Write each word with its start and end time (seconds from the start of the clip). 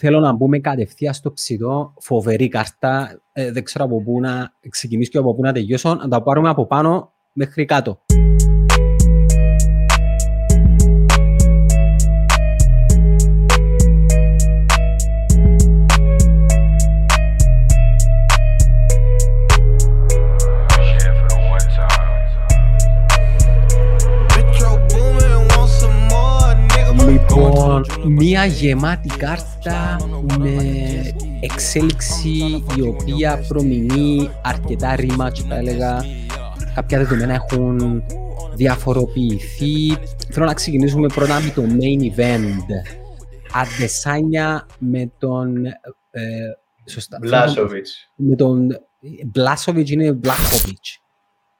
θέλω 0.00 0.20
να 0.20 0.32
μπούμε 0.32 0.58
κατευθείαν 0.58 1.14
στο 1.14 1.32
ψητό. 1.32 1.94
Φοβερή 2.00 2.48
κάρτα. 2.48 3.20
Ε, 3.32 3.52
δεν 3.52 3.64
ξέρω 3.64 3.84
από 3.84 4.02
πού 4.02 4.20
να 4.20 4.52
ξεκινήσω 4.68 5.10
και 5.10 5.18
από 5.18 5.34
πού 5.34 5.42
να 5.42 5.52
τελειώσω. 5.52 5.94
Να 5.94 6.08
τα 6.08 6.22
πάρουμε 6.22 6.48
από 6.48 6.66
πάνω 6.66 7.12
μέχρι 7.32 7.64
κάτω. 7.64 8.00
Μία 28.32 28.44
γεμάτη 28.44 29.08
κάρτα 29.16 29.96
με 30.38 30.56
εξέλιξη 31.40 32.64
η 32.76 32.80
οποία 32.80 33.44
προμηνεί 33.48 34.30
αρκετά 34.42 34.94
rematch 34.98 35.38
θα 35.48 35.56
έλεγα. 35.56 36.04
Κάποια 36.74 36.98
δεδομένα 36.98 37.34
έχουν 37.34 38.02
διαφοροποιηθεί. 38.54 39.96
Θέλω 40.30 40.46
να 40.46 40.54
ξεκινήσουμε 40.54 41.06
πρώτα 41.06 41.40
με 41.40 41.52
το 41.54 41.62
main 41.62 42.18
event. 42.18 42.66
Αντεσάνια 43.52 44.66
με 44.78 45.12
τον... 45.18 45.66
Ε, 46.10 46.20
σωστά. 46.90 47.18
Μπλάσοβιτς. 47.20 48.12
Με 48.14 48.36
τον... 48.36 48.68
Μπλάσοβιτς 49.26 49.90
είναι 49.90 50.12
Μπλάχοβιτς. 50.12 51.00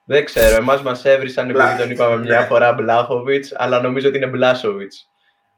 Δεν 0.04 0.24
ξέρω, 0.24 0.56
εμάς 0.56 0.82
μας 0.82 1.04
έβρισαν 1.04 1.50
επειδή 1.50 1.76
τον 1.78 1.90
είπαμε 1.90 2.16
μια 2.16 2.40
φορά 2.40 2.72
Μπλάχοβιτς, 2.72 3.52
αλλά 3.56 3.80
νομίζω 3.80 4.08
ότι 4.08 4.16
είναι 4.16 4.26
Μπλάσοβιτς. 4.26 5.09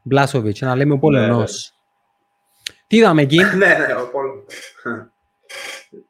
Μπλάσοβιτς, 0.03 0.61
να 0.61 0.77
λέμε 0.77 0.93
ο 0.93 0.99
Πολωνός. 0.99 1.75
Ναι, 2.69 2.75
Τι 2.87 2.97
είδαμε 2.97 3.23
εκεί; 3.23 3.45
ναι, 3.57 3.75
ναι, 3.87 3.95
ο 3.95 4.09
Πολωνός. 4.11 4.75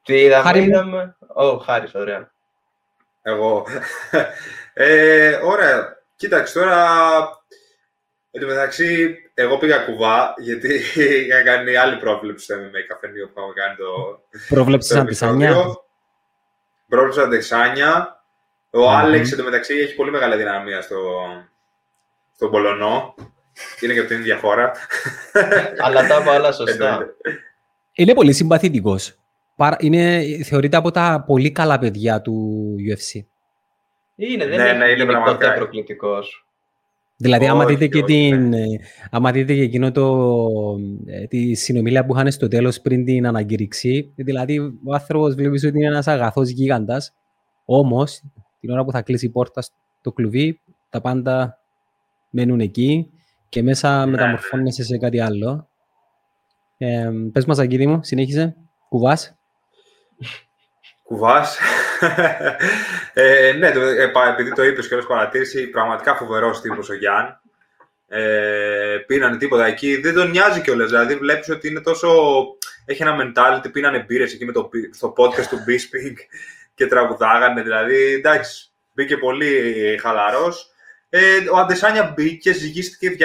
Τι 0.04 0.20
είδαμε, 0.20 0.42
Χάρη 0.42 0.62
είδαμε. 0.62 1.16
Ω, 1.34 1.56
Χάρης, 1.56 1.94
ωραία. 1.94 2.30
Εγώ. 3.22 3.66
ε, 4.74 5.38
ωραία. 5.44 5.96
Κοίταξε, 6.16 6.58
τώρα... 6.58 6.86
Εν 8.34 8.40
τω 8.40 8.46
μεταξύ, 8.46 9.16
εγώ 9.34 9.58
πήγα 9.58 9.78
κουβά, 9.78 10.34
γιατί 10.38 10.74
είχα 11.26 11.42
κάνει 11.42 11.76
άλλη 11.76 11.96
πρόβλεψη 11.96 12.44
στο 12.44 12.54
MMA 12.54 12.86
καφενείο 12.88 13.26
που 13.26 13.32
είχαμε 13.36 13.52
κάνει 13.52 13.76
το... 13.76 14.20
Πρόβλεψης 14.48 14.92
σαν 14.92 15.06
τεσάνια. 15.06 15.54
Πρόβλεψης 16.88 17.22
σαν 17.22 17.30
τεσάνια. 17.30 18.22
Ο 18.70 18.80
mm-hmm. 18.80 18.94
Άλεξ, 18.94 19.32
εν 19.32 19.38
τω 19.38 19.44
μεταξύ, 19.44 19.74
έχει 19.74 19.94
πολύ 19.94 20.10
μεγάλη 20.10 20.36
δυναμία 20.36 20.82
στο, 20.82 20.98
στον 22.34 22.50
Πολωνό. 22.50 23.14
Είναι 23.80 23.92
και 23.92 23.98
από 23.98 24.08
την 24.08 24.18
ίδια 24.18 24.38
χώρα. 24.38 24.72
Αλλά 25.84 26.06
τα 26.06 26.32
άλλα 26.32 26.52
σωστά. 26.52 27.06
Είναι 27.92 28.14
πολύ 28.14 28.32
συμπαθητικός. 28.32 29.16
Είναι, 29.78 30.22
θεωρείται 30.44 30.76
από 30.76 30.90
τα 30.90 31.24
πολύ 31.26 31.50
καλά 31.50 31.78
παιδιά 31.78 32.20
του 32.20 32.74
UFC. 32.78 33.20
Είναι, 34.14 34.46
δεν 34.46 34.56
ναι, 34.56 34.68
είναι, 34.68 34.72
ναι, 34.72 34.90
είναι 34.90 35.04
πραγματικά 35.04 35.54
προκλητικός. 35.54 36.46
Δηλαδή, 37.16 37.46
άμα 37.46 37.64
δείτε, 37.64 37.86
και 37.86 38.02
την, 38.02 38.52
ε, 38.52 38.66
άμα 39.10 39.32
δείτε 39.32 39.54
και 39.54 39.60
εκείνο 39.62 39.90
το, 39.90 40.36
ε, 41.06 41.26
τη 41.26 41.54
συνομιλία 41.54 42.04
που 42.06 42.14
είχαν 42.14 42.30
στο 42.30 42.48
τέλος 42.48 42.80
πριν 42.80 43.04
την 43.04 43.26
αναγκήρυξη, 43.26 44.12
δηλαδή 44.14 44.58
ο 44.58 44.92
άνθρωπος 44.92 45.34
βλέπεις 45.34 45.64
ότι 45.64 45.76
είναι 45.78 45.86
ένας 45.86 46.06
αγαθός 46.06 46.48
γίγαντας, 46.48 47.14
όμως 47.64 48.22
την 48.60 48.70
ώρα 48.70 48.84
που 48.84 48.90
θα 48.90 49.02
κλείσει 49.02 49.26
η 49.26 49.28
πόρτα 49.28 49.62
στο 50.00 50.12
κλουβί, 50.12 50.60
τα 50.90 51.00
πάντα 51.00 51.58
μένουν 52.30 52.60
εκεί 52.60 53.10
και 53.52 53.62
μέσα 53.62 54.04
ναι. 54.04 54.10
μεταμορφώνεσαι 54.10 54.82
σε 54.84 54.98
κάτι 54.98 55.20
άλλο. 55.20 55.68
Ε, 56.78 57.10
πες 57.32 57.44
μας, 57.44 57.58
Αγγίδη 57.58 57.86
μου, 57.86 58.00
συνέχισε. 58.02 58.56
Κουβάς. 58.88 59.38
Κουβάς. 61.02 61.58
ε, 63.12 63.52
ναι, 63.52 63.66
ε, 63.66 64.10
επειδή 64.30 64.52
το 64.52 64.64
είπες 64.64 64.88
και 64.88 64.94
όλες 64.94 65.06
παρατήρηση, 65.06 65.66
πραγματικά 65.66 66.16
φοβερός 66.16 66.60
τύπος 66.60 66.88
ο 66.88 66.94
Γιάνν. 66.94 67.40
Ε, 68.08 68.96
πίνανε 69.06 69.36
τίποτα 69.36 69.66
εκεί. 69.66 69.96
Δεν 69.96 70.14
τον 70.14 70.30
νοιάζει 70.30 70.60
κιόλας. 70.60 70.90
Δηλαδή 70.90 71.14
βλέπεις 71.14 71.48
ότι 71.48 71.68
είναι 71.68 71.80
τόσο... 71.80 72.08
Έχει 72.84 73.02
ένα 73.02 73.16
mentality, 73.20 73.72
πίνανε 73.72 74.04
μπύρες 74.08 74.32
εκεί 74.32 74.44
με 74.44 74.52
το, 74.52 74.68
στο 74.90 75.12
podcast 75.16 75.46
του 75.46 75.58
Bisping 75.66 76.14
και 76.74 76.86
τραγουδάγανε. 76.86 77.62
Δηλαδή, 77.62 78.12
εντάξει, 78.12 78.70
μπήκε 78.94 79.16
πολύ 79.16 79.74
χαλαρός 80.00 80.71
ε, 81.14 81.48
ο 81.52 81.56
Αντεσάνια 81.56 82.12
μπήκε, 82.14 82.52
ζυγίστηκε 82.52 83.16
201 83.18 83.22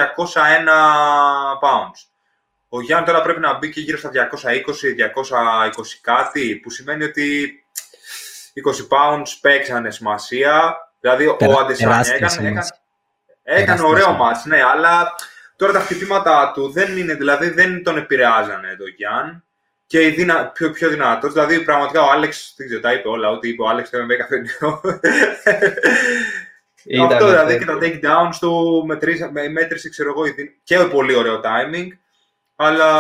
pounds. 1.62 2.00
Ο 2.70 2.82
Γιάννη 2.82 3.06
τώρα 3.06 3.22
πρέπει 3.22 3.40
να 3.40 3.58
μπει 3.58 3.70
και 3.70 3.80
γύρω 3.80 3.98
στα 3.98 4.12
220-220 4.14 4.20
κάτι, 6.02 6.56
που 6.56 6.70
σημαίνει 6.70 7.04
ότι 7.04 7.52
20 8.90 8.98
pounds 8.98 9.28
παίξανε 9.42 9.92
σημασία. 9.92 10.78
Δηλαδή 11.00 11.26
ο 11.28 11.38
Αντεσάνια 11.60 12.14
έκανε, 12.16 12.48
έκανε, 12.48 12.68
έκανε 13.44 13.82
ωραίο 13.82 14.12
μάτς, 14.12 14.46
ναι, 14.46 14.62
αλλά 14.64 15.16
τώρα 15.56 15.72
τα 15.72 15.80
χτυπήματα 15.80 16.52
του 16.54 16.72
δεν 16.72 16.98
είναι, 16.98 17.14
δηλαδή 17.14 17.50
δεν 17.50 17.84
τον 17.84 17.98
επηρεάζανε 17.98 18.76
το 18.76 18.86
Γιάννη 18.88 19.44
και 19.88 20.02
η 20.02 20.10
δυνα... 20.10 20.48
πιο, 20.48 20.72
πιο 20.72 20.90
δυνατός, 20.90 21.34
δηλαδή 21.34 21.60
πραγματικά 21.60 22.02
ο 22.02 22.12
Άλεξ, 22.12 22.54
δεν 22.58 22.68
ξέρω, 22.68 22.82
τα 22.82 22.94
είπε 22.94 23.08
όλα, 23.08 23.30
ό,τι 23.30 23.50
είπε 23.50 23.62
ο 23.62 23.68
Άλεξ 23.68 23.90
το 23.90 24.06
με 24.06 24.16
καφενείο. 24.16 24.82
Ήταν 26.88 27.12
Αυτό 27.12 27.28
δηλαδή 27.28 27.58
και 27.58 27.66
τα 27.66 27.78
takedowns 27.82 28.36
του 28.40 28.84
μέτρησε, 29.52 29.90
ξέρω 29.90 30.10
εγώ, 30.10 30.24
και 30.64 30.78
πολύ 30.78 31.16
ωραίο 31.16 31.42
timing, 31.44 31.88
αλλά 32.56 32.92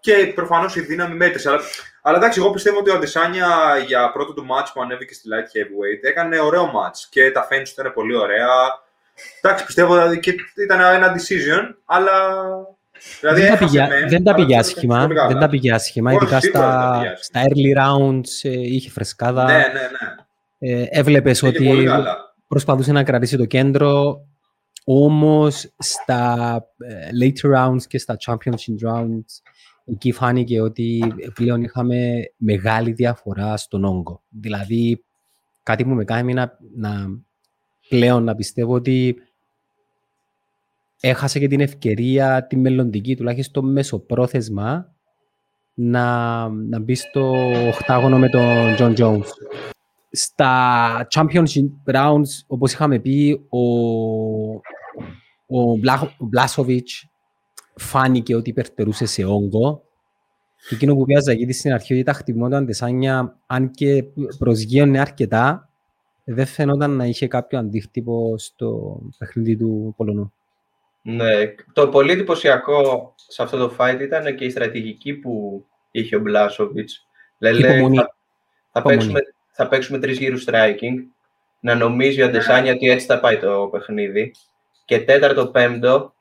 και 0.00 0.32
προφανώς 0.34 0.76
η 0.76 0.80
δύναμη 0.80 1.14
μέτρησε. 1.14 1.48
Αλλά, 1.48 1.60
αλλά 2.02 2.16
εντάξει, 2.16 2.40
εγώ 2.40 2.50
πιστεύω 2.50 2.78
ότι 2.78 2.90
ο 2.90 2.94
Αντεσάνια 2.94 3.48
για 3.86 4.10
πρώτο 4.12 4.32
του 4.32 4.46
match 4.50 4.66
που 4.74 4.82
ανέβηκε 4.82 5.14
στη 5.14 5.28
light 5.32 5.56
heavyweight 5.56 6.08
έκανε 6.08 6.40
ωραίο 6.40 6.64
match 6.64 7.06
και 7.10 7.30
τα 7.30 7.48
fans 7.50 7.62
του 7.64 7.80
ήταν 7.80 7.92
πολύ 7.92 8.16
ωραία. 8.16 8.48
Εντάξει, 9.40 9.64
πιστεύω 9.64 9.94
δηλαδή 9.94 10.20
και 10.20 10.34
ήταν 10.54 10.80
ένα 10.80 11.14
decision, 11.14 11.74
αλλά 11.84 12.12
Δηλαδή 13.20 13.40
δεν, 13.40 13.50
τα 13.50 13.56
πήγε, 13.56 13.88
δεν 14.08 14.24
τα 14.24 14.34
πήγε 14.34 14.56
άσχημα, 14.56 15.06
δεν 15.28 15.38
τα 15.38 15.48
πήγε 15.48 15.72
άσχημα, 15.72 16.12
ειδικά 16.12 16.40
στα, 16.40 17.02
στα 17.20 17.42
early 17.42 17.78
rounds 17.82 18.28
ε, 18.42 18.50
είχε 18.50 18.90
φρεσκάδα. 18.90 19.44
Ναι, 19.44 19.52
ναι, 19.52 19.58
ναι. 19.58 20.14
Ε, 20.58 20.86
έβλεπες 20.90 21.42
ότι 21.42 21.88
προσπαθούσε 22.48 22.92
να 22.92 23.02
κρατήσει 23.02 23.36
το 23.36 23.44
κέντρο, 23.44 24.26
όμως 24.84 25.74
στα 25.78 26.54
ε, 26.78 27.08
later 27.22 27.56
rounds 27.56 27.82
και 27.86 27.98
στα 27.98 28.16
championship 28.26 28.88
rounds 28.88 29.42
εκεί 29.84 30.12
φάνηκε 30.12 30.60
ότι 30.60 31.14
πλέον 31.34 31.62
είχαμε 31.62 32.22
μεγάλη 32.36 32.92
διαφορά 32.92 33.56
στον 33.56 33.84
όγκο. 33.84 34.22
Δηλαδή, 34.28 35.04
κάτι 35.62 35.84
που 35.84 35.90
με 35.90 36.04
κάνει 36.04 36.34
να, 36.34 36.58
να 36.76 37.06
πλέον 37.88 38.24
να 38.24 38.34
πιστεύω 38.34 38.74
ότι 38.74 39.16
έχασε 41.00 41.38
και 41.38 41.48
την 41.48 41.60
ευκαιρία 41.60 42.46
τη 42.46 42.56
μελλοντική, 42.56 43.16
τουλάχιστον 43.16 43.72
μεσοπρόθεσμα, 43.72 44.94
να, 45.74 46.48
να 46.48 46.78
μπει 46.78 46.94
στο 46.94 47.32
οχτάγωνο 47.68 48.18
με 48.18 48.28
τον 48.28 48.42
John 48.78 48.96
Jones. 48.96 49.26
Στα 50.16 51.06
Championship 51.10 51.94
Rounds, 51.94 52.44
όπως 52.46 52.72
είχαμε 52.72 52.98
πει, 52.98 53.46
ο, 53.48 53.58
ο, 55.46 55.76
Μπλάσοβιτς 56.18 57.08
φάνηκε 57.76 58.34
ότι 58.34 58.50
υπερτερούσε 58.50 59.06
σε 59.06 59.24
όγκο. 59.24 59.82
Και 60.68 60.74
εκείνο 60.74 60.94
που 60.94 61.04
πιάζα 61.04 61.32
γιατί 61.32 61.52
στην 61.52 61.72
αρχή 61.72 61.92
ότι 61.94 62.02
τα 62.02 62.12
χτυπώταν 62.12 62.66
τεσάνια, 62.66 63.36
αν 63.46 63.70
και 63.70 64.04
προσγείωνε 64.38 65.00
αρκετά, 65.00 65.68
δεν 66.24 66.46
φαινόταν 66.46 66.90
να 66.90 67.04
είχε 67.04 67.28
κάποιο 67.28 67.58
αντίκτυπο 67.58 68.34
στο 68.38 69.00
παιχνίδι 69.18 69.56
του 69.56 69.94
Πολωνού. 69.96 70.32
Ναι, 71.02 71.54
το 71.72 71.88
πολύ 71.88 72.12
εντυπωσιακό 72.12 73.14
σε 73.16 73.42
αυτό 73.42 73.56
το 73.56 73.76
fight 73.78 73.98
ήταν 74.00 74.34
και 74.34 74.44
η 74.44 74.50
στρατηγική 74.50 75.14
που 75.14 75.64
είχε 75.90 76.16
ο 76.16 76.20
Μπλάσοβιτς. 76.20 77.06
Δηλαδή, 77.38 77.62
θα, 77.96 78.16
θα, 78.72 78.82
παίξουμε, 78.82 79.20
θα 79.56 79.68
παίξουμε 79.68 79.98
τρεις 79.98 80.18
γύρους 80.18 80.44
striking, 80.46 80.94
να 81.60 81.74
νομίζει 81.74 82.22
ο 82.22 82.24
Αντεσάνια 82.26 82.72
ότι 82.72 82.90
έτσι 82.90 83.06
θα 83.06 83.20
πάει 83.20 83.38
το 83.38 83.68
παιχνίδι. 83.72 84.34
Και 84.84 85.00
τέταρτο, 85.00 85.46
πέμπτο, 85.46 86.14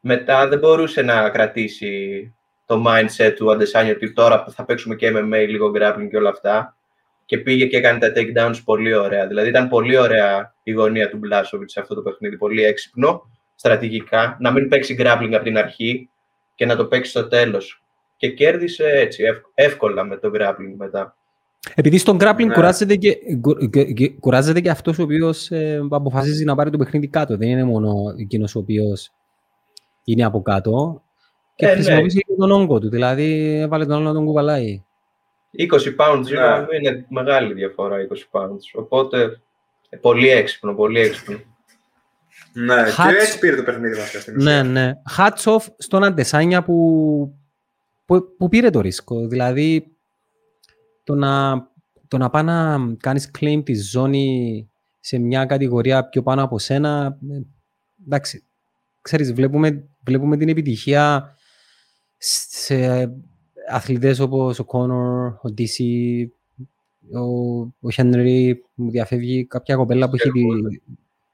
μετά 0.00 0.48
δεν 0.48 0.58
μπορούσε 0.58 1.02
να 1.02 1.30
κρατήσει 1.30 2.34
το 2.66 2.84
mindset 2.86 3.32
του 3.36 3.52
Αντεσάνια 3.52 3.92
ότι 3.92 4.12
τώρα 4.12 4.44
θα 4.48 4.64
παίξουμε 4.64 4.94
και 4.94 5.12
MMA, 5.14 5.46
λίγο 5.48 5.72
grappling 5.76 6.08
και 6.10 6.16
όλα 6.16 6.30
αυτά. 6.30 6.76
Και 7.24 7.38
πήγε 7.38 7.66
και 7.66 7.76
έκανε 7.76 7.98
τα 7.98 8.12
takedowns 8.16 8.60
πολύ 8.64 8.94
ωραία. 8.94 9.26
Δηλαδή 9.26 9.48
ήταν 9.48 9.68
πολύ 9.68 9.96
ωραία 9.96 10.54
η 10.62 10.72
γωνία 10.72 11.10
του 11.10 11.16
Μπλάσοβιτς 11.16 11.72
σε 11.72 11.80
αυτό 11.80 11.94
το 11.94 12.02
παιχνίδι. 12.02 12.36
Πολύ 12.36 12.64
έξυπνο, 12.64 13.30
στρατηγικά. 13.54 14.36
Να 14.40 14.50
μην 14.50 14.68
παίξει 14.68 14.96
grappling 14.98 15.32
από 15.34 15.44
την 15.44 15.58
αρχή 15.58 16.10
και 16.54 16.66
να 16.66 16.76
το 16.76 16.86
παίξει 16.86 17.10
στο 17.10 17.28
τέλος. 17.28 17.82
Και 18.16 18.30
κέρδισε 18.30 18.86
έτσι, 18.88 19.24
εύκολα 19.54 20.04
με 20.04 20.16
το 20.16 20.30
grappling 20.34 20.74
μετά. 20.76 21.17
Επειδή 21.74 21.98
στον 21.98 22.16
grappling 22.20 22.46
ναι. 22.46 22.54
κουράζεται, 22.54 22.96
και, 22.96 23.18
κουράζεται 24.20 24.60
και 24.60 24.70
αυτός 24.70 24.98
ο 24.98 25.02
οποίος 25.02 25.50
ε, 25.50 25.86
αποφασίζει 25.90 26.44
να 26.44 26.54
πάρει 26.54 26.70
το 26.70 26.78
παιχνίδι 26.78 27.08
κάτω. 27.08 27.36
Δεν 27.36 27.48
είναι 27.48 27.64
μόνο 27.64 27.92
εκείνος 28.18 28.54
ο 28.54 28.58
οποίος 28.58 29.10
είναι 30.04 30.24
από 30.24 30.42
κάτω. 30.42 31.02
Και 31.54 31.66
ε, 31.66 31.72
χρησιμοποιήσει 31.72 32.24
ναι. 32.28 32.36
τον 32.36 32.50
όγκο 32.50 32.78
του, 32.78 32.88
δηλαδή 32.88 33.58
έβαλε 33.60 33.86
τον 33.86 33.94
άλλο 33.94 34.04
να 34.04 34.12
τον 34.12 34.24
κουβαλάει. 34.24 34.82
20 35.58 35.62
pounds 35.74 36.24
ναι. 36.24 36.78
είναι 36.78 37.06
μεγάλη 37.08 37.54
διαφορά 37.54 37.96
20 38.32 38.40
pounds. 38.40 38.60
Οπότε 38.74 39.40
πολύ 40.00 40.28
έξυπνο, 40.28 40.74
πολύ 40.74 41.00
έξυπνο. 41.00 41.38
Ναι, 42.52 42.82
Hats... 42.82 43.08
και 43.08 43.16
έτσι 43.16 43.38
πήρε 43.38 43.56
το 43.56 43.62
παιχνίδι 43.62 43.98
μας 43.98 44.08
στην 44.08 44.42
Ναι, 44.42 44.62
ναι. 44.62 44.92
Hats 45.16 45.54
off 45.54 45.66
στον 45.78 46.04
Αντεσάνια 46.04 46.62
που, 46.62 47.38
που, 48.04 48.36
που, 48.36 48.48
πήρε 48.48 48.70
το 48.70 48.80
ρίσκο. 48.80 49.26
Δηλαδή, 49.26 49.96
το 51.08 51.14
να, 51.14 51.66
το 52.08 52.18
να 52.18 52.30
πάει 52.30 52.42
να 52.42 52.78
κάνεις 53.00 53.30
claim 53.38 53.60
τη 53.64 53.74
ζώνη 53.74 54.68
σε 55.00 55.18
μια 55.18 55.44
κατηγορία 55.44 56.08
πιο 56.08 56.22
πάνω 56.22 56.42
από 56.42 56.58
σένα, 56.58 57.18
ε, 57.30 57.40
εντάξει, 58.04 58.44
ξέρεις, 59.02 59.32
βλέπουμε, 59.32 59.88
βλέπουμε 60.04 60.36
την 60.36 60.48
επιτυχία 60.48 61.34
σε 62.18 63.10
αθλητές 63.70 64.18
όπως 64.18 64.58
ο 64.58 64.64
Κόνορ, 64.64 65.26
ο 65.42 65.50
Ντίσι, 65.50 66.32
ο, 67.12 67.58
ο 67.80 67.90
Χένρι, 67.90 68.64
μου 68.74 68.90
διαφεύγει 68.90 69.44
κάποια 69.44 69.76
κοπέλα 69.76 70.08
που 70.08 70.16
έχει 70.16 70.30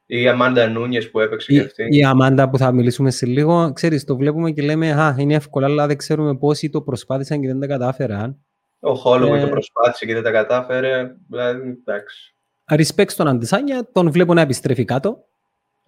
η 0.07 0.29
Αμάντα 0.29 0.69
Νούνιες 0.69 1.11
που 1.11 1.21
έπαιξε 1.21 1.53
η, 1.53 1.57
και 1.57 1.63
αυτή. 1.63 1.87
Η 1.91 2.05
Αμάντα 2.05 2.51
που 2.51 2.59
θα 2.59 2.73
μιλήσουμε 2.73 3.11
σε 3.11 3.27
λίγο. 3.27 3.73
Ξέρεις, 3.73 4.05
το 4.05 4.17
βλέπουμε 4.17 4.51
και 4.51 4.63
λέμε 4.63 4.93
Α, 4.93 5.17
είναι 5.19 5.35
εύκολο, 5.35 5.67
αλλά 5.67 5.87
δεν 5.87 5.97
ξέρουμε 5.97 6.37
πόσοι 6.37 6.71
το 6.71 6.81
προσπάθησαν 6.83 7.41
και 7.41 7.47
δεν 7.47 7.61
τα 7.61 7.67
κατάφεραν. 7.67 8.45
Ο 8.85 8.95
Χόλο 8.95 9.35
ε... 9.35 9.41
το 9.41 9.49
προσπάθησε 9.49 10.07
και 10.07 10.15
δεν 10.15 10.23
τα 10.23 10.31
κατάφερε. 10.31 11.15
Δηλαδή, 11.29 11.79
εντάξει. 11.87 12.35
Respect 12.71 13.11
στον 13.11 13.29
Αντισάνια, 13.29 13.89
τον 13.93 14.11
βλέπω 14.11 14.35
να 14.35 14.41
επιστρέφει 14.41 14.85
κάτω. 14.85 15.25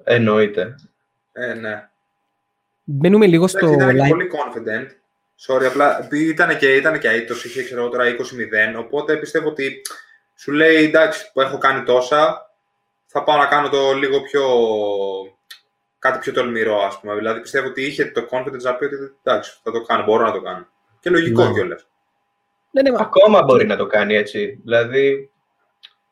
Εννοείται. 0.05 0.75
Ε, 1.33 1.55
ναι. 1.55 1.89
Μπαίνουμε 2.85 3.27
λίγο 3.27 3.47
στο. 3.47 3.73
Ήταν 3.73 3.89
line... 3.89 4.09
πολύ 4.09 4.31
confident. 4.33 4.87
Sorry, 5.47 5.65
απλά 5.65 6.09
ήταν 6.11 6.59
και, 6.59 6.75
ήταν 6.75 6.99
και 6.99 7.09
αίτητος, 7.09 7.45
είχε 7.45 7.65
ξέρω 7.65 7.89
τώρα 7.89 8.05
20-0, 8.05 8.79
οπότε 8.79 9.17
πιστεύω 9.17 9.49
ότι 9.49 9.83
σου 10.35 10.53
λέει 10.53 10.85
εντάξει 10.85 11.31
που 11.33 11.41
έχω 11.41 11.59
κάνει 11.59 11.83
τόσα, 11.83 12.51
θα 13.07 13.23
πάω 13.25 13.37
να 13.37 13.47
κάνω 13.47 13.69
το 13.69 13.93
λίγο 13.93 14.21
πιο... 14.23 14.43
κάτι 15.99 16.19
πιο 16.19 16.33
τολμηρό, 16.33 16.83
ας 16.83 17.01
πούμε. 17.01 17.15
Δηλαδή 17.15 17.41
πιστεύω 17.41 17.69
ότι 17.69 17.83
είχε 17.83 18.05
το 18.05 18.29
confidence 18.31 18.63
να 18.63 18.75
πει 18.75 18.85
ότι 18.85 18.97
εντάξει, 19.23 19.59
θα 19.63 19.73
το 19.73 19.83
κάνω, 19.83 20.05
μπορώ 20.05 20.25
να 20.25 20.33
το 20.33 20.41
κάνω. 20.41 20.67
Και 21.01 21.11
λογικό 21.11 21.45
ναι. 21.45 21.53
κιόλας. 21.53 21.87
Ναι, 22.71 22.83
ναι, 22.83 22.97
Ακόμα 22.99 23.43
μπορεί 23.43 23.67
να 23.67 23.77
το 23.77 23.87
κάνει 23.87 24.15
έτσι. 24.15 24.61
Δηλαδή... 24.65 25.31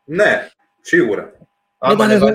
Ναι, 0.05 0.49
σίγουρα. 0.81 1.33
Με 1.89 1.97
τα, 1.97 2.07
δεδο... 2.07 2.27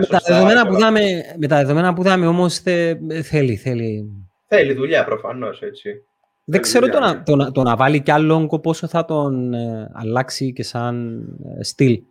με, 0.00 0.06
τα 0.06 0.20
δεδομένα 0.26 0.66
που 0.66 0.76
δάμε, 0.76 1.00
με 1.36 1.46
τα 1.46 1.56
δεδομένα 1.56 1.94
που 1.94 2.02
δάμε 2.02 2.26
όμως 2.26 2.58
θε... 2.58 2.96
θέλει, 3.22 3.56
θέλει. 3.56 4.10
Θέλει 4.48 4.72
δουλειά 4.72 5.04
προφανώς, 5.04 5.62
έτσι. 5.62 6.04
Δεν 6.44 6.60
ξέρω 6.60 6.88
το 6.88 7.00
να, 7.00 7.22
το, 7.22 7.36
να, 7.36 7.52
το 7.52 7.62
να 7.62 7.76
βάλει 7.76 8.00
κι 8.00 8.10
άλλο 8.10 8.60
πόσο 8.62 8.86
θα 8.86 9.04
τον 9.04 9.54
ε, 9.54 9.90
αλλάξει 9.94 10.52
και 10.52 10.62
σαν 10.62 11.22
ε, 11.58 11.62
στυλ. 11.62 12.02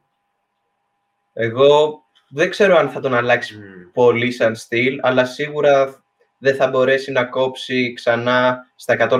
Εγώ 1.33 2.03
δεν 2.29 2.49
ξέρω 2.49 2.77
αν 2.77 2.89
θα 2.89 2.99
τον 2.99 3.13
αλλάξει 3.13 3.55
πολύ 3.93 4.31
σαν 4.31 4.55
στυλ, 4.55 4.99
αλλά 5.01 5.25
σίγουρα 5.25 6.03
δεν 6.37 6.55
θα 6.55 6.67
μπορέσει 6.67 7.11
να 7.11 7.25
κόψει 7.25 7.93
ξανά 7.93 8.65
στα 8.75 9.07
185. 9.09 9.19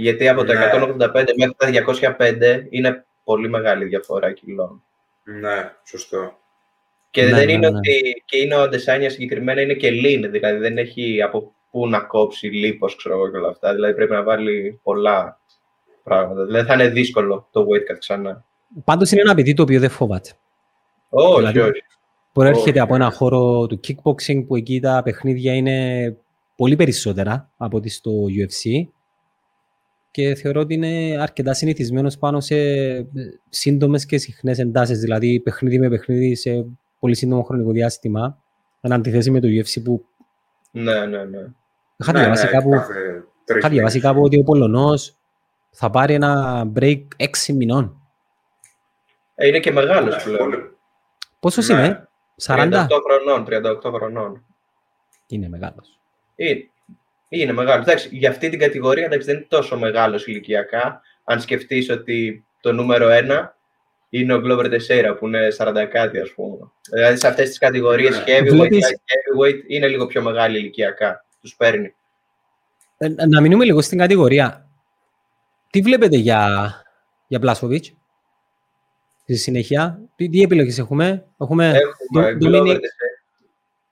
Γιατί 0.00 0.28
από 0.28 0.44
τα 0.44 0.54
185 0.54 1.12
ναι. 1.14 1.46
μέχρι 1.56 1.84
τα 1.84 2.14
205 2.18 2.66
είναι 2.70 3.04
πολύ 3.24 3.48
μεγάλη 3.48 3.84
διαφορά 3.84 4.32
κιλών. 4.32 4.82
Ναι, 5.24 5.72
σωστό. 5.84 6.38
Και 7.10 7.22
ναι, 7.22 7.30
δεν 7.30 7.46
ναι, 7.46 7.52
είναι 7.52 7.66
ότι 7.66 8.22
και 8.24 8.38
είναι 8.38 8.54
ο 8.54 8.60
Αντεσάνια 8.60 9.10
συγκεκριμένα 9.10 9.60
είναι 9.60 9.74
και 9.74 9.88
lean, 9.88 10.28
δηλαδή 10.30 10.58
δεν 10.58 10.78
έχει 10.78 11.22
από 11.22 11.52
πού 11.70 11.88
να 11.88 12.00
κόψει 12.00 12.46
λίπος, 12.46 12.96
ξέρω 12.96 13.14
εγώ 13.14 13.30
και 13.30 13.36
όλα 13.36 13.48
αυτά. 13.48 13.74
Δηλαδή 13.74 13.94
πρέπει 13.94 14.12
να 14.12 14.22
βάλει 14.22 14.80
πολλά 14.82 15.40
πράγματα. 16.02 16.44
Δηλαδή 16.44 16.66
θα 16.66 16.74
είναι 16.74 16.88
δύσκολο 16.88 17.48
το 17.50 17.66
weight 17.70 17.92
cut 17.92 17.98
ξανά. 17.98 18.44
Πάντως 18.84 19.10
είναι 19.10 19.20
ένα 19.20 19.34
παιδί 19.34 19.54
το 19.54 19.62
οποίο 19.62 19.80
δεν 19.80 19.90
φοβάται. 19.90 20.30
Όχι, 21.08 21.36
δηλαδή, 21.36 21.60
όχι. 21.60 21.82
Προέρχεται 22.32 22.80
από 22.80 22.94
ένα 22.94 23.10
χώρο 23.10 23.66
του 23.66 23.80
kickboxing 23.86 24.44
που 24.46 24.56
εκεί 24.56 24.80
τα 24.80 25.00
παιχνίδια 25.04 25.54
είναι 25.54 26.16
πολύ 26.56 26.76
περισσότερα 26.76 27.50
από 27.56 27.76
ό,τι 27.76 27.88
στο 27.88 28.10
UFC 28.38 28.88
και 30.10 30.34
θεωρώ 30.34 30.60
ότι 30.60 30.74
είναι 30.74 31.16
αρκετά 31.20 31.54
συνηθισμένος 31.54 32.18
πάνω 32.18 32.40
σε 32.40 32.56
σύντομες 33.48 34.06
και 34.06 34.18
συχνές 34.18 34.58
εντάσεις, 34.58 34.98
δηλαδή 34.98 35.40
παιχνίδι 35.40 35.78
με 35.78 35.88
παιχνίδι 35.88 36.34
σε 36.34 36.66
πολύ 36.98 37.14
σύντομο 37.14 37.42
χρονικό 37.42 37.70
διάστημα, 37.70 38.42
εν 38.80 38.92
αντιθέσει 38.92 39.30
με 39.30 39.40
το 39.40 39.48
UFC 39.48 39.82
που... 39.84 40.04
Ναι, 40.70 41.06
ναι, 41.06 41.24
ναι. 41.24 41.46
Είχα 41.96 42.12
διαβάσει 42.12 42.44
ναι, 42.44 42.50
κάπου, 42.50 42.70
είχα 43.56 43.68
διαβάσει 43.68 44.00
κάπου 44.00 44.22
ότι 44.22 44.38
ο 44.38 44.42
Πολωνός 44.42 45.16
θα 45.70 45.90
πάρει 45.90 46.14
ένα 46.14 46.62
break 46.74 47.02
6 47.16 47.54
μηνών. 47.54 48.00
Ε, 49.34 49.46
είναι 49.46 49.60
και 49.60 49.72
μεγάλος 49.72 50.22
πλέον. 50.24 50.78
Πόσος 51.40 51.68
ναι. 51.68 51.74
είναι, 51.74 52.08
40? 52.42 52.72
38 52.72 52.88
χρονών, 53.04 53.46
38 53.48 53.92
χρονών. 53.94 54.44
Είναι 55.26 55.48
μεγάλος. 55.48 56.00
Είναι, 56.34 56.69
είναι 57.38 57.52
μεγάλος. 57.52 57.86
Εντάξει, 57.86 58.08
για 58.12 58.30
αυτή 58.30 58.48
την 58.48 58.58
κατηγορία 58.58 59.04
εντάξει, 59.04 59.26
δεν 59.26 59.36
είναι 59.36 59.46
τόσο 59.48 59.78
μεγάλος 59.78 60.26
ηλικιακά. 60.26 61.00
Αν 61.24 61.40
σκεφτείς 61.40 61.90
ότι 61.90 62.44
το 62.60 62.72
νούμερο 62.72 63.08
1 63.10 63.48
είναι 64.08 64.34
ο 64.34 64.40
Glover 64.44 64.64
Teixeira 64.64 65.16
που 65.18 65.26
είναι 65.26 65.48
40 65.56 65.86
κάτι 65.90 66.18
ας 66.18 66.32
πούμε. 66.34 66.70
Δηλαδή 66.90 67.18
σε 67.18 67.28
αυτές 67.28 67.48
τις 67.48 67.58
κατηγορίες 67.58 68.16
ναι. 68.16 68.24
heavyweight, 68.26 68.72
heavyweight 68.72 69.62
είναι 69.66 69.88
λίγο 69.88 70.06
πιο 70.06 70.22
μεγάλη 70.22 70.58
ηλικιακά. 70.58 71.24
Τους 71.40 71.54
παίρνει. 71.56 71.94
Ε, 72.98 73.08
να 73.26 73.40
μείνουμε 73.40 73.64
λίγο 73.64 73.80
στην 73.80 73.98
κατηγορία. 73.98 74.68
Τι 75.70 75.80
βλέπετε 75.80 76.16
για, 76.16 76.72
για 77.26 77.38
Μπλάσοβιτς; 77.38 77.94
στη 79.22 79.36
συνέχεια. 79.36 80.00
Τι, 80.16 80.28
τι 80.28 80.42
επιλογές 80.42 80.78
έχουμε; 80.78 81.26
Έχουμε, 81.40 81.72
έχουμε 82.08 82.38
Dominic... 82.40 82.78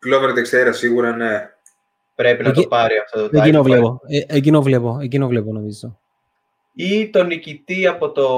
Glover 0.06 0.30
Teixeira 0.34 0.70
σίγουρα, 0.70 1.16
ναι. 1.16 1.50
Πρέπει 2.18 2.42
να 2.42 2.52
το 2.52 2.62
πάρει 2.62 2.96
αυτό 2.98 3.28
το 3.28 3.38
εκείνο 3.38 3.62
βλέπω, 3.62 4.00
ε, 4.06 4.36
εκείνο 4.36 4.62
βλέπω, 4.62 4.98
εκείνο 5.00 5.26
βλέπω 5.26 5.52
νομίζω. 5.52 5.98
Ή 6.74 7.10
τον 7.10 7.26
νικητή 7.26 7.86
από, 7.86 8.10
το, 8.10 8.28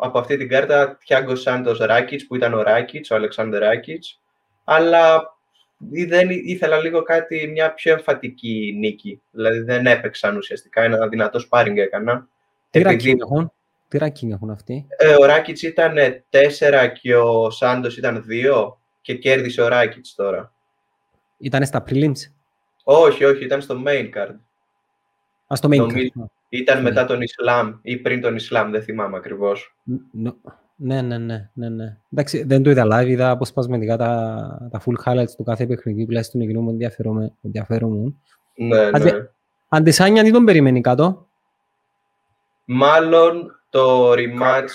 από 0.00 0.18
αυτή 0.18 0.36
την 0.36 0.48
κάρτα, 0.48 0.98
Thiago 1.08 1.34
Santos 1.44 1.76
Ράκιτς, 1.78 2.26
που 2.26 2.36
ήταν 2.36 2.54
ο 2.54 2.62
Ράκιτς, 2.62 3.10
ο 3.10 3.14
Αλεξάνδερ 3.14 3.60
Ράκιτς. 3.60 4.20
Αλλά 4.64 5.34
δεν 6.06 6.30
ήθελα 6.30 6.78
λίγο 6.78 7.02
κάτι, 7.02 7.46
μια 7.46 7.74
πιο 7.74 7.92
εμφατική 7.92 8.74
νίκη. 8.78 9.20
Δηλαδή 9.30 9.58
δεν 9.58 9.86
έπαιξαν 9.86 10.36
ουσιαστικά, 10.36 10.82
ένα 10.82 11.08
δυνατός 11.08 11.42
σπάρινγκ 11.42 11.78
έκανα. 11.78 12.28
Τι 12.70 12.80
Επειδή... 12.80 13.16
έχουν; 13.20 13.52
Τι 13.88 13.98
ranking 14.00 14.30
έχουν 14.30 14.50
αυτοί; 14.50 14.86
Ε, 14.96 15.14
ο 15.14 15.24
Ράκιτς 15.24 15.62
ήταν 15.62 15.94
4 16.30 16.88
και 17.00 17.16
ο 17.16 17.50
Σάντος 17.50 17.96
ήταν 17.96 18.24
2 18.28 18.76
και 19.00 19.14
κέρδισε 19.14 19.62
ο 19.62 19.68
Ράκιτς 19.68 20.14
τώρα. 20.14 20.52
Ήταν 21.38 21.64
στα 21.64 21.84
prelims; 21.88 22.41
Όχι, 22.84 23.24
όχι, 23.24 23.44
ήταν 23.44 23.60
στο 23.60 23.82
main 23.86 24.10
card. 24.14 24.34
Α, 25.52 25.56
στο 25.56 25.68
main 25.72 25.82
card. 25.82 26.06
Ήταν 26.48 26.76
ναι. 26.76 26.82
μετά 26.82 27.04
τον 27.04 27.20
Ισλάμ 27.20 27.72
ή 27.82 27.96
πριν 27.96 28.20
τον 28.20 28.34
Ισλάμ, 28.34 28.70
δεν 28.70 28.82
θυμάμαι 28.82 29.16
ακριβώς. 29.16 29.76
Ναι, 30.76 31.02
ναι, 31.02 31.18
ναι, 31.18 31.50
ναι, 31.54 31.68
ναι. 31.68 31.96
Εντάξει, 32.12 32.42
δεν 32.42 32.62
το 32.62 32.70
είδα 32.70 32.86
live, 32.92 33.08
είδα 33.08 33.30
αποσπασματικά 33.30 33.96
τα, 33.96 34.68
τα 34.70 34.82
full 34.84 35.04
highlights 35.04 35.30
του 35.36 35.42
κάθε 35.42 35.66
παιχνίδι, 35.66 36.04
τουλάχιστον 36.04 36.40
εκείνο 36.40 36.60
μου 36.60 36.70
ενδιαφέρον 37.42 38.20
Ναι, 38.54 38.90
ναι. 38.90 39.10
Αντισάνια, 39.68 40.22
τι 40.22 40.32
τον 40.32 40.44
περιμένει 40.44 40.80
κάτω; 40.80 41.28
Μάλλον 42.64 43.60
το 43.70 44.12
rematch, 44.12 44.70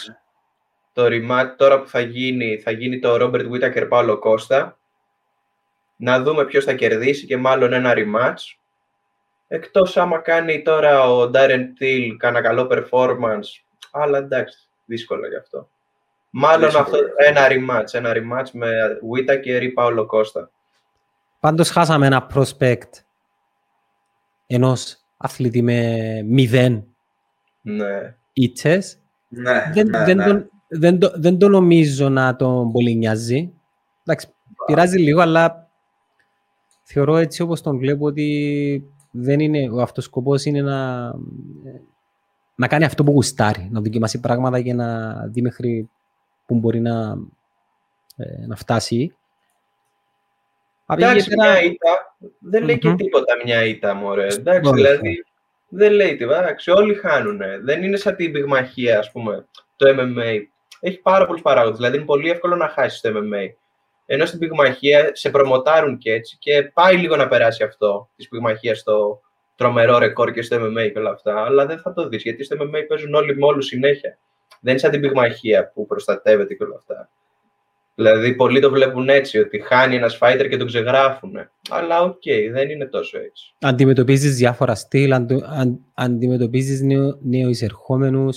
το 0.94 1.06
rematch 1.06 1.54
τώρα 1.58 1.82
που 1.82 1.88
θα 1.88 2.00
γίνει, 2.00 2.58
θα 2.58 2.72
γίνει 2.72 3.00
το 3.00 3.18
Robert 3.22 3.52
Whittaker 3.52 3.90
Paulo 3.90 4.20
Costa. 4.20 4.72
Να 5.98 6.22
δούμε 6.22 6.46
ποιος 6.46 6.64
θα 6.64 6.74
κερδίσει 6.74 7.26
και 7.26 7.38
μάλλον 7.38 7.74
ένα 7.74 7.94
rematch. 7.96 8.58
Εκτός 9.48 9.98
άμα 9.98 10.18
κάνει 10.18 10.62
τώρα 10.62 11.12
ο 11.12 11.32
Darren 11.34 11.64
Till 11.80 12.16
κάνα 12.18 12.42
καλό 12.42 12.68
performance. 12.72 13.48
Αλλά 13.92 14.18
εντάξει, 14.18 14.58
δύσκολο 14.86 15.28
γι' 15.28 15.36
αυτό. 15.36 15.70
Μάλλον 16.30 16.76
αυτό, 16.76 16.98
ένα 17.18 17.48
rematch, 17.50 17.94
ένα 17.94 18.12
rematch 18.16 18.50
με 18.52 18.70
Whittaker 19.14 19.62
ή 19.62 19.74
Paulo 19.78 20.06
Costa. 20.06 20.48
Πάντως 21.40 21.70
χάσαμε 21.70 22.06
ένα 22.06 22.28
prospect 22.34 22.92
ενός 24.48 24.98
αθλητή 25.18 25.62
με 25.62 26.22
μηδέν 26.26 26.88
ναι. 27.62 28.16
ίτσες. 28.34 29.00
Ναι, 29.28 29.72
δεν, 29.74 29.88
ναι, 29.88 30.04
δεν, 30.04 30.18
ναι. 30.18 30.26
Το, 30.26 30.48
δεν, 30.68 31.00
το, 31.00 31.12
δεν 31.16 31.38
το 31.38 31.48
νομίζω 31.50 32.10
να 32.10 32.36
τον 32.36 32.72
πολύ 32.72 32.96
νοιάζει. 32.96 33.54
Εντάξει, 34.04 34.28
πειράζει 34.66 34.98
λίγο, 34.98 35.22
αλλά 35.22 35.67
θεωρώ 36.90 37.18
έτσι 37.18 37.42
όπως 37.42 37.62
τον 37.62 37.78
βλέπω 37.78 38.06
ότι 38.06 38.84
δεν 39.12 39.40
είναι, 39.40 39.70
ο 39.70 39.82
αυτός 39.82 40.04
σκοπός 40.04 40.46
είναι 40.46 40.62
να, 40.62 41.12
να 42.56 42.68
κάνει 42.68 42.86
αυτό 42.86 43.04
που 43.04 43.12
γουστάρει, 43.12 43.68
να 43.72 43.82
δοκιμάσει 43.82 44.20
πράγματα 44.20 44.62
και 44.62 44.74
να 44.74 45.16
δει 45.28 45.42
μέχρι 45.42 45.90
που 46.46 46.56
μπορεί 46.56 46.80
να, 46.80 47.18
ε, 48.16 48.46
να 48.48 48.56
φτάσει. 48.56 49.16
Εντάξει, 50.88 51.36
μια 51.36 51.64
ήττα, 51.64 52.16
δεν 52.40 52.64
λέει 52.64 52.78
και 52.78 52.94
τίποτα 52.94 53.34
μια 53.44 53.66
ήττα, 53.66 53.94
μωρέ. 53.94 54.28
Εντάξει, 54.28 54.72
δηλαδή, 54.74 55.26
δεν 55.70 55.92
λέει 55.92 56.16
τίποτα. 56.16 56.40
Εντάξει, 56.40 56.72
όλοι 56.72 56.94
χάνουν. 56.94 57.40
Δεν 57.64 57.84
είναι 57.84 57.98
σαν 57.98 58.16
την 58.16 58.32
πυγμαχία, 58.32 59.00
ας 59.00 59.12
πούμε, 59.12 59.46
το 59.76 59.90
MMA. 59.90 60.42
Έχει 60.80 60.98
πάρα 60.98 61.26
πολλούς 61.26 61.42
παράγοντες. 61.42 61.78
Δηλαδή, 61.78 61.98
είναι 61.98 62.06
πολύ 62.06 62.30
εύκολο 62.30 62.56
να 62.56 62.68
χάσεις 62.68 63.02
το 63.02 63.10
MMA. 63.14 63.54
Ενώ 64.10 64.26
στην 64.26 64.40
πυγμαχία 64.40 65.10
σε 65.14 65.30
προμοτάρουν 65.30 65.98
και 65.98 66.12
έτσι 66.12 66.38
και 66.40 66.72
πάει 66.74 66.98
λίγο 66.98 67.16
να 67.16 67.28
περάσει 67.28 67.64
αυτό 67.64 68.10
της 68.16 68.28
πυγμαχίας 68.28 68.80
στο 68.80 69.22
τρομερό 69.56 69.98
ρεκόρ 69.98 70.32
και 70.32 70.42
στο 70.42 70.58
MMA 70.58 70.92
και 70.92 71.00
όλα 71.00 71.10
αυτά. 71.10 71.44
Αλλά 71.44 71.66
δεν 71.66 71.80
θα 71.80 71.94
το 71.94 72.08
δεις 72.08 72.24
γιατί 72.24 72.44
στο 72.44 72.56
MMA 72.60 72.86
παίζουν 72.88 73.14
όλοι 73.14 73.38
με 73.38 73.46
όλου 73.46 73.62
συνέχεια. 73.62 74.18
Δεν 74.60 74.72
είναι 74.72 74.82
σαν 74.82 74.92
την 74.92 75.02
πυγμαχία 75.02 75.72
που 75.74 75.86
προστατεύεται 75.86 76.54
και 76.54 76.64
όλα 76.64 76.76
αυτά. 76.76 77.10
Δηλαδή, 77.96 78.36
πολλοί 78.36 78.60
το 78.60 78.70
βλέπουν 78.70 79.10
έτσι, 79.10 79.40
ότι 79.40 79.60
χάνει 79.60 79.96
ένας 79.96 80.18
fighter 80.22 80.48
και 80.50 80.58
τον 80.58 80.68
ξεγράφουν. 80.68 81.34
Αλλά 81.70 82.02
OK, 82.02 82.14
okay, 82.26 82.50
δεν 82.52 82.70
είναι 82.70 82.86
τόσο 82.86 83.18
έτσι. 83.18 83.54
Αντιμετωπίζεις 83.60 84.36
διάφορα 84.36 84.76
στυλ, 84.76 85.14
αν, 85.14 85.28
αν, 85.58 85.80
αντιμετωπίζεις 85.94 86.82
νέο, 86.82 87.20
νέους 87.22 87.62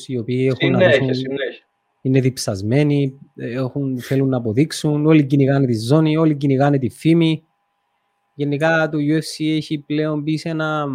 οι 0.06 0.18
οποίοι 0.18 0.46
έχουν. 0.46 0.74
Συνέχεια, 0.74 1.14
συνέχεια. 1.14 1.64
Είναι 2.02 2.20
διψασμένοι, 2.20 3.18
έχουν, 3.36 4.00
θέλουν 4.00 4.28
να 4.28 4.36
αποδείξουν, 4.36 5.06
όλοι 5.06 5.26
κυνηγάνε 5.26 5.66
τη 5.66 5.78
ζώνη, 5.78 6.16
όλοι 6.16 6.36
κυνηγάνε 6.36 6.78
τη 6.78 6.88
φήμη. 6.88 7.44
Γενικά 8.34 8.88
το 8.88 8.98
UFC 8.98 9.56
έχει 9.56 9.78
πλέον 9.78 10.22
μπει 10.22 10.38
σε 10.38 10.48
ένα 10.48 10.86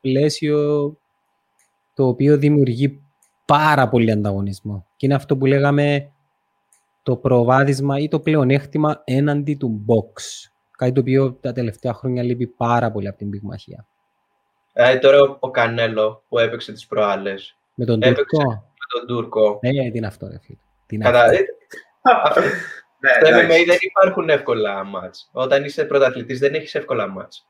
πλαίσιο 0.00 0.96
το 1.94 2.06
οποίο 2.06 2.36
δημιουργεί 2.36 3.02
πάρα 3.44 3.88
πολύ 3.88 4.10
ανταγωνισμό. 4.10 4.86
Και 4.96 5.06
είναι 5.06 5.14
αυτό 5.14 5.36
που 5.36 5.46
λέγαμε 5.46 6.12
το 7.02 7.16
προβάδισμα 7.16 7.98
ή 7.98 8.08
το 8.08 8.20
πλεονέκτημα 8.20 9.02
έναντι 9.04 9.54
του 9.54 9.84
box. 9.88 10.22
Κάτι 10.76 10.92
το 10.92 11.00
οποίο 11.00 11.32
τα 11.32 11.52
τελευταία 11.52 11.92
χρόνια 11.92 12.22
λείπει 12.22 12.46
πάρα 12.46 12.90
πολύ 12.90 13.08
από 13.08 13.18
την 13.18 13.30
πυγμαχία. 13.30 13.86
Ε, 14.72 14.98
τώρα 14.98 15.36
ο 15.40 15.50
Κανέλο 15.50 16.24
που 16.28 16.38
έπαιξε 16.38 16.72
τις 16.72 16.86
προάλλες. 16.86 17.56
Με 17.74 17.84
τον 17.84 18.02
έπαιξε 18.02 18.24
Τούρκο. 18.28 18.48
Με 18.50 18.69
τον 18.92 19.06
Τούρκο. 19.06 19.58
Ε, 19.62 19.70
τι 19.70 19.98
είναι 19.98 20.06
αυτό, 20.06 20.26
ρε 20.26 20.38
φίλε. 20.86 21.04
Κατά... 21.04 21.24
Αυτό. 22.02 22.40
Ναι, 23.00 23.10
Στο 23.26 23.36
MMA 23.36 23.64
δεν 23.66 23.78
υπάρχουν 23.80 24.28
εύκολα 24.28 24.84
μάτς. 24.84 25.28
Όταν 25.32 25.64
είσαι 25.64 25.84
πρωταθλητής 25.84 26.38
δεν 26.38 26.54
έχεις 26.54 26.74
εύκολα 26.74 27.08
μάτς. 27.08 27.46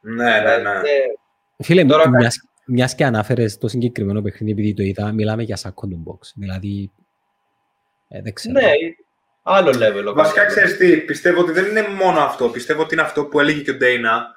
Ναι, 0.00 0.40
ναι, 0.40 0.56
ναι. 0.56 0.80
Φίλε, 1.58 1.84
τώρα... 1.84 2.08
μιας, 2.08 2.48
μιας 2.66 2.94
και 2.94 3.04
ανάφερες 3.04 3.58
το 3.58 3.68
συγκεκριμένο 3.68 4.22
παιχνίδι 4.22 4.52
επειδή 4.52 4.74
το 4.74 4.82
είδα, 4.82 5.12
μιλάμε 5.12 5.42
για 5.42 5.58
second 5.62 6.10
box. 6.10 6.18
Δηλαδή, 6.34 6.90
ε, 8.08 8.22
δεν 8.22 8.32
ξέρω. 8.32 8.60
Ναι, 8.60 8.70
άλλο 9.42 9.70
level. 9.70 10.14
Βασικά, 10.14 10.44
ξέρεις 10.44 10.76
τι, 10.76 10.96
πιστεύω 10.96 11.40
ότι 11.40 11.52
δεν 11.52 11.64
είναι 11.66 11.88
μόνο 11.88 12.20
αυτό. 12.20 12.48
Πιστεύω 12.48 12.82
ότι 12.82 12.94
είναι 12.94 13.02
αυτό 13.02 13.24
που 13.24 13.40
έλεγε 13.40 13.60
και 13.60 13.70
ο 13.70 13.74
Ντέινα, 13.74 14.33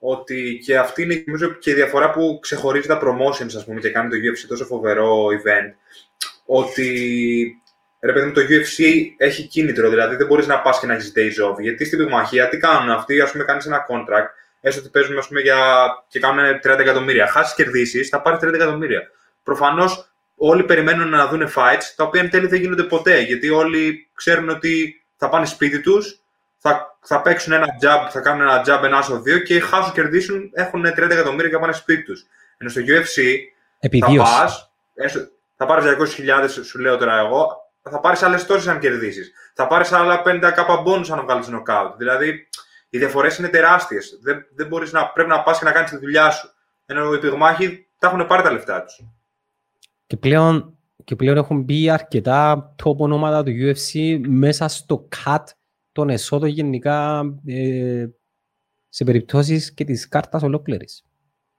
ότι 0.00 0.60
και 0.64 0.78
αυτή 0.78 1.02
είναι 1.02 1.22
νομίζω, 1.26 1.52
και 1.52 1.70
η 1.70 1.74
διαφορά 1.74 2.10
που 2.10 2.38
ξεχωρίζει 2.42 2.86
τα 2.86 3.00
promotions, 3.02 3.54
ας 3.56 3.64
πούμε, 3.64 3.80
και 3.80 3.90
κάνει 3.90 4.10
το 4.10 4.16
UFC 4.16 4.46
τόσο 4.48 4.64
φοβερό 4.64 5.26
event, 5.26 5.74
ότι 6.46 6.90
ρε 8.00 8.12
παιδί 8.12 8.26
μου, 8.26 8.32
το 8.32 8.40
UFC 8.40 8.84
έχει 9.16 9.46
κίνητρο, 9.46 9.88
δηλαδή 9.88 10.16
δεν 10.16 10.26
μπορείς 10.26 10.46
να 10.46 10.60
πας 10.60 10.80
και 10.80 10.86
να 10.86 10.94
έχεις 10.94 11.12
days 11.16 11.50
off. 11.50 11.60
Γιατί 11.60 11.84
στην 11.84 11.98
πυγμαχία 11.98 12.48
τι 12.48 12.56
κάνουν 12.56 12.90
αυτοί, 12.90 13.20
ας 13.20 13.30
πούμε, 13.30 13.44
κάνεις 13.44 13.66
ένα 13.66 13.86
contract, 13.88 14.28
έστω 14.60 14.80
ότι 14.80 14.90
παίζουν 14.90 15.18
ας 15.18 15.28
πούμε, 15.28 15.40
για... 15.40 15.58
και 16.08 16.20
κάνουν 16.20 16.60
30 16.64 16.78
εκατομμύρια. 16.78 17.26
Χάσεις 17.26 17.54
κερδίσεις, 17.54 18.08
θα 18.08 18.22
πάρεις 18.22 18.40
30 18.42 18.54
εκατομμύρια. 18.54 19.10
Προφανώς 19.42 20.12
όλοι 20.36 20.64
περιμένουν 20.64 21.08
να 21.08 21.26
δουν 21.26 21.48
fights, 21.48 21.92
τα 21.96 22.04
οποία 22.04 22.20
εν 22.20 22.30
τέλει 22.30 22.46
δεν 22.46 22.60
γίνονται 22.60 22.82
ποτέ, 22.82 23.20
γιατί 23.20 23.50
όλοι 23.50 24.08
ξέρουν 24.14 24.48
ότι 24.48 25.02
θα 25.16 25.28
πάνε 25.28 25.46
σπίτι 25.46 25.80
τους, 25.80 26.19
θα, 26.62 26.98
θα 27.00 27.22
παίξουν 27.22 27.52
ένα 27.52 27.66
jab, 27.82 28.08
θα 28.10 28.20
κάνουν 28.20 28.40
ένα 28.40 28.64
jab, 28.66 28.82
ένα 28.82 28.98
άσο 28.98 29.20
δύο 29.20 29.38
και 29.38 29.60
χάσουν, 29.60 29.92
κερδίσουν, 29.92 30.50
έχουν 30.52 30.86
30 30.86 30.96
εκατομμύρια 30.96 31.50
και 31.50 31.58
πάνε 31.58 31.72
σπίτι 31.72 32.02
τους. 32.02 32.26
Ενώ 32.56 32.70
στο 32.70 32.80
UFC 32.80 33.36
θα 34.00 34.06
πας, 34.16 34.72
θα 35.56 35.66
πάρεις 35.66 35.84
200.000, 36.18 36.64
σου 36.64 36.78
λέω 36.78 36.96
τώρα 36.96 37.18
εγώ, 37.18 37.70
θα 37.82 38.00
πάρεις 38.00 38.22
άλλες 38.22 38.46
τόσες 38.46 38.66
αν 38.66 38.78
κερδίσεις. 38.78 39.32
Θα 39.54 39.66
πάρεις 39.66 39.92
άλλα 39.92 40.22
50 40.24 40.52
κάπα 40.54 40.82
bonus 40.86 41.10
αν 41.10 41.20
βγάλεις 41.20 41.48
νοκάουτ. 41.48 41.96
Δηλαδή, 41.96 42.48
οι 42.90 42.98
διαφορές 42.98 43.38
είναι 43.38 43.48
τεράστιες. 43.48 44.18
Δεν, 44.22 44.46
δεν 44.54 44.66
μπορείς 44.66 44.92
να, 44.92 45.08
πρέπει 45.08 45.28
να 45.28 45.42
πας 45.42 45.58
και 45.58 45.64
να 45.64 45.72
κάνεις 45.72 45.90
τη 45.90 45.96
δουλειά 45.96 46.30
σου. 46.30 46.54
Ενώ 46.86 47.14
οι 47.14 47.18
πυγμάχοι 47.18 47.86
τα 47.98 48.08
έχουν 48.08 48.26
πάρει 48.26 48.42
τα 48.42 48.52
λεφτά 48.52 48.82
τους. 48.82 49.00
Και 50.06 50.16
πλέον, 50.16 50.78
και 51.04 51.16
πλέον 51.16 51.36
έχουν 51.36 51.62
μπει 51.62 51.90
αρκετά 51.90 52.74
top 52.84 52.96
ονόματα 52.96 53.42
του 53.42 53.50
UFC 53.50 54.20
μέσα 54.28 54.68
στο 54.68 55.08
cut 55.24 55.44
των 55.92 56.10
εσόδων 56.10 56.48
γενικά 56.48 57.22
ε, 57.46 58.06
σε 58.88 59.04
περιπτώσεις 59.04 59.74
και 59.74 59.84
της 59.84 60.08
κάρτας 60.08 60.42
ολόκληρης. 60.42 61.04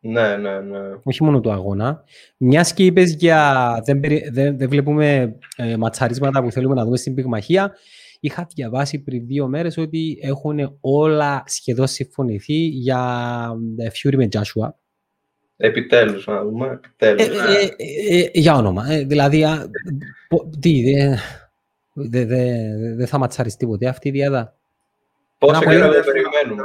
Ναι, 0.03 0.37
ναι, 0.37 0.59
ναι. 0.59 0.79
Όχι 1.03 1.23
μόνο 1.23 1.39
του 1.39 1.51
αγώνα. 1.51 2.03
Μιας 2.37 2.73
και 2.73 2.85
είπες 2.85 3.13
για. 3.13 3.81
Δεν, 3.85 4.01
δεν, 4.31 4.57
δεν 4.57 4.69
βλέπουμε 4.69 5.37
ε, 5.55 5.77
ματσαρίσματα 5.77 6.43
που 6.43 6.51
θέλουμε 6.51 6.75
να 6.75 6.83
δούμε 6.83 6.97
στην 6.97 7.13
πυγμαχία. 7.13 7.75
Είχα 8.19 8.47
διαβάσει 8.55 9.03
πριν 9.03 9.25
δύο 9.25 9.47
μέρες 9.47 9.77
ότι 9.77 10.19
έχουν 10.21 10.77
όλα 10.81 11.43
σχεδόν 11.45 11.87
συμφωνηθεί 11.87 12.53
για 12.53 12.99
ε, 13.77 13.87
Fury 13.87 14.15
με 14.15 14.27
Joshua. 14.31 14.69
Επιτέλους, 15.57 16.27
να 16.27 16.43
δούμε. 16.43 16.79
Επιτέλους. 16.97 17.27
Ε, 17.27 17.73
ε, 17.77 18.17
ε, 18.17 18.23
ε 18.23 18.29
για 18.33 18.55
όνομα. 18.55 18.83
δηλαδή, 19.05 19.45
τι, 20.59 20.83
δεν 21.93 22.27
δε, 22.27 22.45
δε 22.95 23.05
θα 23.05 23.17
ματσαριστεί 23.17 23.65
ποτέ 23.65 23.87
αυτή 23.87 24.07
η 24.07 24.11
διάδα. 24.11 24.55
Πόσο 25.37 25.59
καιρό 25.59 25.91
δεν 25.91 26.03
περιμένουμε. 26.03 26.63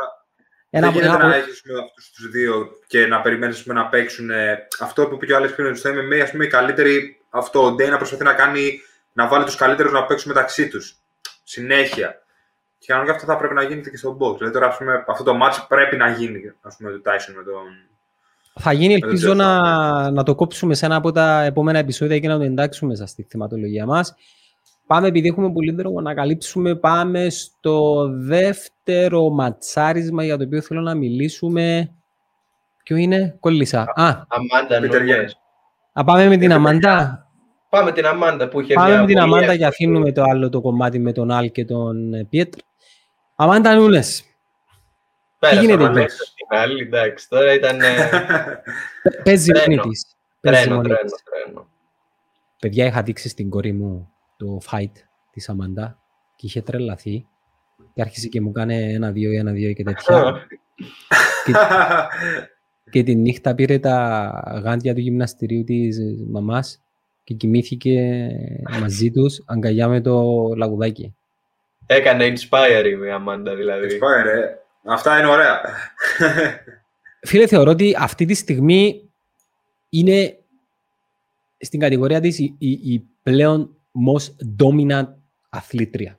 Ένα, 0.70 0.90
δεν 0.90 1.00
γίνεται 1.00 1.26
να 1.26 1.34
έχεις 1.34 1.62
αυτούς 1.88 2.10
τους 2.10 2.30
δύο 2.30 2.68
και 2.86 3.06
να 3.06 3.20
περιμένεις 3.20 3.66
να 3.66 3.86
παίξουν 3.86 4.30
αυτό 4.80 5.06
που 5.06 5.14
είπε 5.14 5.26
και 5.26 5.32
ο 5.32 5.36
Άλεξ 5.36 5.54
πριν 5.54 5.76
στο 5.76 5.90
MMA. 5.90 6.20
Α 6.26 6.30
πούμε, 6.30 6.44
οι 6.44 6.48
καλύτεροι, 6.48 7.20
αυτό 7.30 7.64
ο 7.64 7.72
Ντέι 7.72 7.88
να 7.88 7.96
προσπαθεί 7.96 8.24
να 8.24 8.32
κάνει 8.32 8.80
να 9.12 9.28
βάλει 9.28 9.44
τους 9.44 9.56
καλύτερους 9.56 9.92
να 9.92 10.04
παίξουν 10.04 10.32
μεταξύ 10.32 10.68
τους. 10.68 10.96
Συνέχεια. 11.44 12.22
Και 12.78 12.86
κανονικά 12.86 13.14
αυτό 13.14 13.26
θα 13.26 13.36
πρέπει 13.36 13.54
να 13.54 13.62
γίνει 13.62 13.80
και 13.80 13.96
στο 13.96 14.16
box. 14.20 14.36
Δηλαδή 14.36 14.54
τώρα 14.54 14.66
ας 14.66 14.76
πούμε, 14.76 15.04
αυτό 15.06 15.24
το 15.24 15.38
match 15.42 15.64
πρέπει 15.68 15.96
να 15.96 16.10
γίνει 16.10 16.52
ας 16.60 16.76
πούμε, 16.76 16.90
το 16.90 17.00
Tyson 17.04 17.34
με 17.36 17.42
τον. 17.42 17.62
Θα 18.60 18.72
γίνει, 18.72 18.94
ελπίζω 18.94 19.34
να, 19.34 20.10
να 20.10 20.22
το 20.22 20.34
κόψουμε 20.34 20.74
σε 20.74 20.86
ένα 20.86 20.96
από 20.96 21.12
τα 21.12 21.42
επόμενα 21.42 21.78
επεισόδια 21.78 22.18
και 22.18 22.28
να 22.28 22.38
το 22.38 22.44
εντάξουμε 22.44 22.90
μέσα 22.90 23.06
στη 23.06 23.26
θεματολογία 23.28 23.86
μας. 23.86 24.14
Πάμε, 24.86 25.08
επειδή 25.08 25.28
έχουμε 25.28 25.52
πολύ 25.52 25.74
τρόπο 25.74 26.00
να 26.00 26.14
καλύψουμε, 26.14 26.74
πάμε 26.74 27.30
στο 27.30 28.08
δεύτερο 28.12 29.28
ματσάρισμα 29.28 30.24
για 30.24 30.36
το 30.36 30.44
οποίο 30.44 30.60
θέλω 30.60 30.80
να 30.80 30.94
μιλήσουμε. 30.94 31.94
Ποιο 32.82 32.96
είναι, 32.96 33.36
κολλήσα. 33.40 33.80
Α, 33.80 34.24
Αμάντα 34.28 34.80
Νούνιες. 34.80 35.40
Α, 35.92 36.04
πάμε 36.04 36.28
με 36.28 36.36
την 36.36 36.52
Αμάντα. 36.52 37.26
Πάμε 37.68 37.92
την 37.92 38.06
Αμάντα 38.06 38.48
που 38.48 38.60
είχε 38.60 38.74
Πάμε 38.74 39.00
με 39.00 39.06
την 39.06 39.18
Αμάντα 39.18 39.56
και 39.56 39.66
αφήνουμε 39.66 40.12
το 40.12 40.22
άλλο 40.22 40.48
το 40.48 40.60
κομμάτι 40.60 40.98
με 40.98 41.12
τον 41.12 41.30
Αλ 41.30 41.50
και 41.50 41.64
τον 41.64 42.14
ε, 42.14 42.24
Πιέτρ. 42.24 42.58
Αμάντα 43.36 43.74
Νούνες. 43.74 44.24
Τι 45.38 45.56
γίνεται 45.56 45.84
εκεί. 45.84 46.14
Άλλη, 46.48 46.82
εντάξει, 46.82 47.28
τώρα 47.28 47.52
ήταν... 47.52 47.78
Παίζει 49.24 49.52
μόνη 49.52 49.78
της. 49.78 50.06
Τρένο, 50.40 50.80
τρένο, 50.80 50.98
τρένο. 51.24 51.68
Παιδιά, 52.60 52.86
είχα 52.86 53.02
δείξει 53.02 53.28
στην 53.28 53.50
κόρη 53.50 53.72
μου 53.72 54.15
το 54.36 54.60
fight 54.70 54.92
της 55.30 55.48
Αμάντα 55.48 55.98
και 56.36 56.46
είχε 56.46 56.62
τρελαθεί 56.62 57.26
και 57.94 58.02
άρχισε 58.02 58.28
και 58.28 58.40
μου 58.40 58.52
κάνει 58.52 58.92
ένα-δύο, 58.92 59.38
ένα-δύο 59.38 59.72
και 59.72 59.82
τέτοια. 59.82 60.46
και, 61.44 61.52
και 62.92 63.02
τη 63.02 63.14
νύχτα 63.14 63.54
πήρε 63.54 63.78
τα 63.78 64.60
γάντια 64.64 64.94
του 64.94 65.00
γυμναστηρίου 65.00 65.64
της 65.64 65.98
μαμάς 66.30 66.82
και 67.24 67.34
κοιμήθηκε 67.34 68.28
μαζί 68.80 69.10
τους 69.10 69.42
αγκαλιά 69.46 69.88
με 69.88 70.00
το 70.00 70.22
λαγουδάκι. 70.56 71.14
Έκανε 71.86 72.32
inspire 72.32 72.84
η 73.06 73.10
Αμάντα 73.10 73.54
δηλαδή. 73.54 73.86
Inspire, 73.86 74.26
ε. 74.26 74.66
Αυτά 74.84 75.18
είναι 75.18 75.28
ωραία. 75.28 75.60
Φίλε, 77.20 77.46
θεωρώ 77.46 77.70
ότι 77.70 77.94
αυτή 77.98 78.24
τη 78.24 78.34
στιγμή 78.34 79.10
είναι 79.88 80.38
στην 81.58 81.80
κατηγορία 81.80 82.20
της 82.20 82.38
η, 82.38 82.54
η, 82.58 82.70
η 82.70 83.08
πλέον 83.22 83.75
most 84.08 84.32
dominant 84.62 85.08
αθλήτρια. 85.48 86.18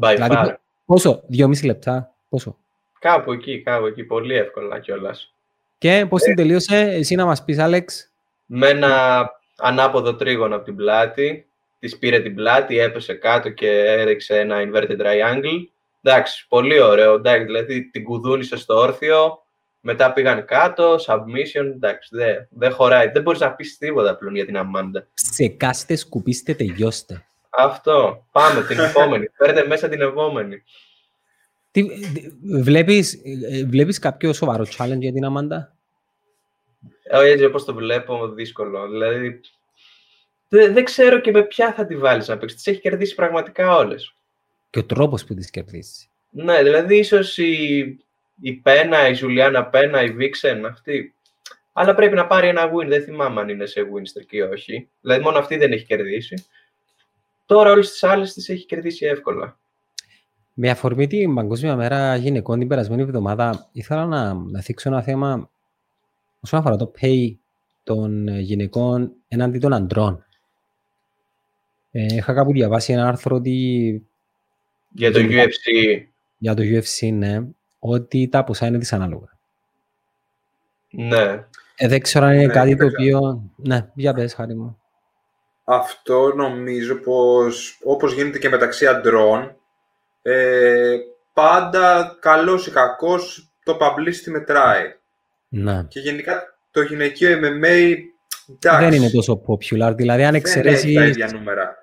By 0.00 0.12
δηλαδή, 0.14 0.34
far. 0.34 0.54
Πόσο, 0.84 1.22
δυόμιση 1.26 1.66
λεπτά, 1.66 2.14
πόσο; 2.28 2.56
Κάπου 2.98 3.32
εκεί, 3.32 3.62
κάπου 3.62 3.86
εκεί, 3.86 4.04
πολύ 4.04 4.34
εύκολα 4.34 4.78
κιόλας. 4.78 5.34
Και 5.78 6.06
πώς 6.08 6.22
την 6.22 6.32
ε. 6.32 6.34
τελείωσε, 6.34 6.76
εσύ 6.76 7.14
να 7.14 7.24
μας 7.24 7.44
πεις, 7.44 7.58
Άλεξ; 7.58 8.12
Με 8.46 8.68
ένα 8.68 9.30
ανάποδο 9.56 10.14
τρίγωνο 10.14 10.54
από 10.54 10.64
την 10.64 10.76
πλάτη, 10.76 11.46
της 11.78 11.98
πήρε 11.98 12.20
την 12.20 12.34
πλάτη, 12.34 12.78
έπεσε 12.78 13.14
κάτω 13.14 13.50
και 13.50 13.68
έριξε 13.70 14.38
ένα 14.38 14.56
inverted 14.58 15.00
triangle. 15.00 15.66
Εντάξει, 16.02 16.46
πολύ 16.48 16.80
ωραίο, 16.80 17.14
εντάξει, 17.14 17.44
δηλαδή 17.44 17.90
την 17.90 18.04
κουδούνισε 18.04 18.56
στο 18.56 18.74
όρθιο, 18.78 19.41
μετά 19.84 20.12
πήγαν 20.12 20.44
κάτω, 20.44 20.94
submission, 21.06 21.64
εντάξει, 21.64 22.08
δεν 22.12 22.48
δε 22.50 22.68
χωράει. 22.68 23.10
Δεν 23.10 23.22
μπορείς 23.22 23.40
να 23.40 23.52
πεις 23.52 23.78
τίποτα 23.78 24.16
πλέον 24.16 24.34
για 24.34 24.44
την 24.44 24.56
Αμάντα. 24.56 25.06
Ξεκάστε, 25.14 25.96
σκουπίστε, 25.96 26.54
τελειώστε. 26.54 27.24
Αυτό. 27.50 28.26
Πάμε 28.32 28.62
την 28.62 28.78
επόμενη. 28.78 29.28
Φέρετε 29.38 29.66
μέσα 29.66 29.88
την 29.88 30.00
επόμενη. 30.00 30.62
Τι, 31.70 31.84
βλέπεις, 32.42 33.20
ε, 33.24 33.64
βλέπεις 33.64 33.98
κάποιο 33.98 34.32
σοβαρό 34.32 34.66
challenge 34.78 34.98
για 34.98 35.12
την 35.12 35.24
Αμάντα; 35.24 35.76
Όχι, 37.12 37.28
έτσι 37.30 37.44
όπως 37.44 37.64
το 37.64 37.74
βλέπω, 37.74 38.28
δύσκολο. 38.28 38.88
Δηλαδή, 38.88 39.40
δεν, 40.48 40.72
δεν 40.72 40.84
ξέρω 40.84 41.20
και 41.20 41.30
με 41.30 41.42
ποια 41.42 41.72
θα 41.72 41.86
τη 41.86 41.96
βάλεις 41.96 42.28
να 42.28 42.38
παίξεις. 42.38 42.62
Τις 42.62 42.72
έχει 42.72 42.80
κερδίσει 42.80 43.14
πραγματικά 43.14 43.76
όλες. 43.76 44.14
Και 44.70 44.78
ο 44.78 44.84
τρόπος 44.84 45.24
που 45.24 45.34
τις 45.34 45.50
κερδίσεις. 45.50 46.08
Ναι, 46.30 46.62
δηλαδή 46.62 46.96
ίσως 46.96 47.38
η, 47.38 48.04
η 48.40 48.52
Πένα, 48.52 49.08
η 49.08 49.14
Ζουλιάνα 49.14 49.64
Πένα, 49.64 50.02
η 50.02 50.10
Βίξεν, 50.10 50.66
αυτή. 50.66 51.14
Αλλά 51.72 51.94
πρέπει 51.94 52.14
να 52.14 52.26
πάρει 52.26 52.48
ένα 52.48 52.70
win. 52.72 52.86
Δεν 52.86 53.02
θυμάμαι 53.02 53.40
αν 53.40 53.48
είναι 53.48 53.66
σε 53.66 53.80
win 53.80 54.20
streak 54.20 54.32
ή 54.32 54.40
όχι. 54.40 54.88
Δηλαδή 55.00 55.22
μόνο 55.22 55.38
αυτή 55.38 55.56
δεν 55.56 55.72
έχει 55.72 55.84
κερδίσει. 55.84 56.44
Τώρα 57.46 57.70
όλες 57.70 57.90
τις 57.90 58.02
άλλες 58.02 58.32
τις 58.32 58.48
έχει 58.48 58.66
κερδίσει 58.66 59.06
εύκολα. 59.06 59.58
Με 60.54 60.70
αφορμή 60.70 61.06
την 61.06 61.34
Παγκόσμια 61.34 61.76
Μέρα 61.76 62.16
Γυναικών 62.16 62.58
την 62.58 62.68
περασμένη 62.68 63.02
εβδομάδα, 63.02 63.68
ήθελα 63.72 64.06
να, 64.06 64.34
να 64.34 64.60
θίξω 64.60 64.88
ένα 64.88 65.02
θέμα 65.02 65.50
όσον 66.40 66.58
αφορά 66.58 66.76
το 66.76 66.92
pay 67.00 67.34
των 67.82 68.28
γυναικών 68.28 69.12
έναντι 69.28 69.58
των 69.58 69.72
αντρών. 69.72 70.24
Ε, 71.90 72.14
είχα 72.14 72.34
κάπου 72.34 72.52
διαβάσει 72.52 72.92
ένα 72.92 73.08
άρθρο 73.08 73.36
ότι... 73.36 74.06
Για 74.90 75.12
το 75.12 75.20
UFC. 75.22 76.02
Για 76.38 76.54
το 76.54 76.62
UFC, 76.62 77.12
ναι. 77.12 77.40
Ότι 77.84 78.28
τα 78.28 78.44
ποσά 78.44 78.66
είναι 78.66 78.78
δυσανάλογα. 78.78 79.28
Ναι. 80.90 81.44
Ε, 81.76 81.88
δεν 81.88 82.00
ξέρω 82.00 82.26
αν 82.26 82.34
είναι 82.34 82.46
ναι, 82.46 82.52
κάτι 82.52 82.76
το 82.76 82.86
οποίο... 82.86 83.42
Ναι, 83.56 83.88
για 83.94 84.14
πες, 84.14 84.34
χάρη 84.34 84.54
μου. 84.54 84.78
Αυτό 85.64 86.32
νομίζω 86.36 86.94
πως, 86.94 87.78
όπως 87.84 88.12
γίνεται 88.12 88.38
και 88.38 88.48
μεταξύ 88.48 88.86
αντρών, 88.86 89.56
ε, 90.22 90.96
πάντα 91.32 92.16
καλός 92.20 92.66
ή 92.66 92.70
κακός 92.70 93.52
το 93.64 93.76
publicity 93.80 94.30
μετράει. 94.30 94.94
Ναι. 95.48 95.84
Και 95.88 96.00
γενικά 96.00 96.42
το 96.70 96.82
γυναικείο 96.82 97.38
MMA 97.38 97.96
εντάξει, 98.48 98.84
δεν 98.84 98.92
είναι 98.92 99.10
τόσο 99.10 99.42
popular. 99.46 99.92
Δηλαδή, 99.96 100.24
αν 100.24 100.34
εξαιρέσεις. 100.34 100.94
τα 100.94 101.04
ίδια 101.04 101.30
νούμερα. 101.32 101.76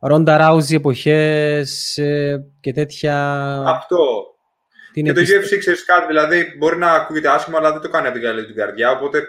Ρόντα 0.00 0.36
Ράουζι, 0.36 0.74
εποχές 0.74 1.98
ε, 1.98 2.44
και 2.60 2.72
τέτοια... 2.72 3.16
Αυτό. 3.66 3.96
Την 5.02 5.14
και 5.14 5.20
το 5.20 5.20
UFC 5.20 5.58
ξέρεις 5.58 5.84
κάτι, 5.84 6.06
δηλαδή 6.06 6.54
μπορεί 6.56 6.76
να 6.76 6.92
ακούγεται 6.92 7.28
άσχημα, 7.28 7.58
αλλά 7.58 7.72
δεν 7.72 7.80
το 7.80 7.88
κάνει 7.88 8.06
από 8.06 8.14
την 8.14 8.24
καλή 8.24 8.46
την 8.46 8.54
καρδιά, 8.54 8.90
οπότε 8.90 9.22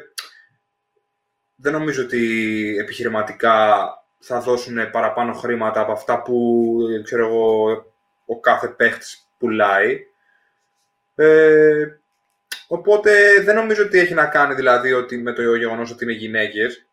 δεν 1.55 1.73
νομίζω 1.73 2.03
ότι 2.03 2.75
επιχειρηματικά 2.79 3.87
θα 4.19 4.39
δώσουν 4.39 4.91
παραπάνω 4.91 5.33
χρήματα 5.33 5.79
από 5.79 5.91
αυτά 5.91 6.21
που 6.21 6.77
ξέρω 7.03 7.25
εγώ, 7.25 7.69
ο 8.25 8.39
κάθε 8.39 8.67
παίχτης 8.67 9.29
πουλάει. 9.37 9.99
Ε, 11.15 11.85
οπότε 12.67 13.41
δεν 13.43 13.55
νομίζω 13.55 13.83
ότι 13.83 13.99
έχει 13.99 14.13
να 14.13 14.25
κάνει 14.25 14.53
δηλαδή 14.53 14.93
ότι 14.93 15.17
με 15.17 15.33
το 15.33 15.55
γεγονός 15.55 15.91
ότι 15.91 16.03
είναι 16.03 16.13
γυναίκες. 16.13 16.85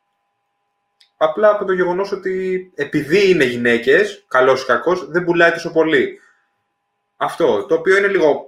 Απλά 1.16 1.50
από 1.50 1.64
το 1.64 1.72
γεγονός 1.72 2.12
ότι 2.12 2.72
επειδή 2.74 3.30
είναι 3.30 3.44
γυναίκες, 3.44 4.24
καλός 4.28 4.62
ή 4.62 4.66
κακός, 4.66 5.10
δεν 5.10 5.24
πουλάει 5.24 5.52
τόσο 5.52 5.72
πολύ. 5.72 6.20
Αυτό, 7.16 7.66
το 7.66 7.74
οποίο 7.74 7.96
είναι 7.96 8.06
λίγο... 8.06 8.45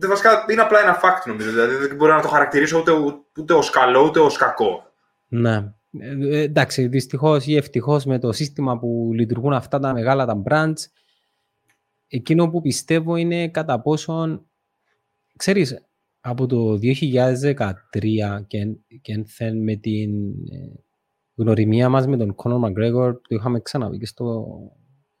Δεν 0.00 0.08
βασικά 0.08 0.44
είναι 0.50 0.60
απλά 0.60 0.80
ένα 0.80 1.00
fact 1.02 1.26
νομίζω, 1.26 1.50
δηλαδή 1.50 1.74
δεν 1.74 1.96
μπορώ 1.96 2.14
να 2.14 2.22
το 2.22 2.28
χαρακτηρίσω 2.28 2.78
ούτε, 2.78 2.92
ούτε 3.38 3.54
ως 3.54 3.70
καλό 3.70 4.04
ούτε 4.04 4.20
ως 4.20 4.36
κακό. 4.36 4.92
Ναι. 5.28 5.72
Ε, 5.98 6.40
εντάξει, 6.40 6.86
δυστυχώς 6.86 7.46
ή 7.46 7.56
ευτυχώς 7.56 8.04
με 8.04 8.18
το 8.18 8.32
σύστημα 8.32 8.78
που 8.78 9.10
λειτουργούν 9.14 9.52
αυτά 9.52 9.78
τα 9.78 9.92
μεγάλα 9.92 10.26
τα 10.26 10.42
brands, 10.48 10.78
εκείνο 12.06 12.50
που 12.50 12.60
πιστεύω 12.60 13.16
είναι 13.16 13.48
κατά 13.48 13.80
πόσον, 13.80 14.50
ξέρεις, 15.36 15.88
από 16.20 16.46
το 16.46 16.78
2013 16.82 18.44
και, 18.46 18.66
και 19.00 19.24
με 19.52 19.76
την 19.76 20.10
ε, 20.50 20.84
γνωριμία 21.34 21.88
μας 21.88 22.06
με 22.06 22.16
τον 22.16 22.34
Conor 22.36 22.60
McGregor, 22.64 23.12
το 23.12 23.34
είχαμε 23.34 23.60
ξαναπεί 23.60 23.98
και 23.98 24.06
στο, 24.06 24.46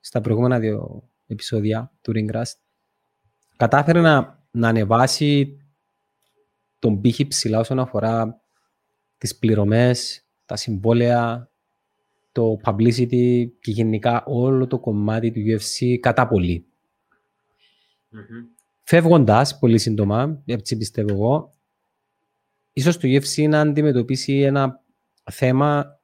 στα 0.00 0.20
προηγούμενα 0.20 0.58
δύο 0.58 1.08
επεισόδια 1.26 1.92
του 2.00 2.12
Ringrust, 2.14 2.58
κατάφερε 3.56 4.00
να, 4.00 4.39
να 4.50 4.68
ανεβάσει 4.68 5.58
τον 6.78 7.00
πύχη 7.00 7.26
ψηλά 7.26 7.58
όσον 7.58 7.78
αφορά 7.78 8.40
τις 9.18 9.38
πληρωμές, 9.38 10.24
τα 10.46 10.56
συμβόλαια, 10.56 11.50
το 12.32 12.56
publicity 12.64 13.46
και 13.60 13.70
γενικά 13.70 14.24
όλο 14.26 14.66
το 14.66 14.78
κομμάτι 14.78 15.30
του 15.30 15.40
UFC 15.46 15.96
κατά 16.00 16.28
πολύ. 16.28 16.66
Mm-hmm. 18.12 18.60
Φεύγοντας 18.82 19.58
πολύ 19.58 19.78
σύντομα, 19.78 20.42
έτσι 20.44 20.76
πιστεύω 20.76 21.12
εγώ, 21.12 21.54
ίσως 22.72 22.98
το 22.98 23.08
UFC 23.08 23.48
να 23.48 23.60
αντιμετωπίσει 23.60 24.38
ένα 24.38 24.80
θέμα 25.30 26.00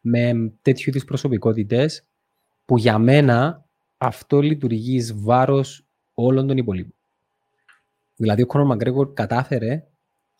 με 0.00 0.52
τέτοιου 0.62 0.90
είδους 0.90 1.04
προσωπικότητες 1.04 2.04
που 2.64 2.78
για 2.78 2.98
μένα 2.98 3.64
αυτό 3.96 4.40
λειτουργεί 4.40 4.94
εις 4.94 5.14
βάρος 5.20 5.86
όλων 6.14 6.46
των 6.46 6.56
υπολείπων. 6.56 6.97
Δηλαδή 8.18 8.42
ο 8.42 8.46
Κόνορ 8.46 8.66
Μαγκρέγορ 8.66 9.12
κατάφερε 9.12 9.86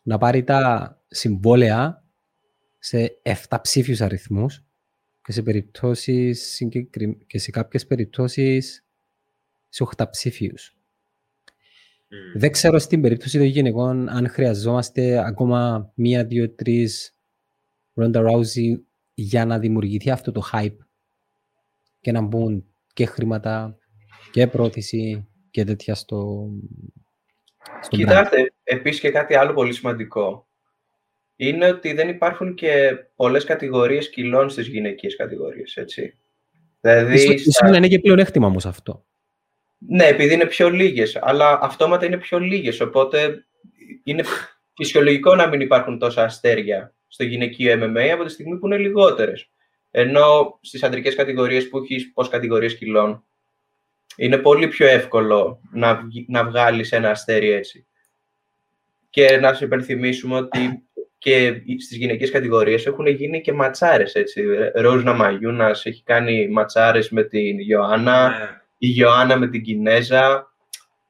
να 0.03 0.19
πάρει 0.19 0.45
τα 0.45 0.93
συμβόλαια 1.09 2.05
σε 2.79 3.21
7 3.49 3.59
ψήφιους 3.63 4.01
αριθμούς 4.01 4.65
και 5.23 5.33
σε, 5.33 5.43
περιπτώσεις, 5.43 6.63
και 7.27 7.39
σε 7.39 7.51
κάποιες 7.51 7.87
περιπτώσεις 7.87 8.87
σε 9.69 9.87
8 9.97 10.05
ψήφιους. 10.11 10.77
Δεν 12.35 12.51
ξέρω 12.51 12.79
στην 12.79 13.01
περίπτωση 13.01 13.39
των 13.39 13.47
γυναικών 13.47 14.09
αν 14.09 14.29
χρειαζόμαστε 14.29 15.27
ακόμα 15.27 15.93
μία, 15.95 16.25
δύο, 16.25 16.51
τρεις 16.51 17.17
Ronda 17.95 18.31
Rousey 18.31 18.81
για 19.15 19.45
να 19.45 19.59
δημιουργηθεί 19.59 20.11
αυτό 20.11 20.33
το 20.33 20.43
hype 20.53 20.77
και 22.01 22.13
να 22.13 22.21
μπουν 22.21 22.65
και 22.93 23.07
χρήματα 23.07 23.79
και 24.31 24.47
πρόθεση 24.47 25.29
και 25.51 25.65
τέτοια 25.65 25.95
στο, 25.95 26.51
στο 26.95 27.08
Κοιτάξτε, 27.89 28.53
επίσης 28.63 29.01
και 29.01 29.11
κάτι 29.11 29.35
άλλο 29.35 29.53
πολύ 29.53 29.73
σημαντικό 29.73 30.49
είναι 31.37 31.69
ότι 31.69 31.93
δεν 31.93 32.09
υπάρχουν 32.09 32.55
και 32.55 32.97
πολλές 33.17 33.45
κατηγορίες 33.45 34.11
κιλών 34.11 34.51
στις 34.51 34.67
γυναικείες 34.67 35.17
κατηγορίες, 35.17 35.77
έτσι. 35.77 36.19
Δηλαδή, 36.81 37.33
ίσως, 37.33 37.55
στα... 37.55 37.77
είναι 37.77 37.89
και 37.89 37.99
πλεονέκτημα 37.99 38.47
όμως 38.47 38.67
αυτό. 38.67 39.07
Ναι, 39.79 40.07
επειδή 40.07 40.35
είναι 40.35 40.47
πιο 40.47 40.71
λίγες, 40.71 41.19
αλλά 41.21 41.59
αυτόματα 41.63 42.07
είναι 42.07 42.17
πιο 42.17 42.39
λίγες, 42.39 42.81
οπότε 42.81 43.47
είναι 44.05 44.25
φυσιολογικό 44.75 45.35
να 45.35 45.49
μην 45.49 45.61
υπάρχουν 45.61 45.99
τόσα 45.99 46.23
αστέρια 46.23 46.95
στο 47.07 47.25
γυναικείο 47.25 47.73
MMA 47.75 48.09
από 48.13 48.25
τη 48.25 48.31
στιγμή 48.31 48.59
που 48.59 48.67
είναι 48.67 48.79
λιγότερες. 48.79 49.51
Ενώ 49.91 50.59
στις 50.63 50.83
αντρικές 50.83 51.15
κατηγορίες 51.15 51.69
που 51.69 51.79
έχεις 51.79 52.13
πώς 52.13 52.29
κατηγορίες 52.29 52.77
κιλών, 52.79 53.28
είναι 54.17 54.39
πολύ 54.39 54.69
πιο 54.69 54.87
εύκολο 54.87 55.61
να, 55.73 56.01
να 56.27 56.45
βγάλεις 56.45 56.93
ένα 56.93 57.11
αστέρι 57.11 57.51
έτσι. 57.51 57.87
Και 59.11 59.37
να 59.37 59.55
σου 59.55 59.65
υπενθυμίσουμε 59.65 60.37
ότι 60.37 60.89
και 61.19 61.63
στις 61.81 61.97
γυναικείες 61.97 62.31
κατηγορίες 62.31 62.87
έχουν 62.87 63.07
γίνει 63.07 63.41
και 63.41 63.53
ματσάρες, 63.53 64.15
έτσι. 64.15 64.45
Ρόζνα 64.75 65.13
Μαγιούνας 65.13 65.87
έχει 65.87 66.03
κάνει 66.03 66.49
ματσάρες 66.49 67.11
με 67.11 67.23
την 67.23 67.59
Ιωάννα, 67.59 68.29
ναι. 68.29 68.61
η 68.79 68.95
Ιωάννα 68.97 69.37
με 69.37 69.49
την 69.49 69.63
Κινέζα. 69.63 70.53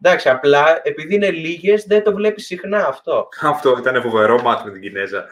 Εντάξει, 0.03 0.29
απλά 0.29 0.81
επειδή 0.83 1.15
είναι 1.15 1.31
λίγες 1.31 1.85
δεν 1.85 2.03
το 2.03 2.15
βλέπεις 2.15 2.47
συχνά 2.47 2.87
αυτό. 2.87 3.29
Αυτό 3.43 3.77
ήταν 3.79 4.03
φοβερό 4.03 4.43
μάτς 4.43 4.65
με 4.65 4.71
την 4.71 4.81
Κινέζα. 4.81 5.25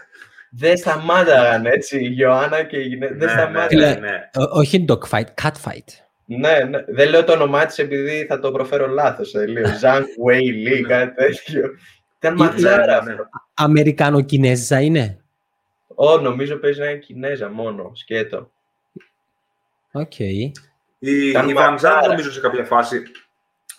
Δεν 0.50 0.76
σταμάταγαν 0.76 1.66
έτσι 1.66 2.04
η 2.04 2.14
Ιωάννα 2.16 2.62
και 2.62 2.76
η 2.76 2.88
Κινέζα. 2.88 3.14
δεν 3.14 3.26
ναι, 3.26 3.32
σταμάταγαν. 3.32 4.00
Ναι, 4.00 4.08
ναι. 4.08 4.30
Όχι 4.50 4.84
dogfight, 4.88 5.26
catfight. 5.42 6.05
Ναι, 6.28 6.58
ναι, 6.58 6.84
δεν 6.88 7.08
λέω 7.08 7.24
το 7.24 7.32
όνομά 7.32 7.66
της 7.66 7.78
επειδή 7.78 8.26
θα 8.28 8.38
το 8.38 8.52
προφέρω 8.52 8.86
λάθος. 8.86 9.34
Ε, 9.34 9.46
λέω 9.46 9.78
Ζαν 9.78 10.06
Βέιλι, 10.24 10.82
κάτι 10.82 11.14
τέτοιο. 11.14 11.70
Ήταν 12.18 12.34
ματσάρα 12.34 12.98
αυτό. 12.98 13.28
Αμερικανο-Κινέζα 13.54 14.80
είναι; 14.80 15.20
Ω, 15.94 16.18
νομίζω 16.18 16.56
παίζει 16.56 16.80
να 16.80 16.86
είναι 16.90 16.98
Κινέζα 16.98 17.50
μόνο, 17.50 17.92
σκέτο. 17.94 18.50
OK. 19.92 20.12
Okay. 20.18 20.50
Η, 20.98 21.28
η 21.28 21.52
Βανζάν 21.54 22.08
νομίζω 22.08 22.32
σε 22.32 22.40
κάποια 22.40 22.64
φάση 22.64 23.02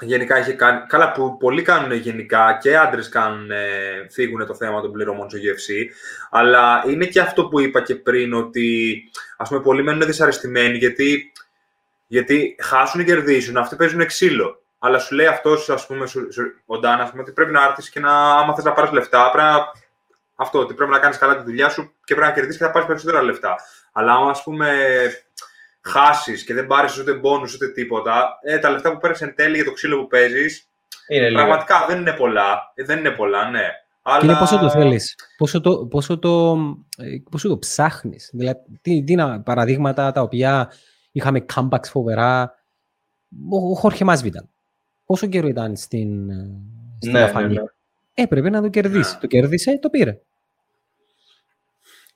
γενικά 0.01 0.39
είχε 0.39 0.53
κάνει, 0.53 0.85
καλά 0.87 1.11
που 1.11 1.37
πολλοί 1.37 1.61
κάνουν 1.61 1.91
γενικά 1.91 2.57
και 2.61 2.77
άντρες 2.77 3.09
κάνουν, 3.09 3.51
ε, 3.51 4.07
φύγουν 4.09 4.45
το 4.45 4.55
θέμα 4.55 4.81
των 4.81 4.91
πληρωμών 4.91 5.29
στο 5.29 5.39
UFC, 5.39 5.89
αλλά 6.29 6.83
είναι 6.87 7.05
και 7.05 7.19
αυτό 7.19 7.47
που 7.47 7.59
είπα 7.59 7.81
και 7.81 7.95
πριν 7.95 8.33
ότι 8.33 9.03
ας 9.37 9.49
πούμε 9.49 9.61
πολλοί 9.61 9.83
μένουν 9.83 10.05
δυσαρεστημένοι 10.05 10.77
γιατί, 10.77 11.31
γιατί 12.07 12.55
χάσουν 12.59 13.01
ή 13.01 13.03
κερδίσουν, 13.03 13.57
αυτοί 13.57 13.75
παίζουν 13.75 14.05
ξύλο 14.05 14.61
αλλά 14.79 14.99
σου 14.99 15.15
λέει 15.15 15.25
αυτός, 15.25 15.69
ας 15.69 15.85
πούμε, 15.85 16.05
ο 16.65 16.79
Dana, 16.79 17.09
πούμε, 17.09 17.21
ότι 17.21 17.31
πρέπει 17.31 17.51
να 17.51 17.63
έρθεις 17.63 17.89
και 17.89 17.99
να, 17.99 18.31
άμα 18.31 18.55
θες 18.55 18.63
να 18.63 18.73
πάρεις 18.73 18.91
λεφτά, 18.91 19.31
πρέπει 19.31 19.47
να, 19.47 19.71
αυτό, 20.35 20.59
ότι 20.59 20.73
πρέπει 20.73 20.91
να 20.91 20.99
κάνεις 20.99 21.17
καλά 21.17 21.37
τη 21.37 21.43
δουλειά 21.43 21.69
σου 21.69 21.93
και 22.03 22.13
πρέπει 22.13 22.27
να 22.27 22.33
κερδίσεις 22.33 22.57
και 22.57 22.63
να 22.63 22.71
πάρεις 22.71 22.87
περισσότερα 22.87 23.21
λεφτά. 23.21 23.55
Αλλά 23.91 24.13
άμα, 24.13 24.29
ας 24.29 24.43
πούμε, 24.43 24.69
χάσεις 25.81 26.43
και 26.43 26.53
δεν 26.53 26.67
πάρεις 26.67 26.97
ούτε 26.97 27.13
μπόνου 27.13 27.45
ούτε 27.55 27.67
τίποτα, 27.67 28.39
ε, 28.41 28.57
τα 28.57 28.69
λεφτά 28.69 28.91
που 28.91 28.97
παίρνεις 28.97 29.21
εν 29.21 29.35
τέλει 29.35 29.55
για 29.55 29.65
το 29.65 29.71
ξύλο 29.71 29.97
που 29.97 30.07
παίζεις. 30.07 30.69
Πραγματικά 31.33 31.85
δεν 31.87 31.99
είναι 31.99 32.13
πολλά. 32.13 32.71
Ε, 32.75 32.83
δεν 32.83 32.99
είναι 32.99 33.11
πολλά, 33.11 33.49
ναι. 33.49 33.65
Αλλά... 34.01 34.19
Και 34.19 34.25
είναι 34.25 34.37
πόσο 34.37 34.59
το 34.59 34.69
θέλεις, 34.69 35.15
πόσο 35.37 35.61
το, 35.61 35.85
πόσο 35.85 36.19
το, 36.19 36.57
ε, 36.97 37.05
πόσο 37.31 37.47
το 37.47 37.57
ψάχνεις. 37.57 38.29
Δηλαδή, 38.33 38.59
τι, 38.81 39.03
τι 39.03 39.11
είναι 39.11 39.41
παραδείγματα 39.45 40.11
τα 40.11 40.21
οποία 40.21 40.71
είχαμε 41.17 41.45
comebacks 41.53 41.85
φοβερά. 41.89 42.55
Ο, 43.49 43.71
ο 43.71 43.75
Χόρχε 43.75 44.05
Μάσβιταν. 44.05 44.49
Πόσο 45.05 45.27
καιρό 45.27 45.47
ήταν 45.47 45.75
στην, 45.75 46.29
ε, 46.29 46.49
στην 46.99 47.11
ναι, 47.11 47.21
αφανή; 47.21 47.53
Ναι, 47.53 47.61
ναι. 47.61 47.67
Έπρεπε 48.13 48.49
να 48.49 48.61
το 48.61 48.69
κερδίσει. 48.69 49.13
Ναι. 49.13 49.19
Το 49.19 49.27
κέρδισε, 49.27 49.79
το 49.79 49.89
πήρε. 49.89 50.19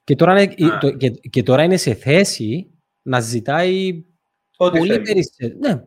Και 0.03 0.15
τώρα, 0.15 0.41
είναι, 0.41 0.55
ναι. 0.57 0.77
το, 0.77 0.91
και, 0.91 1.09
και 1.09 1.43
τώρα 1.43 1.63
είναι 1.63 1.77
σε 1.77 1.93
θέση 1.93 2.69
να 3.01 3.19
ζητάει 3.19 4.03
ό,τι 4.57 4.77
πολύ 4.77 4.99
περισσότερο. 4.99 5.59
Ναι, 5.59 5.83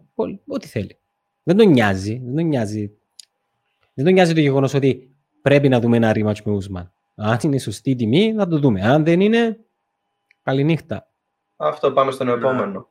ό,τι 0.46 0.66
θέλει. 0.66 0.98
Δεν 1.42 1.56
τον 1.56 1.68
νοιάζει. 1.68 2.22
Δεν 2.24 2.34
τον 2.34 2.46
νοιάζει, 2.46 2.92
δεν 3.94 4.04
τον 4.04 4.14
νοιάζει 4.14 4.34
το 4.34 4.40
γεγονός 4.40 4.74
ότι 4.74 5.14
πρέπει 5.42 5.68
να 5.68 5.80
δούμε 5.80 5.96
ένα 5.96 6.12
rematch 6.14 6.42
με 6.44 6.52
Ούσμαν. 6.52 6.92
Αν 7.14 7.38
είναι 7.42 7.58
σωστή 7.58 7.94
τιμή, 7.94 8.32
να 8.32 8.48
το 8.48 8.58
δούμε. 8.58 8.80
Αν 8.80 9.04
δεν 9.04 9.20
είναι, 9.20 9.58
καληνύχτα. 10.42 11.08
Αυτό 11.56 11.92
πάμε 11.92 12.10
στον 12.10 12.28
επόμενο. 12.28 12.88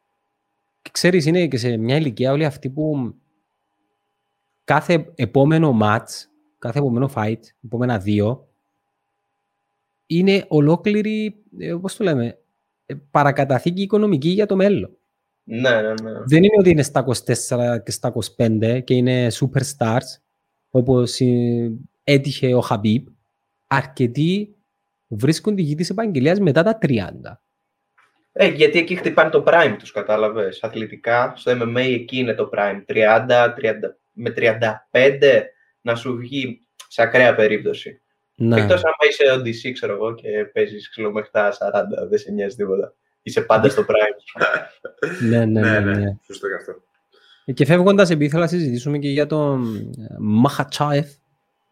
Και 0.83 0.89
ξέρεις, 0.93 1.25
είναι 1.25 1.47
και 1.47 1.57
σε 1.57 1.77
μια 1.77 1.95
ηλικία 1.95 2.31
όλοι 2.31 2.45
αυτοί 2.45 2.69
που 2.69 3.15
κάθε 4.63 5.11
επόμενο 5.15 5.79
match, 5.81 6.27
κάθε 6.59 6.79
επόμενο 6.79 7.11
fight, 7.15 7.39
επόμενα 7.65 7.99
δύο, 7.99 8.47
είναι 10.05 10.45
ολόκληρη, 10.47 11.43
ε, 11.57 11.75
πώς 11.81 11.95
το 11.95 12.03
λέμε, 12.03 12.37
ε, 12.85 12.95
παρακαταθήκη 13.11 13.81
οικονομική 13.81 14.29
για 14.29 14.45
το 14.45 14.55
μέλλον. 14.55 14.97
Ναι, 15.43 15.81
ναι, 15.81 15.93
ναι. 16.01 16.11
Δεν 16.25 16.43
είναι 16.43 16.57
ότι 16.59 16.69
είναι 16.69 16.83
στα 16.83 17.05
24 17.47 17.79
και 17.83 17.91
στα 17.91 18.13
25 18.37 18.81
και 18.83 18.93
είναι 18.93 19.27
superstars, 19.31 20.19
όπως 20.69 21.19
έτυχε 22.03 22.53
ο 22.53 22.61
Χαμπίπ. 22.61 23.07
Αρκετοί 23.67 24.55
βρίσκουν 25.07 25.55
τη 25.55 25.61
γη 25.61 25.75
της 25.75 25.89
επαγγελίας 25.89 26.39
μετά 26.39 26.63
τα 26.63 26.77
30. 26.77 27.42
Ε, 28.35 28.47
γιατί 28.47 28.79
εκεί 28.79 28.95
χτυπάνε 28.95 29.29
το 29.29 29.43
prime 29.47 29.75
τους, 29.79 29.91
κατάλαβες. 29.91 30.63
Αθλητικά, 30.63 31.33
στο 31.35 31.51
MMA 31.51 31.93
εκεί 31.93 32.17
είναι 32.17 32.33
το 32.33 32.49
prime. 32.53 32.83
30, 32.87 33.53
30 33.53 33.73
με 34.11 34.33
35 34.37 35.43
να 35.81 35.95
σου 35.95 36.17
βγει 36.17 36.61
σε 36.87 37.01
ακραία 37.01 37.35
περίπτωση. 37.35 38.01
Ναι. 38.35 38.61
Εκτός 38.61 38.83
αν 38.83 38.91
πάει 38.97 39.11
σε 39.11 39.23
ODC, 39.35 39.71
ξέρω 39.73 39.93
εγώ, 39.93 40.13
και 40.13 40.45
παίζεις 40.53 40.89
ξύλο 40.89 41.11
μέχρι 41.11 41.29
τα 41.31 41.51
40, 41.51 41.57
δεν 42.09 42.19
σε 42.19 42.31
νοιάζει 42.31 42.55
τίποτα. 42.55 42.93
Είσαι 43.21 43.41
πάντα 43.41 43.69
στο 43.69 43.85
prime. 43.87 44.41
ναι, 45.29 45.45
ναι, 45.45 45.61
ναι, 45.61 45.79
ναι, 45.79 45.93
ναι. 45.93 46.17
Σωστό 46.25 46.47
και 46.47 46.53
αυτό. 46.53 46.73
Και 47.53 47.65
φεύγοντας, 47.65 48.09
επειδή 48.09 48.29
θέλω 48.29 48.41
να 48.41 48.47
συζητήσουμε 48.47 48.97
και 48.97 49.09
για 49.09 49.25
τον 49.25 49.79
Μαχατσάεφ, 50.19 51.07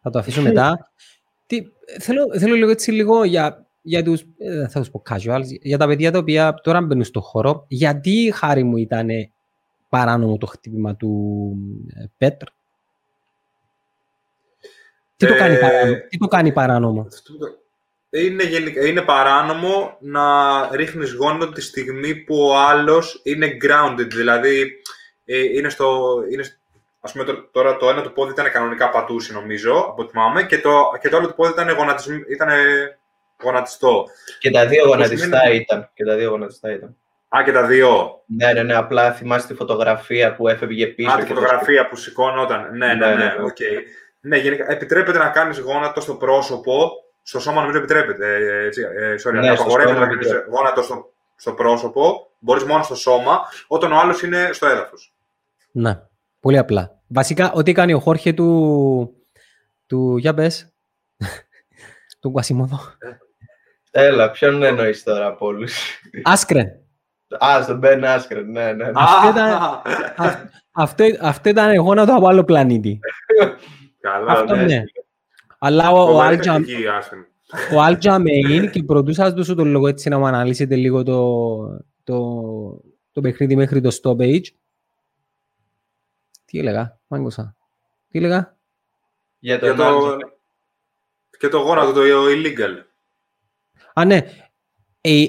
θα 0.02 0.10
το 0.10 0.20
αφήσω 0.20 0.42
μετά. 0.42 0.92
Τι, 1.48 1.62
θέλω, 2.00 2.40
θέλω 2.40 2.56
λίγο 2.56 2.72
έτσι 2.72 2.92
λίγο 2.92 3.24
για, 3.24 3.61
για 3.82 4.04
τους, 4.04 4.24
ε, 4.38 4.68
θα 4.68 4.80
τους 4.80 4.90
πω 4.90 5.04
casuals, 5.10 5.46
για 5.62 5.78
τα 5.78 5.88
παιδιά 5.88 6.12
τα 6.12 6.18
οποία 6.18 6.54
τώρα 6.64 6.82
μπαίνουν 6.82 7.04
στον 7.04 7.22
χώρο. 7.22 7.66
Γιατί 7.68 8.34
χάρη 8.36 8.64
μου 8.64 8.78
ήταν 8.78 9.10
παράνομο 9.90 10.38
το 10.38 10.46
χτύπημα 10.46 10.96
του 10.96 11.54
ε, 11.96 12.04
Πέτρ; 12.18 12.48
Τι, 15.18 15.28
το 15.28 15.36
κάνει 15.36 15.56
ε, 15.56 15.60
παράνομο, 15.60 15.96
τι 16.10 16.18
το 16.18 16.28
κάνει 16.28 16.52
παράνομο; 16.52 17.08
Είναι, 18.10 18.44
είναι 18.88 19.02
παράνομο 19.02 19.98
να 20.00 20.22
ρίχνεις 20.76 21.14
γόνατο 21.14 21.52
τη 21.52 21.62
στιγμή 21.62 22.16
που 22.16 22.36
ο 22.36 22.58
άλλος 22.58 23.22
είναι 23.24 23.58
grounded, 23.62 24.08
δηλαδή 24.10 24.82
είναι, 25.56 25.70
στο, 25.70 26.18
είναι 26.32 26.44
Α 27.00 27.12
πούμε, 27.12 27.48
τώρα 27.52 27.78
το 27.78 27.90
ένα 27.90 28.02
του 28.02 28.14
πόδι 28.14 28.32
ήταν 28.32 28.52
κανονικά 28.52 28.90
πατούσι, 28.90 29.34
νομίζω, 29.34 29.78
από 29.90 30.02
ό,τι 30.02 30.12
θυμάμαι, 30.12 30.44
και 30.44 30.60
το, 30.60 30.84
και 31.02 31.10
το 31.10 31.18
άλλο 31.18 31.28
του 31.28 31.36
πόδι 31.36 31.52
ήταν, 31.52 31.68
ήταν 32.30 32.50
γονατιστό. 33.44 34.06
Και 34.40 34.52
τα 34.52 34.66
δύο 34.66 34.88
γονατιστά 34.88 35.52
ήταν. 35.52 35.90
Και 35.94 36.04
τα 36.04 36.16
δύο 36.16 36.30
γονατιστά 36.30 36.72
ήταν. 36.72 36.96
Α, 37.38 37.44
και 37.44 37.52
τα 37.52 37.66
δύο. 37.66 38.22
Ναι, 38.26 38.54
ναι, 38.54 38.64
ναι. 38.64 38.74
Απλά 38.74 39.12
θυμάστε 39.12 39.54
τη 39.54 39.60
φωτογραφία 39.60 40.36
που 40.36 40.48
έφευγε 40.48 40.88
πίσω. 40.88 41.12
Α, 41.12 41.18
τη 41.18 41.26
φωτογραφία 41.26 41.88
που 41.88 41.96
σηκώνονταν. 41.96 42.78
Ναι, 42.78 42.88
ναι, 42.88 42.94
ναι. 42.94 43.16
ναι, 43.16 43.16
ναι, 43.16 43.34
okay. 43.40 43.82
ναι 44.22 44.38
γενικά, 44.38 44.72
επιτρέπεται 44.72 45.18
να 45.18 45.30
κάνεις 45.30 45.60
γόνατο 45.60 46.02
στο 46.02 46.16
πρόσωπο. 46.16 46.92
Στο 47.24 47.40
σώμα 47.40 47.62
νομίζω 47.62 47.78
επιτρέπεται. 47.78 48.36
Ε, 48.36 48.66
έτσι, 48.66 48.82
ε, 48.82 49.16
sorry, 49.24 49.34
ναι, 49.34 49.50
απαγορεύεται 49.50 50.00
να 50.00 50.08
κάνεις 50.08 50.28
γόνατο 50.50 50.82
στο, 50.82 51.14
στο 51.36 51.54
πρόσωπο. 51.54 52.32
Μπορείς 52.40 52.64
μόνο 52.64 52.84
στο 52.84 52.96
σώμα, 52.96 53.42
όταν 53.68 53.92
ο 53.92 53.98
άλλος 53.98 54.22
είναι 54.22 54.50
στο 54.52 54.68
έδαφος. 54.68 55.14
Ναι. 55.72 56.00
Πολύ 56.40 56.58
απλά. 56.58 57.00
Βασικά, 57.08 57.52
ό,τι 57.52 57.72
κάνει 57.72 57.94
ο 57.94 58.00
Χόρχε 58.00 58.34
του... 58.34 59.16
του 59.88 60.18
για 60.18 60.34
πες. 60.34 60.74
του 62.22 62.32
Κουασιμόδο. 62.32 62.80
Έλα, 63.92 64.32
ποιον 64.32 64.64
εννοείς 64.64 65.04
τώρα 65.04 65.28
από 65.28 65.46
όλους; 65.46 66.02
Άσκρεν. 66.24 66.68
Α, 67.46 67.64
στον 67.64 67.78
Μπεν 67.78 68.06
Άσκρεν, 68.06 68.52
ναι, 68.52 68.74
ναι. 68.74 68.92
Αυτό, 68.94 69.30
ήταν, 71.04 71.18
αυτό, 71.22 71.50
ήταν 71.50 71.70
εγώ 71.70 71.94
να 71.94 72.06
το 72.06 72.14
από 72.14 72.28
άλλο 72.28 72.44
πλανήτη. 72.44 73.00
Καλά, 74.00 74.32
αυτό, 74.32 74.56
ναι. 74.56 74.64
ναι. 74.64 74.84
Αλλά 75.58 75.92
ο, 75.92 76.16
ο 76.16 76.22
Άλτζαμ... 76.22 76.64
Ο 77.74 77.82
Αλτζαμέιν 77.82 78.72
και 78.72 78.84
προτούσας 78.84 79.34
του 79.34 79.56
τον 79.56 79.68
λόγο 79.68 79.88
έτσι 79.88 80.10
να 80.10 80.18
μου 80.18 80.26
αναλύσετε 80.26 80.76
λίγο 80.76 81.04
το, 81.04 81.58
το, 82.04 82.20
το 83.12 83.22
παιχνίδι 83.22 83.56
μέχρι 83.56 83.82
το 83.82 83.98
stoppage. 84.02 84.46
Τι 86.46 86.60
έλεγα, 86.60 87.00
μάγκωσα. 87.08 87.56
Τι 88.10 88.18
έλεγα; 88.18 88.58
Για 89.40 89.60
το, 89.60 89.76
το... 89.76 90.18
Και 91.38 91.48
το 91.48 91.58
γόνατο, 91.58 91.94
το 91.94 92.02
illegal. 92.28 92.91
Α, 93.94 94.06
ναι. 94.06 94.22
Ε, 95.02 95.26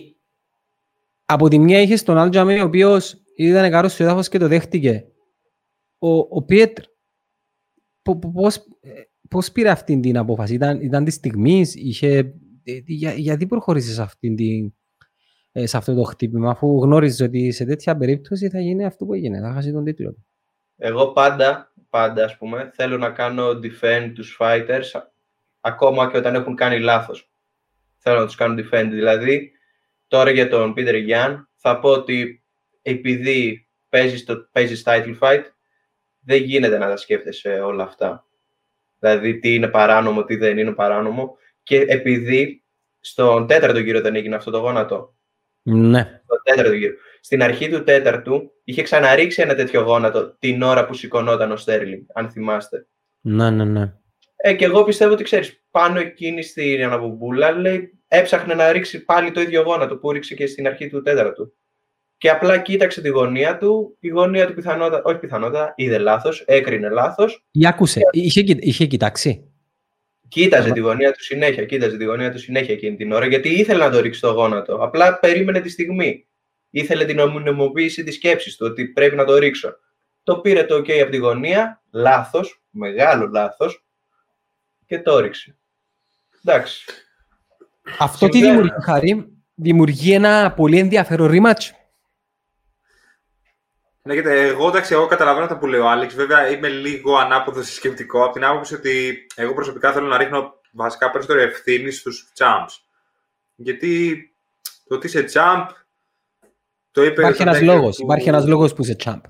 από 1.25 1.49
τη 1.49 1.59
μία 1.59 1.81
είχες 1.81 2.03
τον 2.03 2.19
Άλτζαμι, 2.19 2.61
ο 2.61 2.65
οποίος 2.65 3.23
ήταν 3.37 3.71
καρό 3.71 3.89
στο 3.89 4.03
έδαφο 4.03 4.23
και 4.23 4.39
το 4.39 4.49
δέχτηκε. 4.49 5.07
Ο, 5.99 6.17
ο 6.19 6.43
Πιέτρ, 6.43 6.83
πώς, 9.29 9.53
πήρε 9.53 9.71
αυτή 9.71 10.01
την 10.01 10.19
απόφαση, 10.19 10.55
ήταν, 10.55 10.81
ήταν 10.81 11.05
της 11.05 11.15
στιγμής, 11.15 11.75
είχε, 11.75 12.19
ε, 12.63 12.81
για, 12.87 13.13
γιατί 13.13 13.47
προχωρήσει 13.47 13.93
σε, 13.93 14.03
αυτή 14.03 14.35
την, 14.35 14.75
ε, 15.53 15.67
σε 15.67 15.77
αυτό 15.77 15.95
το 15.95 16.03
χτύπημα, 16.03 16.51
αφού 16.51 16.83
γνώριζες 16.83 17.21
ότι 17.21 17.51
σε 17.51 17.65
τέτοια 17.65 17.97
περίπτωση 17.97 18.49
θα 18.49 18.61
γίνει 18.61 18.85
αυτό 18.85 19.05
που 19.05 19.15
έγινε, 19.15 19.41
θα 19.41 19.53
χάσει 19.53 19.73
τον 19.73 19.85
τίτλο 19.85 20.13
του; 20.13 20.27
Εγώ 20.77 21.13
πάντα, 21.13 21.73
πάντα 21.91 22.25
ας 22.25 22.37
πούμε, 22.37 22.71
θέλω 22.75 22.99
να 22.99 23.11
κάνω 23.11 23.49
defend 23.51 24.13
τους 24.15 24.37
fighters 24.41 25.03
ακόμα 25.61 26.11
και 26.11 26.17
όταν 26.17 26.35
έχουν 26.35 26.55
κάνει 26.55 26.81
λάθος. 26.81 27.32
Θέλω 28.03 28.19
να 28.19 28.27
τους 28.27 28.35
κάνω 28.35 28.55
defend. 28.63 28.89
Δηλαδή, 28.91 29.53
τώρα 30.07 30.31
για 30.31 30.49
τον 30.49 30.75
Peter 30.77 31.03
Γιάν 31.05 31.49
θα 31.57 31.79
πω 31.79 31.89
ότι 31.89 32.45
επειδή 32.83 33.69
παίζεις, 33.89 34.25
το, 34.25 34.49
παίζεις 34.53 34.83
title 34.87 35.19
fight, 35.19 35.43
δεν 36.21 36.43
γίνεται 36.43 36.79
να 36.79 36.89
τα 36.89 36.97
σκέφτεσαι 36.97 37.49
όλα 37.49 37.85
αυτά. 37.85 38.27
Δηλαδή, 38.99 39.39
τι 39.39 39.55
είναι 39.55 39.69
παράνομο, 39.69 40.25
τι 40.25 40.37
δεν 40.37 40.59
είναι 40.59 40.73
παράνομο. 40.73 41.37
Και 41.63 41.85
επειδή 41.89 42.65
στον 43.01 43.47
τέταρτο 43.47 43.79
γύρο 43.79 44.01
δεν 44.01 44.15
έγινε 44.15 44.35
αυτό 44.35 44.51
το 44.51 44.59
γόνατο. 44.59 45.17
Ναι. 45.63 46.21
Στον 46.25 46.41
τέταρτο 46.45 46.73
γύρο 46.73 46.95
στην 47.25 47.43
αρχή 47.43 47.69
του 47.69 47.85
τέταρτου 47.85 48.53
είχε 48.65 48.83
ξαναρίξει 48.83 49.43
ένα 49.43 49.55
τέτοιο 49.55 49.81
γόνατο 49.81 50.37
την 50.39 50.63
ώρα 50.63 50.87
που 50.87 50.95
σηκωνόταν 50.95 51.53
ο 51.53 51.57
Στέρλινγκ, 51.57 52.03
αν 52.15 52.31
θυμάστε. 52.31 52.87
Ναι, 53.21 53.51
ναι, 53.51 53.65
ναι. 53.65 53.95
Ε, 54.45 54.55
και 54.55 54.65
εγώ 54.65 54.85
πιστεύω 54.85 55.13
ότι 55.13 55.23
ξέρεις, 55.23 55.63
πάνω 55.71 56.01
εκείνη 56.01 56.43
στην 56.43 56.85
αναπομπούλα 56.85 57.51
λέει, 57.51 57.99
έψαχνε 58.09 58.55
να 58.55 58.73
ρίξει 58.73 59.05
πάλι 59.05 59.31
το 59.31 59.41
ίδιο 59.41 59.63
γόνατο 59.63 59.97
που 59.97 60.13
ρίξε 60.13 60.35
και 60.35 60.47
στην 60.47 60.67
αρχή 60.67 60.89
του 60.89 61.03
τέταρτου. 61.03 61.55
Και 62.17 62.31
απλά 62.31 62.59
κοίταξε 62.59 63.01
τη 63.01 63.09
γωνία 63.09 63.59
του, 63.59 63.97
η 64.01 64.09
γωνία 64.09 64.47
του 64.47 64.55
πιθανότατα, 64.55 65.03
όχι 65.05 65.19
πιθανότατα, 65.19 65.73
είδε 65.77 65.99
λάθος, 65.99 66.43
έκρινε 66.47 66.89
λάθος. 66.89 67.45
Ή 67.51 67.67
άκουσε, 67.67 68.01
είχε, 68.11 68.45
είχε 68.59 68.87
κοιτάξει; 68.87 69.51
Κοίταζε 70.29 70.73
τη 70.73 70.81
γωνία 70.81 71.13
του 71.13 71.23
συνέχεια, 71.23 71.65
κοίταζε 71.65 71.97
τη 71.97 72.05
γωνία 72.05 72.31
του 72.33 72.39
συνέχεια 72.39 72.75
εκείνη 72.75 72.97
την 72.97 73.13
ώρα, 73.13 73.27
γιατί 73.27 73.49
ήθελε 73.49 73.85
να 73.85 73.91
το 73.91 74.01
ρίξει 74.01 74.21
το 74.21 74.31
γόνατο. 74.31 74.75
Απλά 74.75 75.19
περίμενε 75.19 75.61
τη 75.61 75.69
στιγμή 75.69 76.27
ήθελε 76.71 77.05
την 77.05 77.19
ομινομοποίηση 77.19 78.05
της 78.05 78.15
σκέψης 78.15 78.57
του, 78.57 78.67
ότι 78.71 78.85
πρέπει 78.85 79.17
να 79.17 79.25
το 79.25 79.37
ρίξω. 79.37 79.77
Το 80.23 80.37
πήρε 80.37 80.65
το 80.65 80.77
OK 80.77 80.91
από 80.91 81.11
τη 81.11 81.17
γωνία, 81.17 81.83
λάθος, 81.91 82.63
μεγάλο 82.71 83.29
λάθος, 83.33 83.85
και 84.93 85.03
το 85.03 85.19
ρίξε. 85.19 85.57
Εντάξει. 86.45 86.85
Αυτό 87.99 88.29
τι 88.29 88.41
δημιουργεί, 88.41 88.71
Χάρη, 88.85 89.43
δημιουργεί 89.55 90.13
ένα 90.13 90.53
πολύ 90.53 90.79
ενδιαφέρον 90.79 91.31
rematch. 91.33 91.71
Ναι, 94.03 94.13
γιατί 94.13 94.31
εγώ, 94.31 94.69
εντάξει, 94.69 94.93
εγώ 94.95 95.07
καταλαβαίνω 95.07 95.47
τα 95.47 95.59
που 95.59 95.67
λέει 95.67 95.81
ο 95.81 95.89
Άλεξ. 95.91 96.15
Βέβαια, 96.15 96.49
είμαι 96.49 96.69
λίγο 96.69 97.17
ανάποδο 97.17 97.63
σκεπτικό 97.63 98.25
από 98.25 98.33
την 98.33 98.45
άποψη 98.45 98.75
ότι 98.75 99.27
εγώ 99.35 99.55
προσωπικά 99.55 99.93
θέλω 99.93 100.07
να 100.07 100.17
ρίχνω 100.17 100.61
βασικά 100.73 101.11
περισσότερη 101.11 101.43
ευθύνη 101.43 101.91
στους 101.91 102.33
champs. 102.39 102.77
Γιατί 103.55 104.23
το 104.89 104.95
ότι 104.95 105.07
είσαι 105.07 105.25
champ 105.33 105.67
Το 106.91 107.05
είπε 107.05 107.21
υπάρχει 107.21 107.43
ένας 107.43 107.61
λόγος, 107.61 107.97
που... 107.97 108.03
υπάρχει 108.03 108.29
ένας 108.29 108.47
λόγος 108.47 108.75
που 108.75 108.83
είσαι 108.83 108.97
champ. 109.05 109.21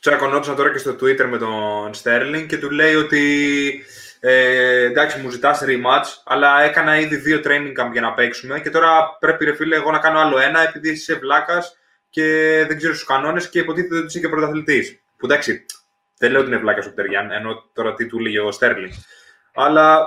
Τσακωνόντουσαν 0.00 0.56
τώρα 0.56 0.72
και 0.72 0.78
στο 0.78 0.90
Twitter 0.90 1.26
με 1.26 1.38
τον 1.38 1.90
Sterling 2.02 2.46
και 2.48 2.58
του 2.58 2.70
λέει 2.70 2.94
ότι 2.94 3.84
ε, 4.20 4.84
εντάξει, 4.84 5.20
μου 5.20 5.30
ζητάς 5.30 5.62
rematch, 5.64 6.22
αλλά 6.24 6.62
έκανα 6.62 6.98
ήδη 6.98 7.16
δύο 7.16 7.40
training 7.44 7.80
camp 7.80 7.92
για 7.92 8.00
να 8.00 8.12
παίξουμε 8.12 8.60
και 8.60 8.70
τώρα 8.70 9.16
πρέπει 9.20 9.44
ρε 9.44 9.54
φίλε 9.54 9.76
εγώ 9.76 9.90
να 9.90 9.98
κάνω 9.98 10.18
άλλο 10.18 10.38
ένα 10.38 10.60
επειδή 10.60 10.90
είσαι 10.90 11.14
βλάκας 11.14 11.76
και 12.10 12.24
δεν 12.68 12.76
ξέρω 12.76 12.92
του 12.92 13.04
κανόνες 13.06 13.48
και 13.48 13.58
υποτίθεται 13.58 13.96
ότι 13.96 14.06
είσαι 14.06 14.20
και 14.20 14.28
πρωταθλητής. 14.28 15.00
Που 15.16 15.26
εντάξει, 15.26 15.66
δεν 16.18 16.30
λέω 16.30 16.40
ότι 16.40 16.50
είναι 16.50 16.58
βλάκας 16.58 16.86
ο 16.86 16.92
Πτεριάν, 16.92 17.30
ενώ 17.30 17.70
τώρα 17.72 17.94
τι 17.94 18.06
του 18.06 18.18
λέγει 18.18 18.38
ο 18.38 18.52
Στέρλινγκ. 18.52 18.92
Αλλά 19.54 20.06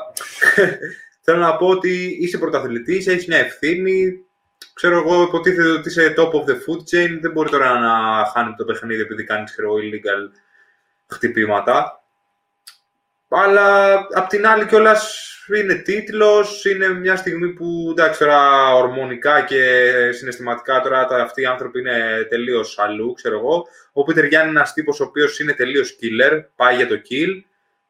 θέλω 1.24 1.40
να 1.40 1.56
πω 1.56 1.68
ότι 1.68 2.18
είσαι 2.20 2.38
πρωταθλητής, 2.38 3.08
έχεις 3.08 3.28
μια 3.28 3.38
ευθύνη. 3.38 4.26
Ξέρω 4.74 4.98
εγώ, 4.98 5.24
υποτίθεται 5.24 5.70
ότι 5.70 5.90
είσαι 5.90 6.14
top 6.18 6.32
of 6.32 6.44
the 6.50 6.54
food 6.54 6.80
chain. 6.80 7.18
Δεν 7.22 7.32
μπορεί 7.32 7.50
τώρα 7.50 7.80
να 7.80 8.26
χάνει 8.26 8.56
το 8.56 8.66
παιχνίδι 8.66 9.02
επειδή 9.02 9.24
κάνεις 9.24 9.56
illegal 9.60 10.40
χτυπήματα. 11.08 12.03
Αλλά 13.36 13.94
απ' 14.14 14.28
την 14.28 14.48
άλλη 14.48 14.66
κιόλας 14.66 15.28
είναι 15.48 15.74
τίτλος, 15.74 16.66
είναι 16.66 16.88
μια 16.88 17.16
στιγμή 17.16 17.48
που 17.48 17.88
εντάξει 17.92 18.20
τώρα 18.20 18.74
ορμονικά 18.76 19.42
και 19.42 19.62
συναισθηματικά 20.12 20.82
τώρα 20.82 21.08
αυτοί 21.22 21.42
οι 21.42 21.46
άνθρωποι 21.46 21.80
είναι 21.80 22.28
τελείως 22.30 22.80
αλλού, 22.80 23.14
ξέρω 23.14 23.38
εγώ. 23.38 23.66
Ο 23.94 24.04
Πίτερ 24.04 24.26
Γιάννη 24.26 24.50
είναι 24.50 24.60
ένας 24.60 24.74
τύπος 24.74 25.00
ο 25.00 25.04
οποίος 25.04 25.40
είναι 25.40 25.54
τελείως 25.54 25.96
killer, 26.02 26.44
πάει 26.56 26.76
για 26.76 26.88
το 26.88 26.96
kill. 27.10 27.44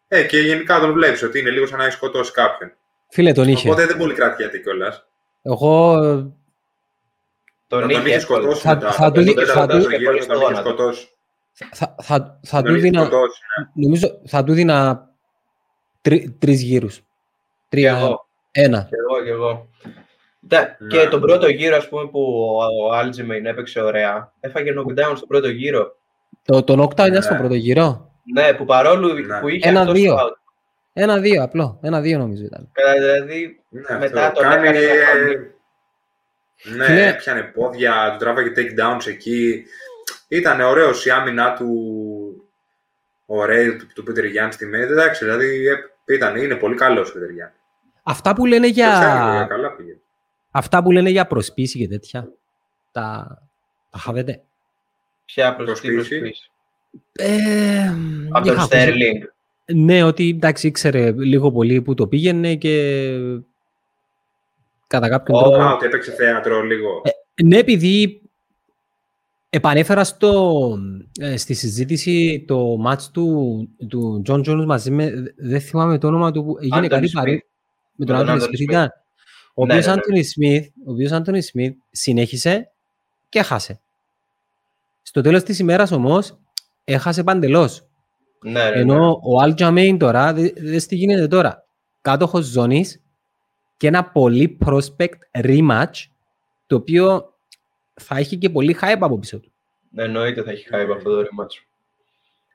Ε, 0.07 0.23
και 0.23 0.39
γενικά 0.39 0.79
τον 0.79 0.93
βλέπεις 0.93 1.23
ότι 1.23 1.39
είναι 1.39 1.49
λίγο 1.49 1.67
σαν 1.67 1.77
να 1.77 1.83
έχει 1.85 1.93
σκοτώσει 1.93 2.31
κάποιον. 2.31 2.71
Φίλε, 3.09 3.31
τον 3.31 3.47
είχε. 3.47 3.69
Οπότε 3.69 3.85
δεν 3.85 3.97
πολύ 3.97 4.13
κρατιέται 4.13 4.57
κιόλας. 4.57 5.05
Εγώ. 5.41 5.95
Τον 7.67 7.89
είχε 7.89 8.19
σκοτώσει. 8.19 8.61
Θα, 8.61 8.73
μετά. 8.75 8.91
θα, 8.91 9.11
του, 9.11 9.23
θα, 9.45 9.67
του, 9.67 9.81
θα, 11.71 11.95
θα, 12.01 12.39
θα 12.43 12.61
του 12.61 12.73
δίνα, 12.73 13.01
ναι. 13.01 13.09
νομίζω, 13.73 14.21
θα 14.25 14.43
του 14.43 14.53
δίνα 14.53 15.07
τρι, 16.03 16.35
τρεις 16.39 16.61
γύρους. 16.61 17.01
Τρία, 17.69 17.97
εγώ. 17.97 18.27
ένα. 18.51 18.87
Και 18.89 18.95
εγώ, 19.09 19.23
και 19.23 19.29
εγώ. 19.29 19.67
Ναι. 20.39 20.75
Και 20.87 21.07
τον 21.07 21.21
πρώτο 21.21 21.47
γύρο, 21.47 21.75
ας 21.75 21.89
πούμε, 21.89 22.07
που 22.07 22.19
ο 22.89 22.99
Algemein 22.99 23.43
έπαιξε 23.45 23.81
ωραία, 23.81 24.33
έφαγε 24.39 24.73
knockdown 24.77 25.13
στον 25.15 25.27
πρώτο 25.27 25.47
γύρο. 25.49 25.95
Το, 26.45 26.63
το 26.63 26.73
knockdown 26.83 26.99
είναι 27.07 27.09
Ναι. 27.09 27.21
στον 27.21 27.37
πρώτο 27.37 27.53
γύρο; 27.53 28.11
Ναι, 28.33 28.53
που 28.53 28.65
παρόλο 28.65 29.13
Ναι. 29.13 29.39
που 29.39 29.47
είχε 29.47 29.69
Ένα-δύο. 29.69 30.13
αυτός 30.13 30.27
στο 30.29 30.37
out. 30.37 30.41
Ένα-δύο 30.93 31.43
απλό. 31.43 31.79
Ένα-δύο 31.81 32.17
νομίζω 32.17 32.43
ήταν. 32.43 32.69
Ε, 32.73 32.93
Δηλαδή, 32.99 33.59
Ναι, 33.69 33.97
μετά 33.97 34.25
αυτό. 34.27 34.41
τον 34.41 34.49
κάνει... 34.51 34.67
έκανε 34.67 34.85
ε, 34.85 34.97
καθόλου. 35.05 35.47
Ναι, 36.77 36.85
Φίλε- 36.85 37.13
έπιανε 37.15 37.41
πόδια, 37.41 38.09
του 38.11 38.17
τράβαγε 38.25 38.51
takedowns 38.55 39.07
εκεί. 39.07 39.63
Ήταν 40.27 40.61
ωραίος 40.61 41.05
η 41.05 41.09
άμυνα 41.09 41.53
του 41.53 41.67
ωραία 43.25 43.75
του, 43.77 43.87
του 43.95 44.03
Πίτερ 44.03 44.25
Γιάννη 44.25 44.51
στη 44.53 44.65
μέση. 44.65 44.91
Εντάξει, 44.91 45.23
δηλαδή 45.25 45.67
ε, 45.67 45.73
ήταν, 46.05 46.35
είναι 46.35 46.55
πολύ 46.55 46.75
καλός 46.75 47.09
ο 47.09 47.13
Πίτερ 47.13 47.29
Γιάννη. 47.29 47.53
Αυτά 48.03 48.33
που 48.35 48.45
λένε 48.45 48.67
Και 48.69 48.81
ξέρουμε, 48.81 49.35
για, 49.35 49.45
καλά 49.49 49.71
πήγε. 49.75 49.97
αυτά 50.51 50.83
που 50.83 50.91
λένε 50.91 51.09
για 51.09 51.27
προσπίση 51.27 51.77
και 51.79 51.87
τέτοια, 51.87 52.29
τα, 52.91 53.37
τα 53.89 53.97
χαβέτε. 53.99 54.41
Ποια 55.25 55.55
προς 55.55 55.79
τι 55.79 55.93
Προσποίηση. 55.93 56.19
προσποίηση. 56.19 56.49
Ε, 57.11 57.87
Από 58.29 58.47
είχα 58.47 58.55
τον 58.55 58.63
ακούσει- 58.63 58.71
Sterling. 58.73 59.27
Ναι, 59.75 60.03
ότι 60.03 60.29
εντάξει, 60.29 60.67
ήξερε 60.67 61.11
λίγο 61.11 61.51
πολύ 61.51 61.81
που 61.81 61.93
το 61.93 62.07
πήγαινε 62.07 62.55
και 62.55 63.17
κατά 64.87 65.09
κάποιον 65.09 65.37
Ω, 65.37 65.41
τρόπο... 65.41 65.55
Α, 65.63 65.73
ότι 65.73 65.85
έπαιξε 65.85 66.11
θέατρο 66.11 66.61
λίγο. 66.61 67.01
Ναι, 67.43 67.57
επειδή 67.57 68.21
επανέφερα 69.55 70.03
στο, 70.03 70.61
ε, 71.19 71.37
στη 71.37 71.53
συζήτηση 71.53 72.43
το 72.47 72.77
μάτς 72.77 73.11
του, 73.11 73.67
του 73.89 74.21
John 74.27 74.39
Jones 74.47 74.65
μαζί 74.65 74.91
με, 74.91 75.11
δεν 75.37 75.61
θυμάμαι 75.61 75.97
το 75.97 76.07
όνομα 76.07 76.31
του, 76.31 76.43
που 76.45 76.57
έγινε 76.61 76.77
Anthony 76.85 76.89
κάτι 76.89 77.07
Smith. 77.07 77.13
παρή, 77.13 77.45
με 77.95 78.05
τον 78.05 78.15
Με 78.17 78.23
τον 78.23 78.35
Anthony 78.35 78.41
Anthony 78.41 78.45
Smith 78.45 78.47
Smith. 78.47 78.59
ήταν. 78.59 78.89
Ο 79.53 79.65
Ναι, 79.65 79.73
οποίος 79.73 79.85
ναι, 79.85 79.93
ναι. 79.93 79.99
Anthony 80.01 80.17
Smith, 80.21 80.65
ο 80.85 80.91
οποίος 80.91 81.11
Anthony 81.11 81.35
Smith 81.59 81.71
συνέχισε 81.91 82.71
και 83.29 83.39
έχασε. 83.39 83.81
Στο 85.01 85.21
τέλος 85.21 85.43
της 85.43 85.59
ημέρας 85.59 85.91
όμως 85.91 86.37
έχασε 86.83 87.23
παντελώς. 87.23 87.85
Ναι, 88.43 88.51
ναι, 88.51 88.69
ναι. 88.69 88.79
Ενώ 88.79 89.09
ο 89.11 89.43
Aljamain 89.43 89.95
τώρα, 89.99 90.33
δε- 90.33 90.51
δες 90.57 90.85
τι 90.85 90.95
γίνεται 90.95 91.27
τώρα. 91.27 91.65
Κάτοχος 92.01 92.45
ζώνης 92.45 93.01
και 93.77 93.87
ένα 93.87 94.03
πολύ 94.05 94.57
prospect 94.65 95.17
rematch, 95.43 95.93
το 96.67 96.75
οποίο 96.75 97.32
θα 98.01 98.17
έχει 98.17 98.37
και 98.37 98.49
πολύ 98.49 98.77
hype 98.81 98.97
από 98.99 99.19
πίσω 99.19 99.39
του. 99.39 99.51
Εννοείται 99.95 100.43
θα 100.43 100.51
έχει 100.51 100.67
hype 100.71 100.89
αυτό 100.95 101.15
το 101.15 101.21
rematch. 101.21 101.63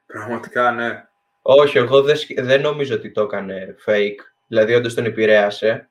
Πραγματικά, 0.06 0.70
ναι. 0.70 1.06
Όχι, 1.42 1.78
εγώ 1.78 2.02
δεν, 2.02 2.16
σκ- 2.16 2.40
δεν 2.40 2.60
νομίζω 2.60 2.94
ότι 2.94 3.10
το 3.10 3.22
έκανε 3.22 3.76
fake. 3.86 4.16
Δηλαδή, 4.46 4.74
όντως 4.74 4.94
τον 4.94 5.04
επηρέασε. 5.04 5.88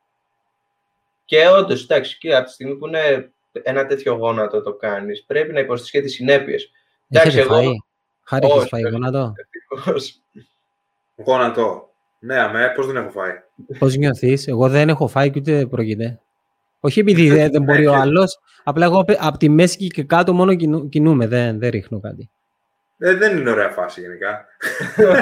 Και 1.26 1.48
όντως, 1.48 1.84
εντάξει, 1.84 2.18
και 2.18 2.36
από 2.36 2.46
τη 2.46 2.52
στιγμή 2.52 2.76
που 2.76 2.88
είναι 2.88 3.32
ένα 3.52 3.86
τέτοιο 3.86 4.14
γόνατο 4.14 4.62
το 4.62 4.74
κάνεις, 4.74 5.24
πρέπει 5.24 5.54
να 5.54 5.60
υποστείς 5.60 5.92
και 5.92 6.02
τις 6.02 6.14
συνέπειες. 6.14 6.72
Εντάξει, 7.10 7.38
Έχετε 7.38 7.54
εγώ- 7.54 7.64
φάει; 7.64 7.76
Χάρη, 8.24 8.46
Όχι, 8.46 8.58
έχεις 8.58 8.70
φάει 8.70 8.84
όχι. 8.84 8.92
γόνατο; 8.94 9.34
Γόνατο. 11.16 11.90
Ναι, 12.20 12.40
αμέ, 12.40 12.74
πώς 12.76 12.86
δεν 12.88 12.96
έχω 12.96 13.10
φάει; 13.10 13.34
Πώς 13.80 13.96
νιώθεις; 13.96 14.48
Εγώ 14.48 14.70
δεν 14.70 14.90
έχω 14.90 15.08
φάει 15.08 15.30
και 15.32 15.40
ούτε 15.40 15.66
πρόκειται. 15.66 16.20
Όχι 16.88 17.00
επειδή 17.00 17.30
δεν, 17.30 17.52
δεν 17.52 17.64
μπορεί 17.64 17.88
ο 17.88 17.94
άλλος, 17.94 18.40
απλά 18.64 18.86
εγώ 18.86 19.00
απ- 19.00 19.18
από 19.26 19.38
τη 19.38 19.50
μέση 19.50 19.88
και 19.88 20.04
κάτω 20.04 20.34
μόνο 20.34 20.56
κινου- 20.56 20.90
κινούμαι, 20.90 21.28
δεν, 21.28 21.60
δεν 21.60 21.70
ρίχνω 21.70 22.00
κάτι. 22.00 22.30
Ε, 22.98 23.14
δεν 23.16 23.38
είναι 23.38 23.50
ωραία 23.50 23.70
φάση 23.70 24.02
γενικά. 24.02 24.46
Ε, 24.96 25.16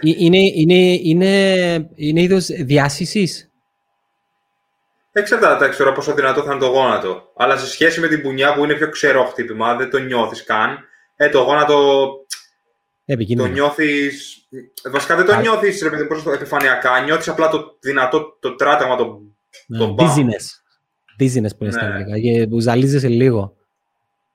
Είναι, 0.00 0.38
είναι, 0.38 0.74
είναι, 1.02 1.34
είναι 1.94 2.20
είδος 2.22 2.46
διάσυσης. 2.46 3.50
Εξαρτάται 5.12 5.68
τώρα 5.68 5.92
πόσο 5.92 6.14
δυνατό 6.14 6.42
θα 6.42 6.50
είναι 6.52 6.60
το 6.60 6.66
γόνατο. 6.66 7.32
Αλλά 7.36 7.56
σε 7.56 7.66
σχέση 7.66 8.00
με 8.00 8.08
την 8.08 8.22
πουνιά 8.22 8.54
που 8.54 8.64
είναι 8.64 8.74
πιο 8.74 8.88
ξερό 8.88 9.24
χτύπημα, 9.24 9.76
δεν 9.76 9.90
το 9.90 9.98
νιώθεις 9.98 10.44
καν. 10.44 10.78
Ε, 11.16 11.28
το 11.28 11.40
γόνατο 11.40 11.74
το 13.06 13.12
Επικίνδυνο. 13.12 13.48
νιώθει. 13.52 14.10
Βασικά 14.90 15.16
δεν 15.16 15.26
το 15.26 15.32
Α. 15.32 15.40
νιώθεις 15.40 15.82
ρε 15.82 15.90
παιδί 15.90 16.06
πώς 16.06 16.22
το 16.22 16.30
επιφανειακά. 16.30 17.00
Νιώθεις 17.00 17.28
απλά 17.28 17.48
το 17.48 17.76
δυνατό 17.80 18.36
το 18.40 18.54
τράταγμα. 18.54 18.96
Το... 18.96 19.20
Ναι, 19.66 19.78
το 19.78 19.86
μπαμ. 19.92 20.08
Dizziness. 20.08 20.44
Dizziness 21.22 21.56
που 21.58 21.64
είναι 21.64 21.72
στα 21.72 21.88
Ναι. 21.88 21.94
αγγλικά 21.94 22.18
και 22.20 22.46
που 22.46 22.60
ζαλίζεσαι 22.60 23.08
λίγο. 23.08 23.56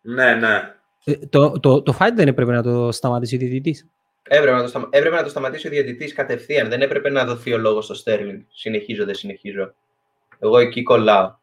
Ναι, 0.01 0.33
ναι. 0.33 0.73
Ε, 1.05 1.13
το, 1.29 1.59
το, 1.59 1.81
το 1.81 1.97
fight 1.99 2.11
δεν 2.15 2.27
έπρεπε 2.27 2.51
να 2.51 2.63
το 2.63 2.91
σταματήσει 2.91 3.35
ο 3.35 3.37
διαιτητής. 3.37 3.87
Έπρεπε 4.27 4.55
να, 4.55 4.61
το 4.61 4.67
σταμα... 4.67 4.87
έπρεπε 4.91 5.15
να 5.15 5.23
το 5.23 5.29
σταματήσει 5.29 5.67
ο 5.67 5.69
διαιτητής 5.69 6.13
κατευθείαν. 6.13 6.69
Δεν 6.69 6.81
έπρεπε 6.81 7.09
να 7.09 7.25
δοθεί 7.25 7.53
ο 7.53 7.57
λόγος 7.57 7.85
στο 7.85 7.95
Sterling. 8.05 8.39
Συνεχίζω, 8.53 9.05
δεν 9.05 9.15
συνεχίζω. 9.15 9.73
Εγώ 10.39 10.57
εκεί 10.57 10.83
κολλάω. 10.83 11.35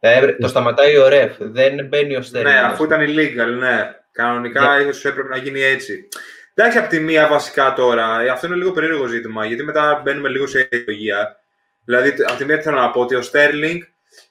Θα 0.00 0.08
έπρε- 0.10 0.40
Το 0.40 0.48
σταματάει 0.48 0.96
ο 0.96 1.08
ρεφ. 1.08 1.36
Δεν 1.38 1.86
μπαίνει 1.86 2.16
ο 2.16 2.22
Sterling. 2.32 2.42
Ναι, 2.42 2.58
αφού 2.58 2.84
ήταν 2.84 3.00
illegal, 3.00 3.58
ναι. 3.58 3.90
Κανονικά 4.12 4.80
ίσως 4.80 5.04
έπρεπε 5.04 5.28
να 5.28 5.36
γίνει 5.36 5.60
έτσι. 5.60 6.08
Εντάξει, 6.54 6.78
από 6.78 6.88
τη 6.88 7.00
μία 7.00 7.28
βασικά 7.28 7.72
τώρα, 7.72 8.20
ε, 8.20 8.28
αυτό 8.28 8.46
είναι 8.46 8.56
λίγο 8.56 8.72
περίεργο 8.72 9.06
ζήτημα, 9.06 9.44
γιατί 9.46 9.62
μετά 9.62 10.00
μπαίνουμε 10.04 10.28
λίγο 10.28 10.46
σε 10.46 10.68
ιδεολογία. 10.70 11.36
Δηλαδή, 11.86 12.08
από 12.08 12.36
τη 12.36 12.44
μία 12.44 12.56
τι 12.56 12.62
θέλω 12.62 12.80
να 12.80 12.90
πω, 12.90 13.00
ότι 13.00 13.14
ο 13.14 13.22
Sterling, 13.32 13.78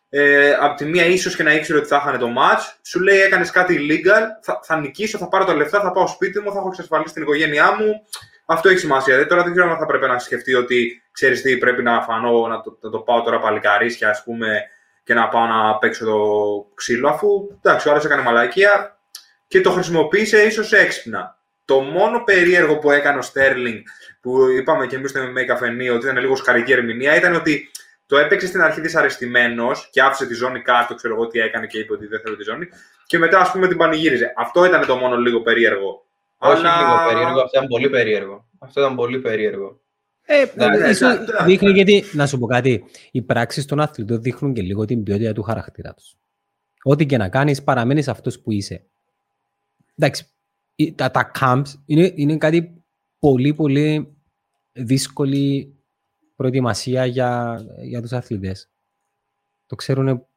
ε, 0.10 0.52
από 0.60 0.76
τη 0.76 0.86
μία 0.86 1.06
ίσως 1.06 1.36
και 1.36 1.44
να 1.44 1.54
ήξερε 1.54 1.78
ότι 1.78 1.88
θα 1.88 1.96
είχαν 2.06 2.20
το 2.20 2.28
match, 2.38 2.62
σου 2.82 3.00
λέει 3.00 3.20
έκανες 3.22 3.52
κάτι 3.52 3.78
illegal, 3.80 4.22
θα, 4.42 4.60
θα 4.64 4.80
νικήσω, 4.80 5.18
θα 5.18 5.28
πάρω 5.28 5.46
τα 5.46 5.56
λεφτά, 5.56 5.82
θα 5.82 5.92
πάω 5.92 6.08
σπίτι 6.08 6.40
μου, 6.40 6.52
θα 6.52 6.58
έχω 6.58 6.68
εξασφαλίσει 6.68 7.14
την 7.14 7.24
οικογένειά 7.24 7.76
μου. 7.80 8.02
Αυτό 8.46 8.70
έχει 8.70 8.80
σημασία. 8.80 9.14
Δηλαδή, 9.14 9.30
τώρα 9.30 9.44
δεν 9.44 9.52
ξέρω 9.52 9.72
αν 9.72 9.78
θα 9.78 9.86
πρέπει 9.86 10.08
να 10.08 10.20
σκεφτεί 10.20 10.54
ότι 10.54 11.04
ξέρεις 11.12 11.42
τι, 11.42 11.58
πρέπει 11.58 11.84
να 11.84 12.02
φανώ, 12.02 12.48
να 12.48 12.62
το, 12.62 12.78
να 12.82 12.90
το 12.90 13.00
πάω 13.00 13.22
τώρα 13.22 13.40
παλικαρίσια, 13.40 14.10
ας 14.10 14.24
πούμε, 14.24 14.64
και 15.04 15.14
να 15.14 15.28
πάω 15.28 15.46
να 15.46 15.78
παίξω 15.78 16.06
το 16.06 16.20
ξύλο, 16.74 17.10
αφού 17.10 17.28
εντάξει, 17.62 17.88
ο 17.88 17.92
άλλος 17.92 18.06
έκανε 18.06 18.22
μαλακία 18.22 19.00
και 19.48 19.62
το 19.62 19.72
χρησιμοποίησε 19.72 20.42
ίσως 20.42 20.74
έξυπνα. 20.74 21.35
Το 21.66 21.80
μόνο 21.80 22.24
περίεργο 22.24 22.78
που 22.80 22.92
έκανε 22.92 23.18
ο 23.18 23.22
Στέρλινγκ, 23.22 23.82
που 24.22 24.48
είπαμε 24.60 24.88
και 24.88 24.96
εμείς 24.96 25.10
στο 25.10 25.20
MMA 25.24 25.44
καφενείο 25.46 25.96
ότι 25.96 26.06
ήταν 26.06 26.18
λίγο 26.18 26.36
σκαρική 26.36 26.72
ερμηνεία, 26.72 27.16
ήταν 27.16 27.34
ότι 27.36 27.70
το 28.06 28.18
έπαιξε 28.18 28.48
στην 28.48 28.62
αρχή 28.62 28.82
δυσαρεστημένος 28.82 29.90
και 29.92 30.02
άφησε 30.02 30.26
τη 30.28 30.34
ζώνη 30.34 30.62
κάτω, 30.62 30.96
ξέρω 30.96 31.14
εγώ 31.14 31.28
τι 31.28 31.40
έκανε 31.40 31.68
και 31.68 31.80
είπε 31.80 31.94
ότι 31.94 32.06
δεν 32.08 32.20
θέλω 32.20 32.36
τη 32.36 32.44
ζώνη. 32.44 32.68
Και 33.06 33.18
μετά, 33.18 33.40
ας 33.40 33.52
πούμε, 33.52 33.68
την 33.68 33.78
πανηγύριζε. 33.78 34.34
Αυτό 34.38 34.66
ήταν 34.66 34.86
το 34.86 34.96
μόνο 34.96 35.18
λίγο 35.18 35.42
περίεργο. 35.42 36.06
Όχι 36.38 36.62
λίγο 36.62 36.98
περίεργο, 37.08 37.40
αυτό 37.42 37.50
ήταν 37.58 37.68
πολύ 37.68 37.90
περίεργο. 37.90 38.46
Αυτό 38.60 38.82
ήταν 38.82 38.96
πολύ 38.96 39.20
περίεργο. 39.20 39.80
Ε, 40.26 40.46
Ναι, 40.56 40.66
ε, 40.66 40.68
ναι, 40.68 40.88
ίσως 40.90 41.14
ναι, 41.14 41.20
ναι. 41.20 41.46
δείχνει 41.46 41.72
γιατί, 41.72 42.04
να 42.12 42.28
σου 42.28 42.40
πω 42.40 42.46
κάτι, 42.48 42.84
οι 43.12 43.22
πράξεις 43.22 43.66
των 43.66 43.80
αθλητών 43.80 44.22
δείχνουν 44.22 44.54
και 44.54 44.62
λίγο 44.62 44.86
την 44.86 45.04
ποιότητα 45.04 45.34
του 45.34 45.44
χαρακτήρα 45.44 45.94
τους. 45.94 46.14
Ό,τι 46.84 47.06
και 47.06 47.18
να 47.18 47.30
κάνεις, 47.30 47.64
παραμένεις 47.64 48.08
αυτός 48.08 48.40
που 48.40 48.52
είσαι. 48.52 48.84
Εντάξει, 49.98 50.24
οι- 50.24 50.35
τα, 50.96 51.12
τα 51.12 51.32
camps 51.40 51.74
είναι, 51.86 52.12
είναι 52.16 52.38
κάτι 52.38 52.84
πολύ 53.20 53.54
πολύ 53.54 54.18
δύσκολη 54.72 55.76
προετοιμασία 56.36 57.06
για, 57.06 57.62
για 57.82 58.02
τους 58.02 58.12
αθλητές. 58.12 58.70
Το 59.66 59.76
ξέρουν 59.76 60.28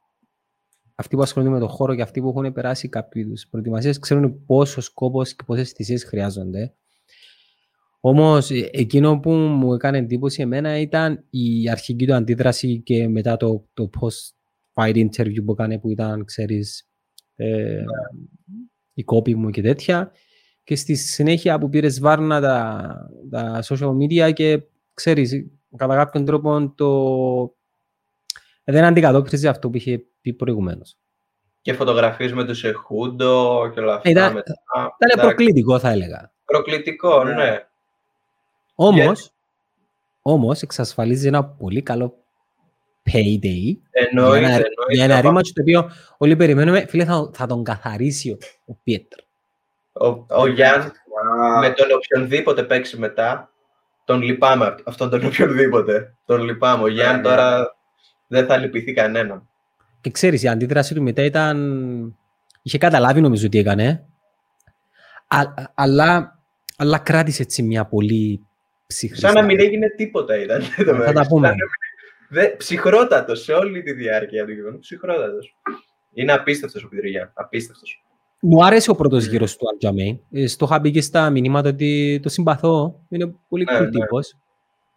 αυτοί 0.95 1.17
που 1.17 1.23
ασχολούνται 1.23 1.53
με 1.53 1.61
το 1.61 1.69
χώρο 1.69 1.95
και 1.95 2.03
αυτοί 2.03 2.21
που 2.21 2.29
έχουν 2.29 2.53
περάσει 2.53 2.89
κάποιου 2.89 3.21
είδους 3.21 3.47
προετοιμασίες 3.49 3.99
ξέρουν 3.99 4.45
πόσο 4.45 4.81
σκόπος 4.81 5.35
και 5.35 5.45
πόσες 5.47 5.71
θυσίες 5.71 6.05
χρειάζονται. 6.05 6.75
Όμως, 8.01 8.51
ε, 8.51 8.69
εκείνο 8.73 9.19
που 9.21 9.31
μου 9.31 9.75
έκανε 9.75 9.99
εντύπωση 9.99 10.43
εμένα 10.43 10.79
ήταν 10.79 11.25
η 11.31 11.71
αρχική 11.71 12.07
του 12.07 12.15
αντίδραση 12.15 12.81
και 12.81 13.09
μετά 13.09 13.37
το, 13.37 13.69
το 13.75 13.91
post-fight 14.01 15.09
interview 15.09 15.45
που 15.45 15.53
έκανε 15.53 15.79
που 15.79 15.91
ήταν, 15.91 16.25
ξέρεις, 16.25 16.89
ε, 17.35 17.85
η 18.95 19.03
κόπη 19.03 19.35
μου 19.35 19.51
και 19.51 19.63
τέτοια. 19.63 20.13
Και 20.69 20.77
στη 20.77 20.95
συνέχεια 20.95 21.59
που 21.59 21.69
πήρες 21.69 22.01
βάρνα 22.01 22.41
τα, 22.41 23.11
τα 23.31 23.63
social 23.69 23.91
media 23.91 24.33
και 24.33 24.63
ξέρεις, 24.95 25.47
κατά 25.77 25.97
κάποιον 25.97 26.25
τρόπο 26.25 26.73
το... 26.77 27.55
δεν 28.65 28.85
αντικατόπτριζε 28.85 29.49
αυτό 29.49 29.71
που 29.71 29.77
είχε 29.77 30.03
πει 30.21 30.33
προηγουμένως. 30.33 30.97
Και 31.61 31.73
φωτογραφίες 31.73 32.33
με 32.33 32.45
το 32.45 32.55
Σεχούντο 32.55 33.71
και 33.75 33.81
όλα 33.81 33.95
αυτά. 33.95 34.11
Ήταν, 34.11 34.33
μετά. 34.33 34.55
ήταν 35.01 35.27
προκλητικό 35.27 35.79
θα 35.79 35.91
έλεγα. 35.91 36.33
Προκλητικό, 36.45 37.25
ναι. 37.25 37.35
ναι. 37.35 37.67
Όμως, 38.75 39.31
όμως 40.23 40.63
εξασφαλίζει 40.63 41.27
ένα 41.27 41.45
πολύ 41.45 41.83
καλό 41.83 42.15
payday. 43.13 43.77
Εννοείται, 43.91 44.39
για, 44.39 44.49
ένα, 44.49 44.65
για 44.91 45.05
ένα 45.05 45.21
ρήμα 45.21 45.41
το 45.41 45.61
οποίο 45.61 45.91
όλοι 46.19 46.37
περιμένουμε, 46.37 46.87
φίλε, 46.89 47.05
θα, 47.05 47.31
θα 47.33 47.47
τον 47.47 47.65
καθαρίσει 47.65 48.31
ο, 48.31 48.39
ο 48.67 48.75
Πιέτρ. 48.83 49.27
Ο, 50.01 50.27
ο 50.29 50.47
Γιάνν 50.47 50.93
με 51.61 51.71
τον 51.71 51.87
οποιονδήποτε 51.95 52.63
παίξει 52.63 52.99
μετά, 52.99 53.53
τον 54.05 54.23
λυπάμαι 54.23 54.75
αυτόν 54.85 55.11
τον 55.11 55.25
οποιονδήποτε. 55.25 56.15
Τον 56.25 56.43
λυπάμαι. 56.43 56.83
Ο 56.83 56.89
Γιάνν 56.89 57.17
ναι, 57.17 57.23
τώρα 57.23 57.59
ναι. 57.59 57.67
δεν 58.27 58.47
θα 58.47 58.57
λυπηθεί 58.57 58.93
κανέναν. 58.93 59.49
Και 60.01 60.11
ξέρεις, 60.11 60.43
η 60.43 60.49
αντίδραση 60.49 60.95
του 60.95 61.03
μετά 61.03 61.23
ήταν... 61.23 62.17
Είχε 62.63 62.79
καταλάβει 62.79 63.21
νομίζω 63.21 63.49
τι 63.49 63.59
έκανε, 63.59 64.07
α, 65.29 65.39
αλλά, 65.75 66.39
αλλά 66.77 66.99
κράτησε 66.99 67.43
έτσι 67.43 67.63
μια 67.63 67.85
πολύ 67.85 68.47
ψυχρή. 68.87 69.19
Σαν 69.19 69.35
να 69.35 69.43
μην 69.43 69.61
έγινε 69.61 69.89
τίποτα 69.97 70.37
ήταν. 70.37 70.63
Θα 71.05 71.13
τα 71.13 71.27
πούμε. 71.27 71.55
Ψυχρότατος 72.57 73.43
σε 73.43 73.53
όλη 73.53 73.83
τη 73.83 73.93
διάρκεια 73.93 74.45
του 74.45 74.53
γεγονότος. 74.53 74.81
Ψυχρότατος. 74.81 75.57
Είναι 76.13 76.33
απίστευτος 76.33 76.85
ο 76.85 76.89
Πιδρυγιάν. 76.89 77.31
Απίστευτος. 77.35 78.03
Μου 78.41 78.65
άρεσε 78.65 78.91
ο 78.91 78.95
πρώτος 78.95 79.27
γύρος 79.27 79.57
του 79.57 79.67
Αλτζαμέι. 79.73 80.23
Ε, 80.31 80.47
στο 80.47 80.65
είχα 80.65 80.79
μπει 80.79 80.91
και 80.91 81.01
στα 81.01 81.31
μηνύματα 81.31 81.69
ότι 81.69 82.21
το 82.23 82.29
συμπαθώ. 82.29 83.01
Είναι 83.09 83.35
πολύ 83.49 83.65
ναι, 83.65 83.79
cool 83.79 83.83
ναι. 83.83 83.91
τύπος. 83.91 84.37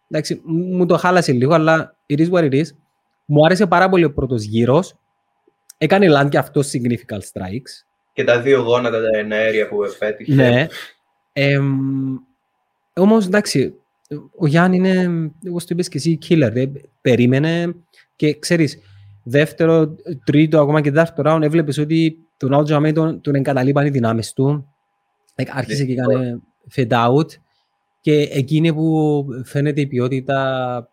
Εντάξει, 0.08 0.40
μου 0.44 0.86
το 0.86 0.96
χάλασε 0.96 1.32
λίγο, 1.32 1.54
αλλά 1.54 1.96
it 2.06 2.18
is 2.18 2.30
what 2.30 2.42
it 2.42 2.52
is. 2.52 2.66
Μου 3.24 3.44
άρεσε 3.44 3.66
πάρα 3.66 3.88
πολύ 3.88 4.04
ο 4.04 4.12
πρώτος 4.12 4.42
γύρος. 4.42 4.94
Έκανε 5.78 6.06
land 6.10 6.28
και 6.28 6.38
αυτό 6.38 6.60
significant 6.60 7.20
strikes. 7.32 7.84
Και 8.12 8.24
τα 8.24 8.40
δύο 8.40 8.60
γόνατα 8.60 9.00
τα 9.00 9.18
εναέρια 9.18 9.68
που 9.68 9.84
επέτυχε. 9.84 10.34
Ναι. 10.34 10.66
Ε, 11.32 11.58
Όμως 12.94 13.26
εντάξει, 13.26 13.74
ο 14.38 14.46
Γιάννη 14.46 14.76
είναι, 14.76 15.30
όπως 15.48 15.64
το 15.64 15.68
είπες 15.74 15.88
και 15.88 15.98
εσύ, 15.98 16.18
killer. 16.28 16.50
Δεν 16.52 16.72
περίμενε 17.00 17.74
και 18.16 18.38
ξέρεις, 18.38 18.78
δεύτερο, 19.22 19.96
τρίτο, 20.24 20.60
ακόμα 20.60 20.80
και 20.80 20.90
δεύτερο 20.90 21.34
round, 21.34 21.42
έβλεπες 21.42 21.78
ότι 21.78 22.18
τον 22.36 22.54
Άουτ 22.54 22.64
Τζαμέ 22.64 22.92
τον, 22.92 23.20
τον 23.20 23.34
εγκαταλείπαν 23.34 23.86
οι 23.86 23.90
δυνάμεις 23.90 24.32
του. 24.32 24.74
Άρχισε 25.52 25.84
και 25.84 25.92
έκανε 25.92 26.40
fade 26.74 26.90
out. 26.90 27.26
Και 28.00 28.12
εκείνη 28.12 28.74
που 28.74 29.24
φαίνεται 29.44 29.80
η 29.80 29.86
ποιότητα 29.86 30.90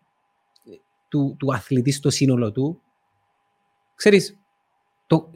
του, 1.08 1.36
του 1.38 1.54
αθλητή 1.54 1.92
στο 1.92 2.10
σύνολο 2.10 2.52
του. 2.52 2.82
Ξέρεις, 3.94 4.38
το, 5.06 5.30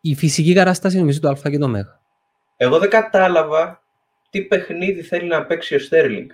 η 0.00 0.14
φυσική 0.14 0.54
κατάσταση 0.54 0.98
νομίζω 0.98 1.20
του 1.20 1.28
Α 1.28 1.50
και 1.50 1.58
το 1.58 1.68
Μέγα. 1.68 2.00
Εγώ 2.56 2.78
δεν 2.78 2.90
κατάλαβα 2.90 3.82
τι 4.30 4.42
παιχνίδι 4.42 5.02
θέλει 5.02 5.28
να 5.28 5.46
παίξει 5.46 5.74
ο 5.74 5.78
Στέρλινγκ. 5.78 6.30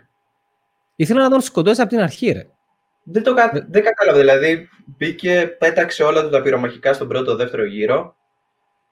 Ήθελα 0.97 1.23
να 1.23 1.31
τον 1.31 1.41
σκοτώσει 1.41 1.81
από 1.81 1.91
την 1.91 2.01
αρχή, 2.01 2.31
ρε. 2.31 2.47
Δεν, 3.03 3.23
το 3.23 3.35
κα... 3.35 3.67
δεν 3.69 3.83
κατάλαβα. 3.85 4.19
Δηλαδή, 4.19 4.69
μπήκε, 4.97 5.57
πέταξε 5.59 6.03
όλα 6.03 6.23
του 6.23 6.31
τα 6.31 6.43
πυρομαχικά 6.43 6.93
στον 6.93 7.09
πρώτο, 7.09 7.37
δεύτερο 7.37 7.65
γύρο. 7.65 8.17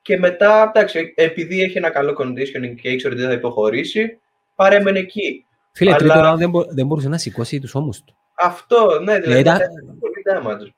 Και 0.03 0.19
μετά, 0.19 0.73
εντάξει, 0.75 1.13
επειδή 1.17 1.63
έχει 1.63 1.79
ένα 1.79 1.91
καλό 1.91 2.17
conditioning 2.19 2.75
και 2.81 2.89
ήξερε 2.89 3.15
ότι 3.15 3.23
δεν 3.23 3.31
θα 3.31 3.37
υποχωρήσει, 3.37 4.21
παρέμενε 4.55 4.99
εκεί. 4.99 5.47
Φίλε, 5.73 5.91
Αλλά... 5.91 5.99
τρίτο 5.99 6.33
round 6.33 6.39
δεν, 6.39 6.51
μπο... 6.51 6.65
δεν 6.65 6.87
μπορούσε 6.87 7.09
να 7.09 7.19
σηκώσει 7.19 7.61
τους 7.61 7.75
ώμους 7.75 8.03
του. 8.05 8.15
Αυτό, 8.35 9.01
ναι, 9.03 9.19
δηλαδή. 9.19 9.41
Ήταν... 9.41 9.59
Πολύ 10.01 10.23
damage. 10.33 10.73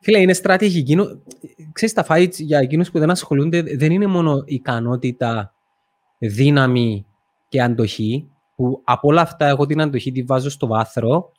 Φίλε, 0.00 0.18
είναι 0.18 0.32
στρατηγική. 0.32 0.96
Ξέρεις, 1.72 1.94
τα 1.94 2.06
fights 2.08 2.34
για 2.34 2.58
εκείνους 2.58 2.90
που 2.90 2.98
δεν 2.98 3.10
ασχολούνται 3.10 3.62
δεν 3.62 3.92
είναι 3.92 4.06
μόνο 4.06 4.42
ικανότητα, 4.46 5.54
δύναμη 6.18 7.06
και 7.48 7.62
αντοχή, 7.62 8.30
που 8.56 8.82
από 8.84 9.08
όλα 9.08 9.20
αυτά 9.20 9.46
εγώ 9.46 9.66
την 9.66 9.80
αντοχή 9.80 10.12
τη 10.12 10.22
βάζω 10.22 10.50
στο 10.50 10.66
βάθρο, 10.66 11.32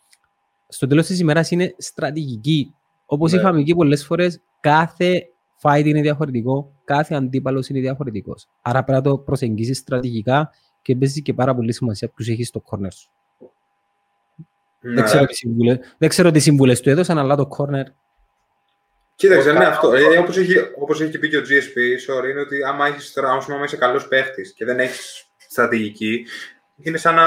στο 0.69 0.88
τέλος 0.88 1.08
της 1.08 1.19
ημέρας 1.19 1.51
είναι 1.51 1.75
στρατηγική. 1.77 2.73
Όπως 3.05 3.32
ναι. 3.32 3.39
είχαμε 3.39 3.60
εκεί 3.60 3.75
πολλές 3.75 4.05
φορές, 4.05 4.41
κάθε 4.60 5.29
fight 5.62 5.82
είναι 5.86 6.01
διαφορετικό, 6.01 6.71
κάθε 6.84 7.15
αντίπαλος 7.15 7.67
είναι 7.67 7.79
διαφορετικός. 7.79 8.47
Άρα 8.62 8.84
πρέπει 8.84 9.03
να 9.03 9.12
το 9.12 9.17
προσεγγίσεις 9.17 9.77
στρατηγικά 9.77 10.49
και 10.82 10.95
παίζεις 10.95 11.21
και 11.21 11.34
πάρα 11.34 11.55
πολύ 11.55 11.73
σημασία 11.73 12.08
που 12.08 12.13
τους 12.17 12.27
έχεις 12.27 12.47
στο 12.47 12.63
corner 12.69 12.91
σου. 12.93 13.10
Ναι. 14.82 14.93
Δεν, 14.93 15.03
ξέρω 15.03 15.25
τι 15.25 15.36
συμβουλές, 15.36 15.77
δεν 15.97 16.10
ξέρω 16.10 16.32
τι 16.32 16.39
συμβουλές 16.39 16.82
του 16.82 16.89
έδωσαν, 16.89 17.17
αλλά 17.17 17.36
το 17.36 17.49
corner 17.58 17.84
Κοίταξε, 19.19 19.51
ναι, 19.51 19.65
αυτό. 19.65 19.93
Ε, 19.93 20.17
όπως, 20.17 20.38
έχει, 20.38 20.55
όπως 20.79 21.01
έχει 21.01 21.19
πει 21.19 21.29
και 21.29 21.38
ο 21.38 21.41
GSP, 21.41 21.77
sorry, 22.12 22.29
είναι 22.29 22.39
ότι 22.39 22.63
άμα, 22.63 22.88
έχεις, 22.88 23.17
άμα 23.17 23.63
είσαι 23.63 23.77
καλός 23.77 24.08
παίχτης 24.08 24.53
και 24.53 24.65
δεν 24.65 24.79
έχεις 24.79 25.29
στρατηγική, 25.38 26.25
είναι 26.75 26.97
σαν 26.97 27.15
να, 27.15 27.25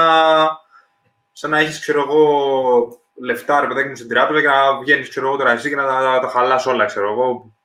σαν 1.31 1.49
να 1.49 1.59
έχεις, 1.59 1.79
ξέρω 1.79 2.01
εγώ, 2.01 3.02
λεφτά, 3.23 3.59
ρε 3.59 3.67
παιδάκι 3.67 3.87
μου, 3.87 3.95
στην 3.95 4.09
τράπεζα 4.09 4.41
και 4.41 4.47
να 4.47 4.79
βγαίνεις, 4.79 5.09
ξέρω 5.09 5.27
εγώ, 5.27 5.37
τώρα 5.37 5.51
εσύ 5.51 5.69
και 5.69 5.75
να 5.75 5.85
τα, 5.85 6.19
τα 6.21 6.27
χαλάς 6.27 6.65
όλα, 6.65 6.85
ξέρω 6.85 7.11
εγώ. 7.11 7.55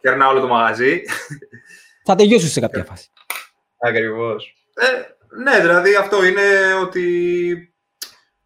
Κερνά 0.00 0.28
όλο 0.28 0.40
το 0.40 0.46
μαγαζί. 0.46 1.02
Θα 2.04 2.14
τελειώσεις 2.14 2.52
σε 2.52 2.60
κάποια 2.60 2.84
φάση. 2.84 3.10
Ακριβώς. 3.78 4.54
Ε, 4.74 4.86
ναι, 5.42 5.60
δηλαδή 5.60 5.94
αυτό 5.94 6.24
είναι 6.24 6.74
ότι 6.80 7.74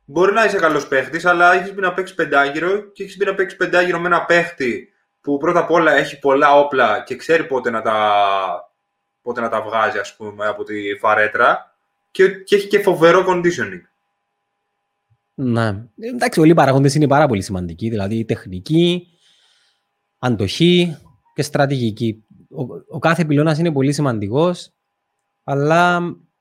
μπορεί 0.04 0.32
να 0.32 0.44
είσαι 0.44 0.58
καλός 0.58 0.88
παίχτης, 0.88 1.24
αλλά 1.24 1.54
έχεις 1.54 1.74
μπει 1.74 1.80
να 1.80 1.94
παίξεις 1.94 2.16
πεντάγυρο 2.16 2.80
και 2.80 3.02
έχεις 3.02 3.16
μπει 3.16 3.24
να 3.24 3.34
παίξεις 3.34 3.58
πεντάγυρο 3.58 3.98
με 3.98 4.06
ένα 4.06 4.24
παίχτη 4.24 4.92
που 5.20 5.38
πρώτα 5.38 5.58
απ' 5.58 5.70
όλα 5.70 5.92
έχει 5.92 6.18
πολλά 6.18 6.58
όπλα 6.58 7.02
και 7.02 7.16
ξέρει 7.16 7.44
πότε 7.44 7.70
να 7.70 7.82
τα 7.82 8.24
πότε 9.22 9.40
να 9.40 9.48
τα 9.48 9.62
βγάζει 9.62 9.98
ας 9.98 10.16
πούμε, 10.16 10.46
από 10.46 10.64
τη 10.64 10.96
φαρέτρα 10.98 11.76
και, 12.10 12.28
και 12.28 12.56
έχει 12.56 12.66
και 12.66 12.82
φοβερό 12.82 13.24
conditioning. 13.28 13.82
Ναι. 15.42 15.86
Εντάξει, 15.96 16.40
όλοι 16.40 16.50
οι 16.50 16.54
παραγόντες 16.54 16.94
είναι 16.94 17.06
πάρα 17.06 17.26
πολύ 17.26 17.42
σημαντικοί, 17.42 17.88
δηλαδή 17.88 18.24
τεχνική, 18.24 19.06
αντοχή 20.18 20.96
και 21.34 21.42
στρατηγική. 21.42 22.24
Ο, 22.50 22.62
ο 22.88 22.98
κάθε 22.98 23.24
πυλώνας 23.24 23.58
είναι 23.58 23.72
πολύ 23.72 23.92
σημαντικός, 23.92 24.72
αλλά 25.44 26.00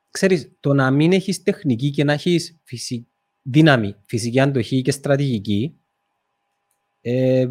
ξέρεις, 0.09 0.51
το 0.59 0.73
να 0.73 0.91
μην 0.91 1.11
έχεις 1.11 1.43
τεχνική 1.43 1.89
και 1.89 2.03
να 2.03 2.13
έχεις 2.13 2.59
φυσική, 2.63 3.07
δύναμη, 3.41 3.95
φυσική 4.05 4.39
αντοχή 4.39 4.81
και 4.81 4.91
στρατηγική, 4.91 5.79
ε, 7.01 7.47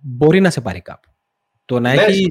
μπορεί 0.00 0.40
να 0.40 0.50
σε 0.50 0.60
πάρει 0.60 0.80
κάπου. 0.80 1.10
Το 1.64 1.80
να, 1.80 1.94
ναι, 1.94 2.02
έχεις, 2.02 2.26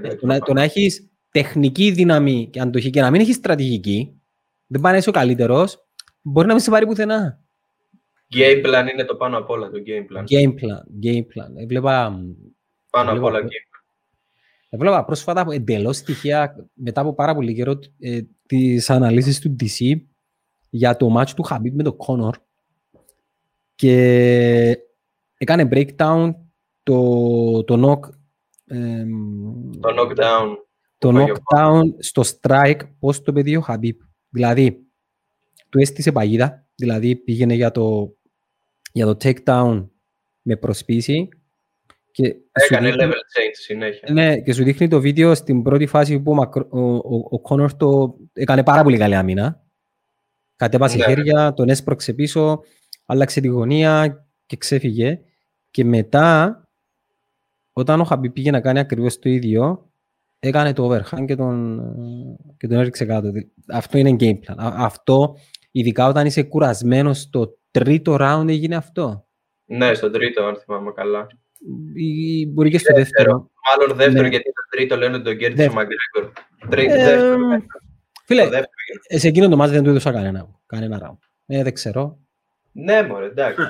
ναι, 0.00 0.14
το, 0.14 0.26
να, 0.26 0.38
το 0.38 0.52
να 0.52 0.62
έχεις 0.62 1.10
τεχνική 1.30 1.90
δύναμη 1.90 2.48
και 2.52 2.60
αντοχή 2.60 2.90
και 2.90 3.00
να 3.00 3.10
μην 3.10 3.20
έχεις 3.20 3.36
στρατηγική, 3.36 4.20
δεν 4.66 4.80
πάει 4.80 4.92
να 4.92 4.98
είσαι 4.98 5.08
ο 5.08 5.12
καλύτερος, 5.12 5.88
μπορεί 6.22 6.46
να 6.46 6.52
μην 6.52 6.62
σε 6.62 6.70
πάρει 6.70 6.86
πουθενά. 6.86 7.43
Game 8.34 8.66
plan 8.66 8.92
είναι 8.92 9.04
το 9.04 9.14
πάνω 9.14 9.38
απ' 9.38 9.50
όλα, 9.50 9.70
το 9.70 9.82
game 9.86 10.16
plan. 10.16 10.22
Game 10.22 10.50
plan, 10.50 11.06
game 11.06 11.22
plan. 11.22 11.56
Έβλεπα... 11.56 12.24
Πάνω 12.90 13.12
απ' 13.12 13.22
όλα 13.22 13.38
game 13.38 13.44
plan. 13.44 13.74
Έβλεπα 14.68 15.04
πρόσφατα 15.04 15.46
εντελώς 15.50 15.96
στοιχεία 15.96 16.68
μετά 16.74 17.00
από 17.00 17.14
πάρα 17.14 17.34
πολύ 17.34 17.54
καιρό 17.54 17.78
ε, 18.00 18.20
τις 18.46 18.90
αναλύσεις 18.90 19.40
του 19.40 19.56
DC 19.60 20.00
για 20.70 20.96
το 20.96 21.16
match 21.18 21.30
του 21.36 21.44
Habib 21.50 21.70
με 21.72 21.82
τον 21.82 21.96
Conor 22.06 22.32
και 23.74 24.78
έκανε 25.36 25.68
breakdown 25.70 26.34
το, 26.82 27.64
το 27.64 27.74
knock 27.82 28.08
ε, 28.66 29.04
το 29.80 29.88
knockdown 29.98 30.56
το 30.98 31.10
knockdown 31.12 31.82
στο 31.98 32.22
strike, 32.22 32.80
πώς 32.98 33.22
το 33.22 33.32
παιδί 33.32 33.56
ο 33.56 33.60
Χαμπίπ. 33.60 34.00
Δηλαδή, 34.28 34.86
του 35.68 35.78
έστησε 35.78 36.12
παγίδα, 36.12 36.66
δηλαδή 36.74 37.16
πήγαινε 37.16 37.54
για 37.54 37.70
το, 37.70 38.14
για 38.94 39.06
το 39.06 39.16
takedown 39.20 39.88
με 40.42 40.56
προσπίση. 40.56 41.28
Και 42.10 42.36
Έκανε 42.52 42.90
δείχνει, 42.90 43.04
level 43.04 43.12
change 43.12 43.52
συνέχεια. 43.52 44.12
Ναι, 44.12 44.40
και 44.40 44.52
σου 44.52 44.64
δείχνει 44.64 44.88
το 44.88 45.00
βίντεο 45.00 45.34
στην 45.34 45.62
πρώτη 45.62 45.86
φάση 45.86 46.20
που 46.20 46.36
ο, 46.70 46.80
ο, 46.80 47.16
ο, 47.16 47.42
Connor 47.48 47.70
το 47.76 48.16
έκανε 48.32 48.62
πάρα 48.62 48.82
πολύ 48.82 48.98
καλή 48.98 49.14
άμυνα. 49.14 49.62
Κατέβασε 50.56 50.96
ναι. 50.96 51.04
χέρια, 51.04 51.54
τον 51.54 51.68
έσπρωξε 51.68 52.12
πίσω, 52.12 52.60
άλλαξε 53.06 53.40
τη 53.40 53.48
γωνία 53.48 54.24
και 54.46 54.56
ξέφυγε. 54.56 55.20
Και 55.70 55.84
μετά 55.84 56.58
όταν 57.72 58.00
ο 58.00 58.04
Χαμπί 58.04 58.30
πήγε 58.30 58.50
να 58.50 58.60
κάνει 58.60 58.78
ακριβώς 58.78 59.18
το 59.18 59.28
ίδιο, 59.28 59.90
έκανε 60.38 60.72
το 60.72 60.90
overhand 60.90 61.24
και 61.26 61.36
τον, 61.36 61.80
και 62.56 62.66
τον 62.66 62.78
έριξε 62.78 63.04
κάτω. 63.04 63.30
Αυτό 63.68 63.98
είναι 63.98 64.16
game 64.20 64.34
plan. 64.34 64.54
Αυτό, 64.58 65.36
ειδικά 65.70 66.08
όταν 66.08 66.26
είσαι 66.26 66.42
κουρασμένος 66.42 67.20
στο 67.20 67.58
τρίτο 67.78 68.16
round 68.20 68.48
έγινε 68.48 68.76
αυτό; 68.76 69.26
Ναι, 69.64 69.94
στο 69.94 70.10
τρίτο, 70.10 70.44
αν 70.44 70.56
θυμάμαι 70.56 70.92
καλά. 70.92 71.26
Ή, 71.94 72.46
μπορεί 72.46 72.70
και 72.70 72.78
στο 72.78 72.94
δεύτερο. 72.94 73.32
δεύτερο. 73.32 73.50
Μάλλον 73.68 73.96
δεύτερο, 73.96 74.22
ναι. 74.22 74.28
γιατί 74.28 74.44
το 74.44 74.62
τρίτο 74.70 74.96
λένε 74.96 75.18
τον 75.18 75.36
κέρδισε 75.36 75.68
ο 75.68 75.72
Μαγκρέγκορ. 75.72 76.32
Ε, 76.70 77.58
φίλε, 78.24 78.48
σε 79.18 79.28
εκείνο 79.28 79.48
το 79.48 79.56
μάτι 79.56 79.72
δεν 79.72 79.82
του 79.82 79.88
έδωσα 79.90 80.12
κανένα, 80.12 80.48
κανένα 80.66 81.00
round. 81.02 81.18
Ε, 81.46 81.62
δεν 81.62 81.72
ξέρω. 81.74 82.18
Ναι, 82.72 83.02
μωρέ, 83.02 83.26
εντάξει. 83.26 83.62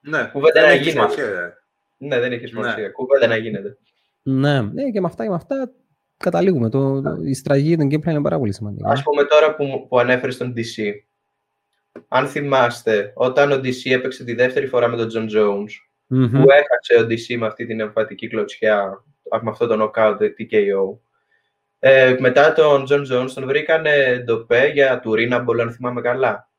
ναι, 0.00 0.30
κουβέντα 0.32 0.60
να 0.60 0.74
γίνεται. 0.74 1.54
Ναι, 1.96 2.18
δεν 2.20 2.32
έχεις 2.32 2.48
σημασία. 2.48 2.82
Ναι. 2.82 2.88
Κουβέντα 2.88 3.26
να 3.26 3.36
γίνεται. 3.36 3.78
Ναι, 4.22 4.60
ναι, 4.60 4.90
και 4.90 5.00
με 5.00 5.06
αυτά 5.06 5.22
και 5.22 5.28
με 5.28 5.34
αυτά 5.34 5.72
καταλήγουμε. 6.16 6.70
Το, 6.70 7.00
το, 7.00 7.16
η 7.24 7.34
στραγή 7.34 7.76
των 7.76 7.86
gameplay 7.86 8.10
είναι 8.10 8.22
πάρα 8.22 8.38
πολύ 8.38 8.52
σημαντική. 8.52 8.84
Α 8.84 9.02
πούμε 9.02 9.24
τώρα 9.24 9.54
που, 9.54 9.86
που 9.88 9.98
ανέφερες 9.98 10.36
τον 10.36 10.54
DC. 10.56 10.92
Αν 12.08 12.26
θυμάστε, 12.26 13.12
όταν 13.14 13.52
ο 13.52 13.54
DC 13.54 13.90
έπαιξε 13.90 14.24
τη 14.24 14.34
δεύτερη 14.34 14.66
φορά 14.66 14.88
με 14.88 14.96
τον 14.96 15.08
John 15.14 15.36
Jones, 15.36 15.70
mm-hmm. 16.10 16.30
που 16.30 16.46
έχασε 16.50 16.94
ο 17.00 17.06
DC 17.06 17.36
με 17.38 17.46
αυτή 17.46 17.66
την 17.66 17.80
εμφατική 17.80 18.28
κλωτσιά, 18.28 19.04
με 19.42 19.50
αυτό 19.50 19.66
το 19.66 19.92
knockout 19.94 20.16
TKO, 20.16 20.98
ε, 21.78 22.16
μετά 22.18 22.52
τον 22.52 22.86
John 22.88 23.12
Jones 23.12 23.30
τον 23.34 23.46
βρήκανε 23.46 24.22
ντοπέ 24.24 24.70
για 24.72 25.00
του 25.00 25.12
Rinable, 25.12 25.60
αν 25.60 25.72
θυμάμαι 25.72 26.00
καλά. 26.00 26.50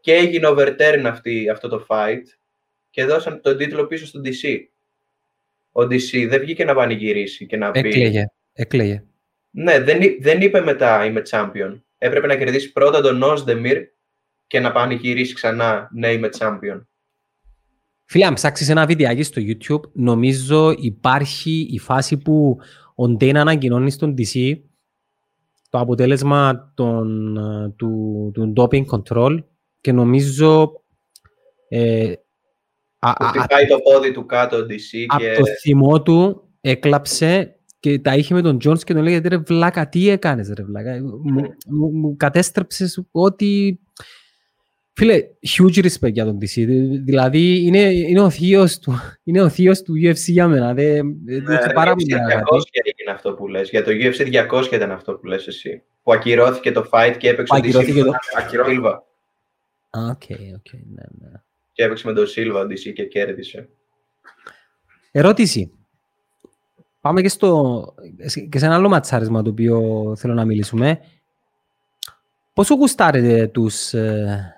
Και 0.00 0.14
έγινε 0.14 0.48
overturn 0.48 1.02
αυτή, 1.06 1.48
αυτό 1.48 1.68
το 1.68 1.86
fight 1.88 2.22
και 2.90 3.04
δώσαν 3.04 3.40
τον 3.40 3.56
τίτλο 3.56 3.86
πίσω 3.86 4.06
στον 4.06 4.22
DC. 4.24 4.58
Ο 5.72 5.82
DC 5.82 6.26
δεν 6.28 6.40
βγήκε 6.40 6.64
να 6.64 6.74
πανηγυρίσει 6.74 7.46
και 7.46 7.56
να 7.56 7.70
πει... 7.70 7.78
Έκλαιγε. 7.78 8.26
Έκλαιγε. 8.52 9.04
Ναι, 9.50 9.80
δεν, 9.80 10.00
δεν 10.20 10.40
είπε 10.40 10.60
μετά 10.60 11.04
είμαι 11.04 11.22
champion. 11.30 11.80
Έπρεπε 11.98 12.26
να 12.26 12.36
κερδίσει 12.36 12.72
πρώτα 12.72 13.00
τον 13.00 13.18
Νόσδεμιρ 13.18 13.88
και 14.52 14.60
να 14.60 14.72
πανηγυρίσει 14.72 15.34
ξανά 15.34 15.88
ναι 15.92 16.12
είμαι 16.12 16.28
champion. 16.38 16.80
Φίλε, 18.04 18.26
αν 18.26 18.34
ψάξεις 18.34 18.68
ένα 18.68 18.86
βιντεάκι 18.86 19.22
στο 19.22 19.42
YouTube, 19.44 19.90
νομίζω 19.92 20.74
υπάρχει 20.78 21.66
η 21.70 21.78
φάση 21.78 22.16
που 22.16 22.58
ο 22.94 23.08
Ντέιν 23.08 23.38
ανακοινώνει 23.38 23.90
στον 23.90 24.14
DC 24.18 24.58
το 25.70 25.78
αποτέλεσμα 25.78 26.72
των, 26.74 27.34
του, 27.76 28.30
του 28.34 28.52
doping 28.56 28.84
control 28.84 29.44
και 29.80 29.92
νομίζω 29.92 30.82
ε, 31.68 32.12
που 32.98 33.46
πάει 33.48 33.66
το 33.66 33.78
πόδι 33.78 34.12
του 34.12 34.26
κάτω 34.26 34.56
ο 34.56 34.60
DC. 34.60 35.04
Από 35.06 35.24
το 35.38 35.44
θυμό 35.60 36.02
του 36.02 36.48
έκλαψε 36.60 37.60
και 37.80 37.98
τα 37.98 38.14
είχε 38.14 38.34
με 38.34 38.42
τον 38.42 38.58
Τζόνς 38.58 38.84
και 38.84 38.94
τον 38.94 39.02
λέγεται 39.02 39.28
ρε 39.28 39.38
βλάκα, 39.38 39.88
τι 39.88 40.08
έκανες 40.08 40.52
ρε 40.56 40.62
βλάκα. 40.62 41.00
Μου, 41.02 41.92
μου, 41.92 42.16
κατέστρεψες 42.16 43.04
ό,τι... 43.10 43.78
Φίλε, 44.94 45.22
huge 45.40 45.84
respect 45.84 46.12
για 46.12 46.24
τον 46.24 46.38
DC. 46.40 46.66
Δηλαδή 47.04 47.64
είναι, 47.64 47.78
είναι, 47.78 48.20
ο 48.20 48.30
θείος 48.30 48.78
του, 48.78 48.94
είναι 49.24 49.42
ο 49.42 49.48
θείος 49.48 49.82
του 49.82 49.94
UFC 50.02 50.14
για 50.14 50.48
μένα. 50.48 50.74
Δεν, 50.74 51.16
ναι, 51.24 51.54
έχει 51.54 51.72
πάρα 51.72 51.94
πολύ 51.94 52.14
αγαπητή. 52.14 52.42
200 52.52 52.60
έγινε 52.82 53.10
αυτό 53.10 53.32
που 53.32 53.48
λες. 53.48 53.70
Για 53.70 53.84
το 53.84 53.90
UFC 53.90 54.48
200 54.50 54.72
ήταν 54.72 54.90
αυτό 54.90 55.12
που 55.12 55.26
λες 55.26 55.46
εσύ. 55.46 55.82
Που 56.02 56.12
ακυρώθηκε 56.12 56.72
το 56.72 56.88
fight 56.92 57.14
και 57.18 57.28
έπαιξε 57.28 57.54
ο 57.54 57.58
DC. 57.58 58.04
Το... 58.04 58.12
Ακυρώθηκε. 58.38 58.80
OK, 59.90 60.22
OK, 60.54 60.72
ναι, 60.72 61.02
ναι 61.18 61.42
και 61.72 61.82
έπαιξε 61.82 62.06
με 62.06 62.12
τον 62.12 62.26
Σίλβα 62.26 62.66
DC 62.66 62.92
και 62.94 63.06
κέρδισε. 63.06 63.68
Ερώτηση. 65.10 65.72
Πάμε 67.00 67.22
και, 67.22 67.28
στο, 67.28 67.84
και 68.48 68.58
σε 68.58 68.66
ένα 68.66 68.74
άλλο 68.74 68.88
ματσάρισμα 68.88 69.42
το 69.42 69.50
οποίο 69.50 70.12
θέλω 70.16 70.34
να 70.34 70.44
μιλήσουμε. 70.44 71.00
Πόσο 72.52 72.74
γουστάρετε 72.74 73.46
τους 73.46 73.92
ε, 73.94 74.54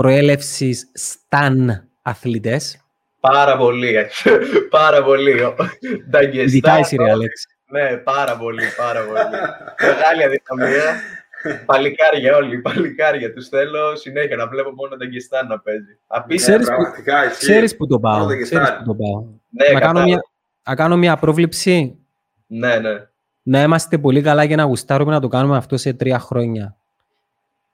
προέλευσης 0.00 0.90
-σταν 0.94 1.88
αθλητές. 2.02 2.84
Πάρα 3.20 3.56
πολύ. 3.56 4.06
πάρα 4.70 5.02
πολύ. 5.02 5.34
Ειδικά 6.32 6.72
εσύ 6.72 6.96
ρε 6.96 7.10
Αλέξη. 7.10 7.46
Ναι, 7.70 7.96
πάρα 7.96 8.36
πολύ, 8.36 8.62
πάρα 8.76 9.00
πολύ. 9.04 9.20
Μεγάλη 9.80 10.24
αδυναμία. 10.24 11.00
Παλικάρια 11.66 12.36
όλοι, 12.36 12.58
παλικάρια. 12.58 13.32
Τους 13.32 13.48
θέλω 13.48 13.96
συνέχεια 13.96 14.36
να 14.36 14.48
βλέπω 14.48 14.70
μόνο 14.70 14.96
τον 14.96 15.08
Γκιστάν 15.08 15.46
να 15.46 15.58
παίζει. 15.58 15.98
Ξέρεις, 16.36 16.66
που, 16.66 17.02
ξέρεις 17.38 17.76
που 17.76 17.86
το 17.86 18.00
πάω. 18.00 18.26
Ξέρεις 18.42 18.72
που 18.78 18.84
το 18.84 18.94
πάω. 18.94 19.24
Ναι, 19.50 19.72
να, 19.72 19.80
κάνω 19.80 20.02
μια, 20.02 20.20
να 20.68 20.74
κάνω 20.74 20.96
μια 20.96 21.16
πρόβληψη. 21.16 21.98
Ναι, 22.46 22.78
ναι. 22.78 23.06
Να 23.42 23.62
είμαστε 23.62 23.98
πολύ 23.98 24.22
καλά 24.22 24.44
για 24.44 24.56
να 24.56 24.62
γουστάρουμε 24.62 25.12
να 25.12 25.20
το 25.20 25.28
κάνουμε 25.28 25.56
αυτό 25.56 25.76
σε 25.76 25.92
τρία 25.92 26.18
χρόνια. 26.18 26.76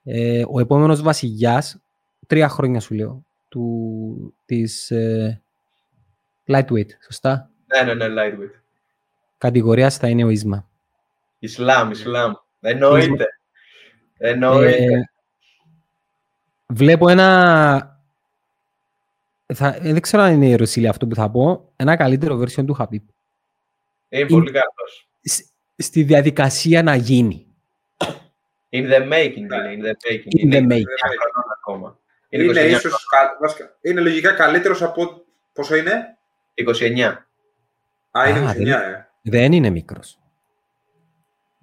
Ε, 0.04 0.42
ο 0.50 0.60
επόμενος 0.60 1.02
βασιλιάς, 1.02 1.80
τρία 2.26 2.48
χρόνια 2.48 2.80
σου 2.80 2.94
λέω, 2.94 3.24
του, 3.48 4.34
της 4.44 4.90
ε, 4.90 5.42
lightweight, 6.46 6.88
σωστά; 7.04 7.50
Ναι, 7.66 7.94
ναι, 7.94 8.08
ναι, 8.08 8.22
lightweight. 8.22 8.60
Κατηγορίας 9.38 9.96
θα 9.96 10.08
είναι 10.08 10.24
ο 10.24 10.28
Ίσμα. 10.28 10.68
Ισλάμ, 11.38 11.90
Ισλάμ. 11.90 12.32
Εννοείται. 12.60 13.26
Εννοείται. 14.18 14.84
Ε, 14.84 15.10
βλέπω 16.66 17.08
ένα... 17.08 18.00
Θα, 19.54 19.68
ε, 19.68 19.92
δεν 19.92 20.00
ξέρω 20.00 20.22
αν 20.22 20.32
είναι 20.32 20.48
η 20.48 20.54
Ρωσίλη 20.56 20.88
αυτό 20.88 21.06
που 21.06 21.14
θα 21.14 21.30
πω. 21.30 21.72
Ένα 21.76 21.96
καλύτερο 21.96 22.40
version 22.40 22.66
του 22.66 22.74
Χαπίπ. 22.74 23.02
Είναι 24.08 24.26
πολύ 24.26 24.50
καλός. 24.50 25.08
Στη 25.76 26.02
διαδικασία 26.02 26.82
να 26.82 26.94
γίνει. 26.94 27.46
In 28.70 28.92
the 28.92 29.12
making 29.12 29.36
είναι. 29.36 29.76
In 29.76 29.84
the 29.84 29.90
making. 29.90 30.44
In 30.44 30.54
the 30.54 30.72
making. 30.72 30.84
Ακόμα. 31.58 31.98
Είναι, 32.42 32.60
είναι, 32.60 32.76
ίσως, 32.76 33.06
είναι 33.80 34.00
λογικά 34.00 34.32
καλύτερος 34.32 34.82
από... 34.82 35.24
Πόσο 35.52 35.76
είναι; 35.76 36.16
29. 36.54 37.16
Α, 38.10 38.28
είναι 38.28 38.54
29, 38.56 38.66
ε. 38.66 39.06
Δεν 39.22 39.52
είναι 39.52 39.70
μικρός. 39.70 40.18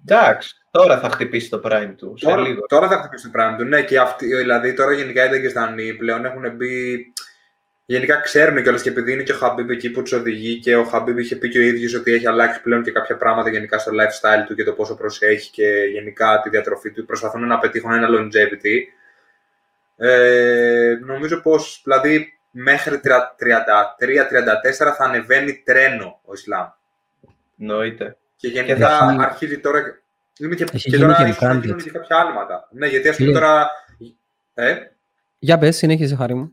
Εντάξει, 0.06 0.54
τώρα 0.70 1.00
θα 1.00 1.10
χτυπήσει 1.10 1.50
το 1.50 1.60
prime 1.64 1.94
του. 1.96 2.16
Τώρα, 2.20 2.40
λίγο. 2.40 2.60
τώρα 2.66 2.88
θα 2.88 2.98
χτυπήσει 2.98 3.30
το 3.30 3.40
prime 3.40 3.54
του. 3.58 3.64
Ναι, 3.64 3.82
και 3.82 3.98
αυτοί, 3.98 4.26
δηλαδή 4.36 4.74
τώρα 4.74 4.92
γενικά 4.92 5.24
οι 5.24 5.28
Δαγκεστανοί 5.28 5.94
πλέον 5.94 6.24
έχουν 6.24 6.56
μπει. 6.56 7.12
Γενικά 7.86 8.16
ξέρουν 8.16 8.62
κιόλας 8.62 8.82
και 8.82 8.88
επειδή 8.88 9.12
είναι 9.12 9.22
και 9.22 9.32
ο 9.32 9.36
Χαμπίμπ 9.36 9.70
εκεί 9.70 9.90
που 9.90 10.02
τους 10.02 10.12
οδηγεί 10.12 10.58
και 10.58 10.76
ο 10.76 10.84
Χαμπίμπ 10.84 11.18
είχε 11.18 11.36
πει 11.36 11.48
και 11.48 11.58
ο 11.58 11.62
ίδιος 11.62 11.94
ότι 11.94 12.12
έχει 12.12 12.26
αλλάξει 12.26 12.62
πλέον 12.62 12.82
και 12.82 12.90
κάποια 12.90 13.16
πράγματα 13.16 13.50
γενικά 13.50 13.78
στο 13.78 13.92
lifestyle 13.92 14.44
του 14.46 14.54
και 14.54 14.64
το 14.64 14.72
πόσο 14.72 14.94
προσέχει 14.94 15.50
και 15.50 15.68
γενικά 15.92 16.40
τη 16.42 16.48
διατροφή 16.48 16.90
του. 16.90 17.04
Προσπαθούν 17.04 17.46
να 17.46 17.58
πετύχουν 17.58 17.92
ένα 17.92 18.08
longevity. 18.08 18.78
Ε, 19.96 20.98
νομίζω 21.00 21.40
πως 21.40 21.80
δηλαδή 21.84 22.38
μέχρι 22.50 23.00
33-34 23.04 23.08
θα 24.96 25.04
ανεβαίνει 25.04 25.62
τρένο 25.64 26.20
ο 26.24 26.32
Ισλάμ. 26.32 26.68
Νοείται. 27.54 28.16
Και 28.36 28.48
γενικά 28.48 29.08
έχει... 29.10 29.22
αρχίζει 29.22 29.58
τώρα. 29.58 29.98
Είναι 30.38 30.54
και, 30.54 30.64
και 30.64 30.98
τώρα 30.98 31.22
να 31.22 31.54
γίνουν 31.54 31.82
και 31.82 31.90
κάποια 31.90 32.16
άλματα. 32.16 32.68
Ναι, 32.70 32.86
γιατί 32.86 33.08
ας 33.08 33.16
πούμε 33.16 33.32
τώρα. 33.32 33.70
Ε; 34.54 34.76
Για 35.38 35.58
πες, 35.58 35.76
συνέχισε 35.76 36.16
χάρη 36.16 36.34
μου. 36.34 36.52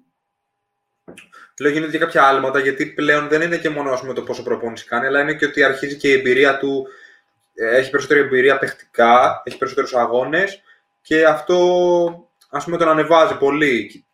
Λέω 1.60 1.72
γίνονται 1.72 1.92
και 1.92 1.98
κάποια 1.98 2.24
άλματα, 2.24 2.60
γιατί 2.60 2.86
πλέον 2.86 3.28
δεν 3.28 3.42
είναι 3.42 3.58
και 3.58 3.70
μόνο 3.70 3.98
πούμε, 4.00 4.14
το 4.14 4.22
πόσο 4.22 4.44
προπόνηση 4.44 4.86
κάνει, 4.86 5.06
αλλά 5.06 5.22
είναι 5.22 5.34
και 5.34 5.46
ότι 5.46 5.64
αρχίζει 5.64 5.98
και 5.98 6.08
η 6.08 6.14
εμπειρία 6.14 6.58
του. 6.58 6.88
Ε, 7.54 7.78
έχει 7.78 7.90
περισσότερη 7.90 8.20
εμπειρία 8.20 8.58
παιχτικά, 8.58 9.42
έχει 9.46 9.58
περισσότερους 9.58 9.94
αγώνες 9.94 10.62
και 11.02 11.26
αυτό 11.26 11.58
ας 12.52 12.64
πούμε 12.64 12.78
τον 12.78 12.88
ανεβάζει 12.88 13.38
πολύ 13.38 14.06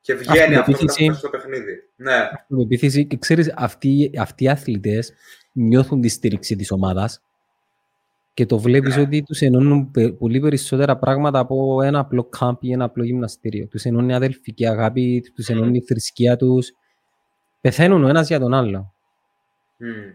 και 0.00 0.14
βγαίνει 0.14 0.54
αυτό 0.54 0.86
στο 1.14 1.30
παιχνίδι. 1.30 1.82
Ναι. 1.96 3.04
και 3.04 3.16
ξέρεις, 3.16 3.52
αυτοί, 3.56 4.10
αυτοί 4.18 4.44
οι 4.44 4.48
αθλητές 4.48 5.12
νιώθουν 5.52 6.00
τη 6.00 6.08
στήριξη 6.08 6.56
της 6.56 6.70
ομάδας 6.70 7.22
και 8.34 8.46
το 8.46 8.58
βλέπεις 8.58 8.96
ναι. 8.96 9.02
ότι 9.02 9.22
τους 9.22 9.40
ενώνουν 9.40 9.90
πολύ 10.18 10.40
περισσότερα 10.40 10.98
πράγματα 10.98 11.38
από 11.38 11.82
ένα 11.82 11.98
απλό 11.98 12.24
κάμπ 12.24 12.56
ή 12.60 12.72
ένα 12.72 12.84
απλό 12.84 13.04
γυμναστήριο. 13.04 13.66
Τους 13.66 13.84
ενώνει 13.84 14.14
αδελφική 14.14 14.66
αγάπη, 14.66 15.32
τους 15.34 15.48
ενώνει 15.48 15.76
η 15.76 15.84
θρησκεία 15.86 16.36
τους. 16.36 16.72
Πεθαίνουν 17.60 18.04
ο 18.04 18.08
ένας 18.08 18.28
για 18.28 18.40
τον 18.40 18.54
άλλο. 18.54 18.94
Mm. 19.80 20.14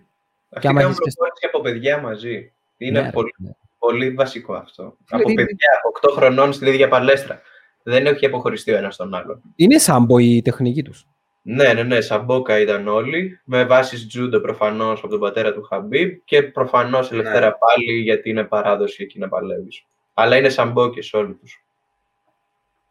Και 0.60 0.68
άμα 0.68 0.82
κάνουν 0.82 0.96
και 1.40 1.46
από 1.46 1.62
παιδιά 1.62 2.02
μαζί. 2.02 2.54
Είναι 2.78 3.02
ναι, 3.02 3.12
πολύ, 3.12 3.34
ναι. 3.38 3.50
Πολύ 3.80 4.10
βασικό 4.10 4.54
αυτό. 4.54 4.98
από 5.10 5.34
παιδιά, 5.34 5.70
8 6.02 6.10
χρονών 6.12 6.54
στην 6.54 6.68
ίδια 6.68 6.88
παλέστρα. 6.88 7.42
Δεν 7.84 8.06
έχει 8.06 8.26
αποχωριστεί 8.26 8.72
ο 8.72 8.78
ένας 8.78 8.96
τον 8.96 9.14
άλλο. 9.14 9.42
Είναι 9.56 9.78
σάμπο 9.78 10.18
η 10.18 10.42
τεχνική 10.42 10.84
τους; 10.84 11.08
Ναι, 11.42 11.74
ναι, 11.74 11.84
ναι, 11.84 12.02
σαμπόκα 12.02 12.60
ήταν 12.60 12.88
όλοι, 12.88 13.40
με 13.44 13.66
βάση 13.66 14.08
τζούντο 14.08 14.40
προφανώς 14.40 15.00
από 15.00 15.08
τον 15.08 15.20
πατέρα 15.20 15.54
του 15.54 15.62
Χαμπίμπ 15.62 16.18
και 16.26 16.44
προφανώς 16.44 17.12
ελευθερά 17.12 17.46
ναι. 17.46 17.52
πάλι 17.52 18.00
γιατί 18.00 18.30
είναι 18.30 18.44
παράδοση 18.44 19.04
εκεί 19.04 19.20
να 19.20 19.30
παλεύεις. 19.30 19.86
Αλλά 20.14 20.38
είναι 20.38 20.50
σαμπόκε 20.50 21.18
όλοι 21.18 21.34
τους. 21.34 21.64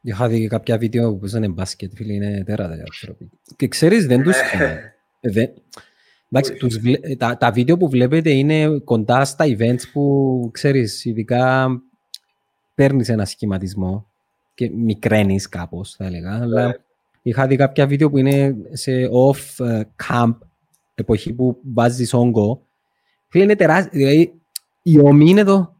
Είχα 0.00 0.28
δει 0.28 0.46
κάποια 0.46 0.78
βίντεο 0.78 1.10
που 1.10 1.18
παίζανε 1.18 1.48
μπάσκετ, 1.48 1.92
φίλοι, 1.94 2.14
είναι 2.14 2.42
τεράστια 2.46 2.84
άνθρωποι. 2.92 3.30
Και 3.56 3.68
ξέρεις, 3.68 4.06
δεν 4.06 4.22
τους. 4.22 4.36
Ναι. 4.58 5.52
Εντάξει, 6.30 6.54
τους, 6.54 6.78
τα, 7.18 7.36
τα 7.36 7.50
βίντεο 7.50 7.76
που 7.76 7.88
βλέπετε 7.88 8.30
είναι 8.30 8.78
κοντά 8.78 9.24
στα 9.24 9.44
events 9.48 9.82
που, 9.92 10.50
ξέρεις, 10.52 11.04
ειδικά 11.04 11.68
παίρνεις 12.74 13.08
ένα 13.08 13.24
σχηματισμό 13.24 14.06
και 14.54 14.70
μικραίνεις 14.70 15.48
κάπως, 15.48 15.94
θα 15.94 16.04
έλεγα, 16.04 16.38
yeah. 16.38 16.42
αλλά 16.42 16.66
ναι. 16.66 16.72
είχα 17.22 17.46
δει 17.46 17.56
κάποια 17.56 17.86
βίντεο 17.86 18.10
που 18.10 18.18
είναι 18.18 18.56
σε 18.72 18.92
off-camp, 19.12 20.36
εποχή 20.94 21.32
που 21.32 21.58
βάζεις 21.74 22.14
όγκο. 22.14 22.62
Φίλε, 23.28 23.44
είναι 23.44 23.56
τεράστιο, 23.56 23.98
δηλαδή 23.98 24.32
η 24.82 24.98
ομή 25.00 25.30
είναι 25.30 25.40
εδώ. 25.40 25.76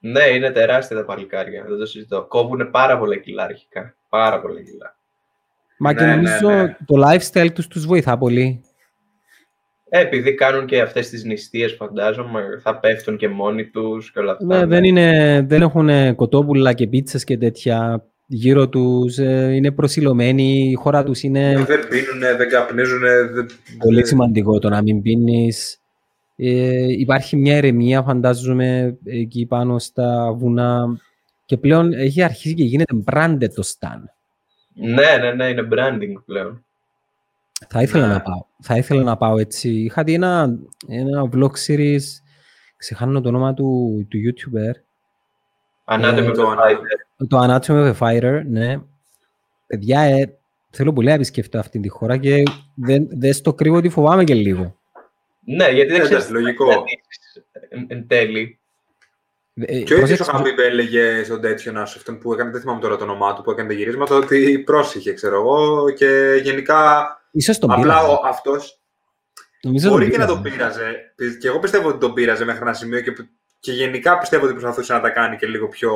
Ναι, 0.00 0.24
είναι 0.24 0.50
τεράστια 0.50 0.96
τα 0.96 1.04
παλικάρια, 1.04 1.64
δεν 1.68 1.78
το 1.78 1.86
συζητώ. 1.86 2.26
Κόβουν 2.28 2.70
πάρα 2.70 2.98
πολλά 2.98 3.16
κιλά 3.16 3.44
αρχικά, 3.44 3.94
πάρα 4.08 4.40
πολλά 4.40 4.62
κιλά. 4.62 4.96
Μα 5.78 5.94
και 5.94 6.04
ναι, 6.04 6.14
νομίζω 6.14 6.48
ναι, 6.48 6.62
ναι. 6.62 6.76
το 6.86 6.94
lifestyle 7.06 7.52
τους 7.54 7.66
τους 7.66 7.86
βοηθά 7.86 8.18
πολύ. 8.18 8.62
Ε, 9.92 10.00
επειδή 10.00 10.34
κάνουν 10.34 10.66
και 10.66 10.80
αυτές 10.80 11.08
τις 11.08 11.24
νηστείες, 11.24 11.72
φαντάζομαι, 11.72 12.42
θα 12.62 12.78
πέφτουν 12.78 13.16
και 13.16 13.28
μόνοι 13.28 13.66
τους 13.66 14.12
και 14.12 14.18
όλα 14.18 14.32
αυτά. 14.32 14.44
Ναι, 14.44 14.58
ναι. 14.58 14.66
Δεν, 14.66 14.84
είναι, 14.84 15.40
δεν 15.48 15.62
έχουν 15.62 16.14
κοτόπουλα 16.14 16.72
και 16.72 16.86
πίτσες 16.86 17.24
και 17.24 17.38
τέτοια 17.38 18.04
γύρω 18.26 18.68
τους, 18.68 19.18
ε, 19.18 19.52
είναι 19.54 19.70
προσιλωμένοι, 19.70 20.70
η 20.70 20.74
χώρα 20.74 21.04
τους 21.04 21.22
είναι... 21.22 21.64
Δεν 21.66 21.88
πίνουν, 21.88 22.36
δεν 22.36 22.48
καπνίζουν. 22.48 23.00
Δεν... 23.00 23.46
Πολύ 23.78 24.06
σημαντικό 24.06 24.58
το 24.58 24.68
να 24.68 24.82
μην 24.82 25.02
πίνεις. 25.02 25.80
Ε, 26.36 26.92
υπάρχει 26.98 27.36
μια 27.36 27.56
ερεμία, 27.56 28.02
φαντάζομαι, 28.02 28.98
εκεί 29.04 29.46
πάνω 29.46 29.78
στα 29.78 30.32
βουνά 30.36 31.00
και 31.44 31.56
πλέον 31.56 31.92
έχει 31.92 32.22
αρχίσει 32.22 32.54
και 32.54 32.64
γίνεται 32.64 32.94
branded 33.12 33.50
το 33.54 33.62
σταν. 33.62 34.10
Ναι, 34.74 35.16
ναι, 35.20 35.32
ναι, 35.32 35.46
είναι 35.46 35.68
branding 35.72 36.22
πλέον. 36.26 36.64
Θα 37.68 37.82
ήθελα 37.82 38.06
να 38.06 38.20
πάω. 38.20 38.44
Θα 38.62 38.76
ήθελα 38.76 39.02
να 39.02 39.16
πάω 39.16 39.38
έτσι. 39.38 39.70
Είχα 39.70 40.02
δει 40.04 40.14
ένα, 40.14 40.58
ένα 40.88 41.28
vlog 41.32 41.50
series, 41.66 42.02
ξεχάνω 42.76 43.20
το 43.20 43.28
όνομα 43.28 43.54
του, 43.54 44.06
του 44.10 44.18
YouTuber. 44.18 44.74
Anatomy 45.94 46.16
ε, 46.16 46.30
of 46.30 46.38
a 46.38 46.56
Fighter. 46.56 47.26
Το 47.28 47.42
Anatomy 47.42 47.92
of 47.92 47.94
a 47.94 47.98
Fighter, 47.98 48.42
ναι. 48.46 48.80
Παιδιά, 49.66 50.00
ε, 50.00 50.38
θέλω 50.70 50.92
πολύ 50.92 51.06
να 51.06 51.14
επισκεφτώ 51.14 51.58
αυτή 51.58 51.80
τη 51.80 51.88
χώρα 51.88 52.16
και 52.16 52.42
δεν, 52.74 53.06
δεν 53.10 53.32
στο 53.32 53.54
κρύβω 53.54 53.76
ότι 53.76 53.88
φοβάμαι 53.88 54.24
και 54.24 54.34
λίγο. 54.34 54.76
Ναι, 55.44 55.68
γιατί 55.68 55.92
δεν 55.92 56.00
ξέρεις 56.00 56.30
λογικό. 56.30 56.84
εν 57.86 58.06
τέλει. 58.06 58.58
Ε, 59.54 59.80
και 59.80 59.94
ο 59.94 59.98
ίδιος 59.98 60.20
ο 60.20 60.24
Χαμπίμπ 60.24 60.58
έλεγε 60.58 61.24
στον 61.24 61.40
τέτοιο 61.40 61.72
να 61.72 61.82
αυτόν 61.82 62.18
που 62.18 62.32
έκανε, 62.32 62.50
δεν 62.50 62.60
θυμάμαι 62.60 62.80
τώρα 62.80 62.96
το 62.96 63.04
όνομά 63.04 63.34
του, 63.34 63.42
που 63.42 63.50
έκανε 63.50 63.68
τα 63.68 63.74
γυρίσματα, 63.74 64.16
ότι 64.16 64.58
πρόσεχε, 64.58 65.12
ξέρω 65.12 65.34
εγώ, 65.34 65.90
και 65.90 66.40
γενικά 66.42 67.19
Ίσως 67.30 67.58
τον 67.58 67.70
Απλά 67.70 68.00
πείραζε. 68.00 68.18
αυτός 68.24 68.80
Νομίζω 69.62 69.90
μπορεί 69.90 70.10
και 70.10 70.18
να 70.18 70.26
τον 70.26 70.42
πείραζε. 70.42 71.14
Και 71.40 71.48
εγώ 71.48 71.58
πιστεύω 71.58 71.88
ότι 71.88 71.98
τον 71.98 72.14
πείραζε 72.14 72.44
μέχρι 72.44 72.62
ένα 72.62 72.72
σημείο 72.72 73.00
και, 73.00 73.12
και 73.60 73.72
γενικά 73.72 74.18
πιστεύω 74.18 74.44
ότι 74.44 74.52
προσπαθούσε 74.52 74.92
να 74.92 75.00
τα 75.00 75.10
κάνει 75.10 75.36
και 75.36 75.46
λίγο 75.46 75.68
πιο 75.68 75.92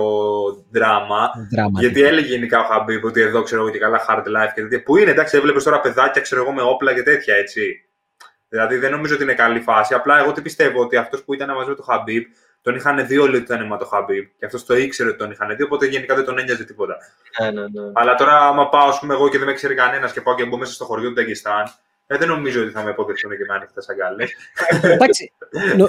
δράμα. 0.70 1.30
γιατί 1.78 2.02
έλεγε 2.02 2.26
γενικά 2.28 2.60
ο 2.60 2.64
Χαμπίπ 2.64 3.04
ότι 3.04 3.20
εδώ 3.20 3.42
ξέρω 3.42 3.60
εγώ 3.60 3.70
και 3.70 3.78
καλά 3.78 4.06
hard 4.08 4.22
life 4.22 4.52
και 4.54 4.60
τέτοια. 4.60 4.82
Που 4.82 4.96
είναι 4.96 5.10
εντάξει, 5.10 5.36
έβλεπες 5.36 5.64
τώρα 5.64 5.80
παιδάκια 5.80 6.22
ξέρω 6.22 6.42
εγώ 6.42 6.52
με 6.52 6.62
όπλα 6.62 6.94
και 6.94 7.02
τέτοια 7.02 7.34
έτσι. 7.34 7.88
Δηλαδή 8.48 8.76
δεν 8.76 8.90
νομίζω 8.90 9.14
ότι 9.14 9.22
είναι 9.22 9.34
καλή 9.34 9.60
φάση. 9.60 9.94
Απλά 9.94 10.18
εγώ 10.18 10.32
τι 10.32 10.42
πιστεύω 10.42 10.80
ότι 10.80 10.96
αυτός 10.96 11.24
που 11.24 11.34
ήταν 11.34 11.54
μαζί 11.54 11.68
με 11.68 11.74
τον 11.74 11.84
Χαμπίπ 11.84 12.26
τον 12.64 12.74
είχαν 12.74 13.06
δει 13.06 13.18
όλοι 13.18 13.36
ότι 13.36 13.44
ήταν 13.44 13.60
αίμα 13.60 13.76
το 13.76 13.84
Χαμπίπ. 13.84 14.26
Και 14.38 14.44
αυτός 14.44 14.64
το 14.64 14.76
ήξερε 14.76 15.08
ότι 15.08 15.18
τον 15.18 15.30
είχαν 15.30 15.56
δει, 15.56 15.62
οπότε 15.62 15.86
γενικά 15.86 16.14
δεν 16.14 16.24
τον 16.24 16.38
ένοιαζε 16.38 16.64
τίποτα. 16.64 16.96
Ναι, 17.40 17.50
ναι, 17.50 17.60
ναι. 17.60 17.90
Αλλά 17.92 18.14
τώρα, 18.14 18.38
άμα 18.38 18.68
πάω, 18.68 18.88
ας 18.88 18.98
πούμε, 18.98 19.14
εγώ 19.14 19.28
και 19.28 19.38
δεν 19.38 19.46
με 19.46 19.52
ξέρει 19.52 19.74
κανένας 19.74 20.12
και 20.12 20.20
πάω 20.20 20.34
και 20.34 20.44
μπω 20.44 20.56
μέσα 20.56 20.72
στο 20.72 20.84
χωριό 20.84 21.08
του 21.08 21.14
Ταγκιστάν, 21.14 21.64
ε, 22.06 22.16
δεν 22.16 22.28
νομίζω 22.28 22.62
ότι 22.62 22.70
θα 22.70 22.82
με 22.82 22.90
αποδεχτούν 22.90 23.30
και 23.30 23.44
με 23.48 23.54
ανοιχτέ 23.54 23.80
αγκάλε. 23.90 24.24
Εντάξει. 24.94 25.32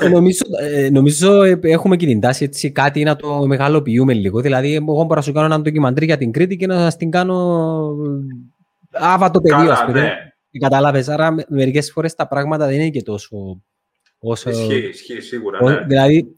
νομίζω, 0.10 0.44
ε, 0.60 0.90
νομίζω 0.90 1.44
ε, 1.44 1.60
έχουμε 1.62 1.96
και 1.96 2.06
την 2.06 2.20
τάση 2.20 2.44
έτσι, 2.44 2.72
κάτι 2.72 3.04
να 3.04 3.16
το 3.16 3.46
μεγαλοποιούμε 3.46 4.14
λίγο. 4.14 4.42
Δηλαδή, 4.42 4.76
εγώ 4.76 5.04
μπορώ 5.04 5.16
να 5.16 5.22
σου 5.22 5.34
κάνω 5.34 5.46
ένα 5.46 5.62
ντοκιμαντρί 5.62 6.06
για 6.06 6.18
την 6.18 6.32
Κρήτη 6.32 6.56
και 6.56 6.68
να 6.68 6.78
σας 6.78 6.98
την 6.98 7.12
κάνω 7.12 7.90
άβατο 8.92 9.42
πεδίο, 9.42 9.72
ας 9.72 9.86
πούμε. 9.86 10.02
Ναι. 10.02 10.60
Κατάλαβες. 10.60 11.10
Άρα, 11.10 11.36
μερικές 11.48 11.92
φορές 11.92 12.16
τα 12.16 12.28
πράγματα 12.28 12.66
δεν 12.66 12.76
είναι 12.76 12.90
και 12.90 13.04
τόσο 13.04 13.62
Όσο... 14.28 14.50
Ισχύει, 14.50 14.88
ισχύει, 14.88 15.22
σίγουρα. 15.22 15.64
Ναι. 15.64 15.86
Δηλαδή, 15.88 16.36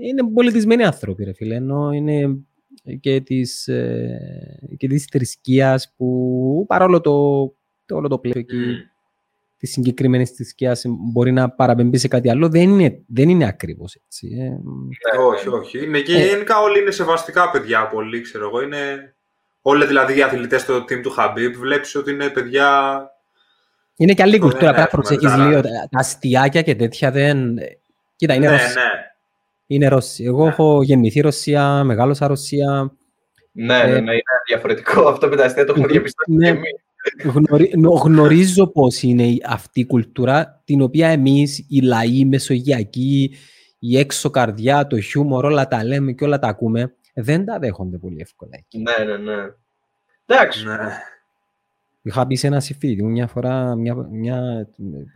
είναι 0.00 0.30
πολιτισμένοι 0.34 0.84
άνθρωποι, 0.84 1.24
ρε 1.24 1.32
φίλε, 1.32 1.54
ενώ 1.54 1.92
είναι 1.92 2.38
και 3.00 3.20
της, 3.20 3.68
ε, 3.68 4.76
και 4.76 4.86
της 4.86 5.04
θρησκείας 5.10 5.94
που 5.96 6.64
παρόλο 6.68 7.00
το, 7.00 7.44
το 7.86 7.96
όλο 7.96 8.08
το 8.08 8.18
πλαίσιο 8.18 8.40
εκεί 8.40 8.56
mm. 8.56 8.90
της 9.56 9.70
συγκεκριμένης 9.70 10.30
θρησκείας 10.30 10.84
μπορεί 10.86 11.32
να 11.32 11.50
παραπέμπει 11.50 11.98
σε 11.98 12.08
κάτι 12.08 12.30
άλλο, 12.30 12.48
δεν 12.48 12.70
είναι, 12.70 13.02
δεν 13.06 13.28
είναι 13.28 13.46
ακριβώς 13.46 13.94
έτσι. 13.94 14.28
Ε. 14.40 14.48
Ναι, 14.48 15.24
όχι, 15.26 15.48
όχι. 15.48 15.84
Είναι 15.84 16.00
και 16.00 16.16
ε. 16.16 16.26
γενικά 16.26 16.60
όλοι 16.60 16.80
είναι 16.80 16.90
σεβαστικά 16.90 17.50
παιδιά 17.50 17.86
πολύ, 17.86 18.20
ξέρω 18.20 18.46
εγώ. 18.48 18.62
Είναι... 18.62 19.14
Όλοι 19.62 19.86
δηλαδή 19.86 20.18
οι 20.18 20.22
αθλητές 20.22 20.60
στο 20.60 20.76
team 20.76 21.00
του 21.02 21.10
Χαμπίπ 21.10 21.56
βλέπεις 21.56 21.94
ότι 21.94 22.10
είναι 22.10 22.28
παιδιά 22.28 23.00
είναι 23.96 24.12
και 24.12 24.22
άλλη 24.22 24.38
κουλτούρα, 24.38 24.72
πρέπει 24.72 24.78
να 24.78 24.86
προσέχεις 24.86 25.34
λίγο. 25.36 25.60
Τα 25.60 25.88
αστιάκια 25.92 26.62
και 26.62 26.74
τέτοια 26.74 27.10
δεν... 27.10 27.58
Κοίτα, 28.16 28.34
είναι 28.34 28.46
ναι, 28.46 28.52
Ρωσία. 28.52 28.82
Ναι. 28.82 28.90
Είναι 29.66 29.88
Ρωσία. 29.88 30.26
Εγώ 30.26 30.42
ναι. 30.42 30.48
έχω 30.48 30.82
γεννηθεί 30.82 31.20
Ρωσία, 31.20 31.84
μεγάλωσα 31.84 32.26
Ρωσία. 32.26 32.96
Ναι, 33.52 33.76
ναι, 33.76 33.84
ναι, 33.84 33.98
είναι 33.98 34.12
διαφορετικό. 34.46 35.02
Αυτό 35.12 35.28
με 35.28 35.36
τα 35.36 35.44
αστεία 35.44 35.64
το 35.64 35.72
έχουμε 35.72 35.92
διαπιστώσει 35.92 36.32
ναι. 36.32 36.52
και 36.52 36.58
εμείς. 37.74 38.00
γνωρίζω 38.02 38.66
πώς 38.66 39.02
είναι 39.02 39.36
αυτή 39.44 39.80
η 39.80 39.86
κουλτούρα, 39.86 40.62
την 40.64 40.82
οποία 40.82 41.08
εμείς, 41.08 41.66
οι 41.68 41.80
λαοί, 41.80 42.24
μεσογειακοί, 42.24 43.34
η 43.78 43.98
έξω 43.98 44.30
καρδιά, 44.30 44.86
το 44.86 45.00
χιούμορ, 45.00 45.44
όλα 45.44 45.68
τα 45.68 45.84
λέμε 45.84 46.12
και 46.12 46.24
όλα 46.24 46.38
τα 46.38 46.48
ακούμε, 46.48 46.96
δεν 47.14 47.44
τα 47.44 47.58
δέχονται 47.58 47.98
πολύ 47.98 48.20
εύκολα. 48.20 48.50
Ναι, 48.76 49.04
ναι, 49.04 49.16
ναι. 49.16 49.42
Εντάξει. 50.26 50.66
Ναι. 50.66 50.76
Είχα 52.02 52.26
πει 52.26 52.34
σε 52.34 52.46
ένα 52.46 52.60
συμφίτη 52.60 53.02
μια 53.02 53.26
φορά, 53.26 53.76
μια, 53.76 53.94
μια, 53.94 54.68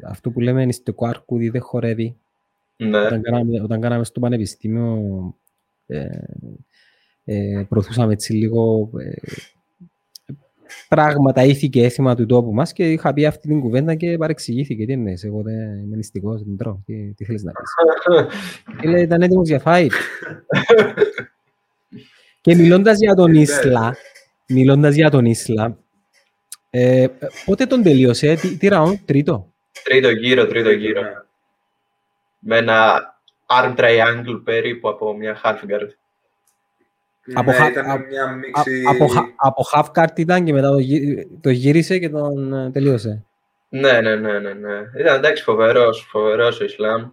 αυτό 0.06 0.30
που 0.30 0.40
λέμε 0.40 0.72
στο 0.72 0.94
κουάρκουδι 0.94 1.48
δεν 1.48 1.60
χορεύει. 1.60 2.16
Ναι. 2.76 2.98
Όταν, 2.98 3.22
κάναμε, 3.22 3.62
όταν 3.62 3.80
κάναμε 3.80 4.04
στο 4.04 4.20
πανεπιστήμιο, 4.20 5.34
ε, 5.86 6.06
ε, 7.24 7.66
προωθούσαμε 7.68 8.12
έτσι 8.12 8.32
λίγο 8.32 8.90
ε, 9.00 9.14
πράγματα, 10.88 11.44
ήθη 11.44 11.68
και 11.68 11.84
έθιμα 11.84 12.14
του 12.14 12.26
τόπου 12.26 12.54
μας 12.54 12.72
και 12.72 12.92
είχα 12.92 13.12
πει 13.12 13.26
αυτή 13.26 13.48
την 13.48 13.60
κουβέντα 13.60 13.94
και 13.94 14.16
παρεξηγήθηκε. 14.16 14.86
Τι 14.86 14.92
εννοείς, 14.92 15.24
εγώ 15.24 15.42
δεν 15.42 15.78
είμαι 15.78 15.96
νηστικός, 15.96 16.42
δεν 16.42 16.56
τρώω. 16.56 16.82
Τι, 16.84 17.14
τι 17.14 17.24
θέλεις 17.24 17.42
να 17.42 17.52
πεις. 17.52 17.70
και 18.80 18.88
λέει, 18.88 19.02
ήταν 19.02 19.22
έτοιμος 19.22 19.48
για 19.48 19.58
φάιτ. 19.58 19.92
και 22.40 22.54
μιλώντας 22.54 22.98
για 22.98 23.14
τον 23.14 23.34
Ίσλα, 23.34 23.96
μιλώντας 24.48 24.94
για 24.94 25.10
τον 25.10 25.24
Ίσλα, 25.24 25.78
ε, 26.78 27.06
πότε 27.44 27.66
τον 27.66 27.82
τελείωσε, 27.82 28.34
τι, 28.34 28.56
τι 28.56 28.68
round, 28.70 28.94
τρίτο; 29.04 29.52
Τρίτο 29.82 30.10
γύρο, 30.10 30.46
τρίτο 30.46 30.70
γύρο. 30.70 31.02
Με 32.38 32.56
ένα 32.56 33.00
arm 33.46 33.74
triangle 33.76 34.40
περίπου 34.44 34.88
από 34.88 35.16
μια 35.16 35.40
half 35.44 35.70
guard. 35.70 35.88
Από, 37.34 37.50
ναι, 37.50 37.66
ήταν 37.70 38.06
μια 38.08 38.26
μίξη... 38.26 38.82
από, 38.88 39.06
από 39.36 39.64
half 39.72 39.84
guard 39.94 40.18
ήταν 40.18 40.44
και 40.44 40.52
μετά 40.52 40.68
το, 40.68 40.78
το 41.40 41.50
γύρισε 41.50 41.98
και 41.98 42.08
τον 42.08 42.52
ε, 42.52 42.70
τελείωσε. 42.70 43.24
Ναι, 43.68 44.00
ναι, 44.00 44.16
ναι, 44.16 44.38
ναι, 44.38 44.52
ναι. 44.52 44.80
Ήταν 44.98 45.16
εντάξει 45.16 45.42
φοβερός, 45.42 46.06
φοβερός 46.10 46.60
ο 46.60 46.64
Ισλάμ. 46.64 47.10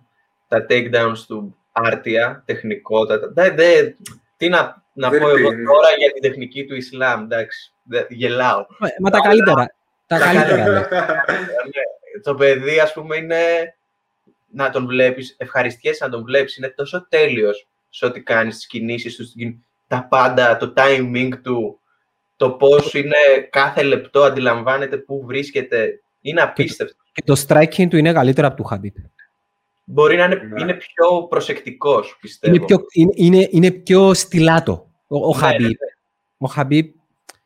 Τα 0.48 0.66
takedowns 0.70 1.18
του 1.28 1.58
άρτια, 1.72 2.44
τεχνικότατα. 2.46 3.32
Δε, 3.34 3.50
δε, 3.50 3.94
τι 4.38 4.50
να, 4.50 4.83
να 4.94 5.10
πω 5.10 5.30
εγώ 5.30 5.50
τώρα 5.50 5.90
για 5.98 6.12
την 6.14 6.22
τεχνική 6.22 6.66
του 6.66 6.76
Ισλάμ, 6.76 7.24
εντάξει 7.24 7.74
γελάω. 8.10 8.66
Μα 9.00 9.10
τα 9.10 9.20
καλύτερα. 9.20 9.76
Τα 10.08 10.20
καλύτερα. 10.20 10.72
Ναι. 10.72 12.20
Το 12.24 12.36
παιδί, 12.36 12.80
ας 12.80 12.94
πούμε, 12.94 13.16
είναι 13.16 13.76
να 14.50 14.70
τον 14.70 14.86
βλέπεις, 14.86 15.36
ευχαριστιέσαι 15.38 16.06
να 16.06 16.12
τον 16.12 16.24
βλέπεις, 16.24 16.58
είναι 16.58 16.70
τόσο 16.70 17.08
τέλειος 17.10 17.68
σε 17.90 18.06
ό,τι 18.06 18.22
κάνεις 18.22 18.56
τις 18.56 18.68
κινήσεις 18.68 19.16
του, 19.16 19.26
τα 19.88 20.08
πάντα, 20.10 20.58
το 20.58 20.74
timing 20.78 21.32
του, 21.44 21.80
το 22.36 22.52
πώς 22.52 22.94
είναι 22.94 23.18
κάθε 23.50 23.84
λεπτό, 23.84 24.24
αντιλαμβάνεται 24.24 24.98
πού 24.98 25.24
βρίσκεται, 25.26 26.02
είναι 26.22 26.42
απίστευτο. 26.42 27.04
Και 27.12 27.24
το 27.26 27.44
striking 27.48 27.88
του 27.90 27.98
είναι 27.98 28.14
καλύτερο 28.14 28.48
από 28.48 28.56
του 28.56 28.64
Χαμπίπ. 28.64 28.96
Μπορεί 29.84 30.16
να 30.16 30.24
είναι, 30.24 30.36
ναι. 30.36 30.62
είναι 30.62 30.74
πιο 30.74 31.28
προσεκτικός, 31.30 32.18
πιστεύω. 32.22 32.56
Είναι 32.56 32.66
πιο, 32.66 32.78
είναι, 32.94 33.12
είναι, 33.16 33.48
είναι 33.52 33.72
πιο 33.72 34.14
στυλάτο 34.14 34.92
ο, 35.08 35.18
ο 35.18 35.36
ναι, 35.36 35.42
Χαμπίπ. 35.42 35.80
Ο 36.38 36.48
Χαμπίπ 36.48 36.96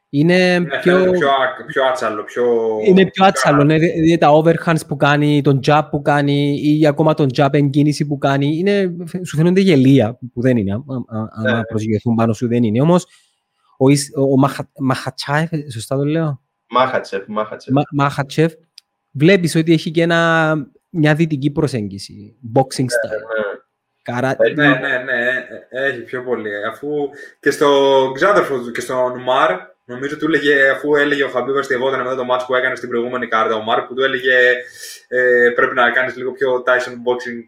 είναι 0.09 0.59
ναι, 0.59 0.79
πιο... 0.79 1.11
πιο... 1.11 1.29
πιο 1.67 1.85
άτσαλο, 1.85 2.23
πιο... 2.23 2.43
Είναι 2.85 3.05
πιο 3.05 3.25
άτσαλο, 3.25 3.63
ναι, 3.63 3.77
δηλαδή 3.77 4.17
τα 4.17 4.29
overhands 4.31 4.87
που 4.87 4.95
κάνει, 4.95 5.41
τον 5.41 5.59
jab 5.65 5.81
που 5.91 6.01
κάνει 6.01 6.59
ή 6.61 6.87
ακόμα 6.87 7.13
τον 7.13 7.27
jab 7.35 7.49
εγκίνηση 7.51 8.07
που 8.07 8.17
κάνει, 8.17 8.57
είναι, 8.57 8.95
σου 9.25 9.35
φαίνονται 9.35 9.61
γελία 9.61 10.19
που 10.33 10.41
δεν 10.41 10.57
είναι, 10.57 10.71
αν 10.71 11.55
ναι. 11.55 11.63
προσγειωθούν 11.63 12.15
πάνω 12.15 12.33
σου 12.33 12.47
δεν 12.47 12.63
είναι. 12.63 12.81
Όμως 12.81 13.05
ο, 13.77 13.91
ο, 14.21 14.23
ο 14.73 14.83
Μαχατσάεφ, 14.83 15.49
σωστά 15.71 15.95
το 15.95 16.03
λέω; 16.03 16.41
Μάχατσεφ, 16.69 17.27
Μάχατσεφ. 17.27 17.73
Μάχατσεφ, 17.91 18.53
βλέπεις 19.11 19.55
ότι 19.55 19.73
έχει 19.73 19.91
και 19.91 20.01
ένα, 20.01 20.53
μια 20.89 21.15
δυτική 21.15 21.51
προσέγγιση, 21.51 22.35
boxing 22.55 22.79
Ναι, 22.79 22.85
style. 22.85 23.11
ναι. 23.11 23.59
Καρά... 24.01 24.35
Ναι, 24.55 24.67
ναι, 24.67 24.97
ναι, 24.97 25.47
ε, 25.69 25.85
έχει 25.85 26.01
πιο 26.01 26.23
πολύ. 26.23 26.65
Αφού 26.65 27.09
και 27.39 27.51
στο 27.51 28.11
ξάδερφο 28.15 28.59
του 28.59 28.71
και 28.71 28.81
στο 28.81 28.93
Νουμάρ, 29.09 29.59
νομίζω 29.85 30.17
του 30.17 30.25
έλεγε, 30.25 30.69
αφού 30.69 30.95
έλεγε 30.95 31.23
ο 31.23 31.29
Χαμπίβας 31.29 31.59
αστευόταν 31.61 32.01
μετά 32.01 32.15
το 32.15 32.23
μάτς 32.23 32.45
που 32.45 32.55
έκανε 32.55 32.75
στην 32.75 32.89
προηγούμενη 32.89 33.27
κάρτα, 33.27 33.55
ο 33.55 33.61
Μάρκ, 33.61 33.87
που 33.87 33.93
του 33.93 34.03
έλεγε 34.03 34.55
ε, 35.07 35.49
πρέπει 35.55 35.75
να 35.75 35.91
κάνεις 35.91 36.15
λίγο 36.15 36.31
πιο 36.31 36.63
Tyson 36.65 36.91
boxing 36.91 37.43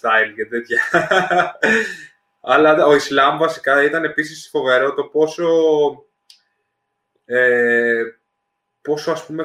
style 0.00 0.32
και 0.36 0.46
τέτοια. 0.46 0.80
Αλλά 2.44 2.86
ο 2.86 2.94
Ισλάμ 2.94 3.38
βασικά 3.38 3.82
ήταν 3.84 4.04
επίσης 4.04 4.48
φοβερό 4.50 4.94
το 4.94 5.04
πόσο, 5.04 5.46
ε, 7.24 8.02
πόσο 8.82 9.10
ας 9.10 9.26
πούμε 9.26 9.44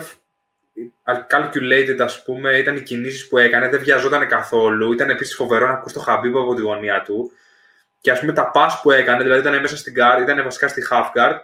calculated, 1.30 1.98
ας 2.00 2.24
πούμε, 2.24 2.58
ήταν 2.58 2.76
οι 2.76 2.82
κινήσεις 2.82 3.28
που 3.28 3.38
έκανε, 3.38 3.70
δεν 3.70 3.80
βιαζόταν 3.80 4.28
καθόλου. 4.28 4.94
Ήταν 4.94 5.10
επίσης 5.10 5.36
φοβερό 5.36 5.68
να 5.68 5.74
ακούς 5.74 5.94
το 5.94 6.00
Χαμπίβ 6.00 6.38
από 6.38 6.54
τη 6.54 6.62
γωνία 6.62 7.02
του. 7.02 7.32
Και 8.02 8.12
ας 8.12 8.20
πούμε 8.20 8.34
τα 8.34 8.52
pass 8.54 8.70
που 8.82 8.92
έκανε, 8.92 9.24
δηλαδή 9.24 9.42
ήταν 9.42 9.62
μέσα 9.62 9.78
στην 9.78 9.94
guard, 9.98 10.22
ήταν 10.22 10.44
βασικά 10.44 10.68
στη 10.68 10.82
half 10.92 11.06
guard 11.16 11.38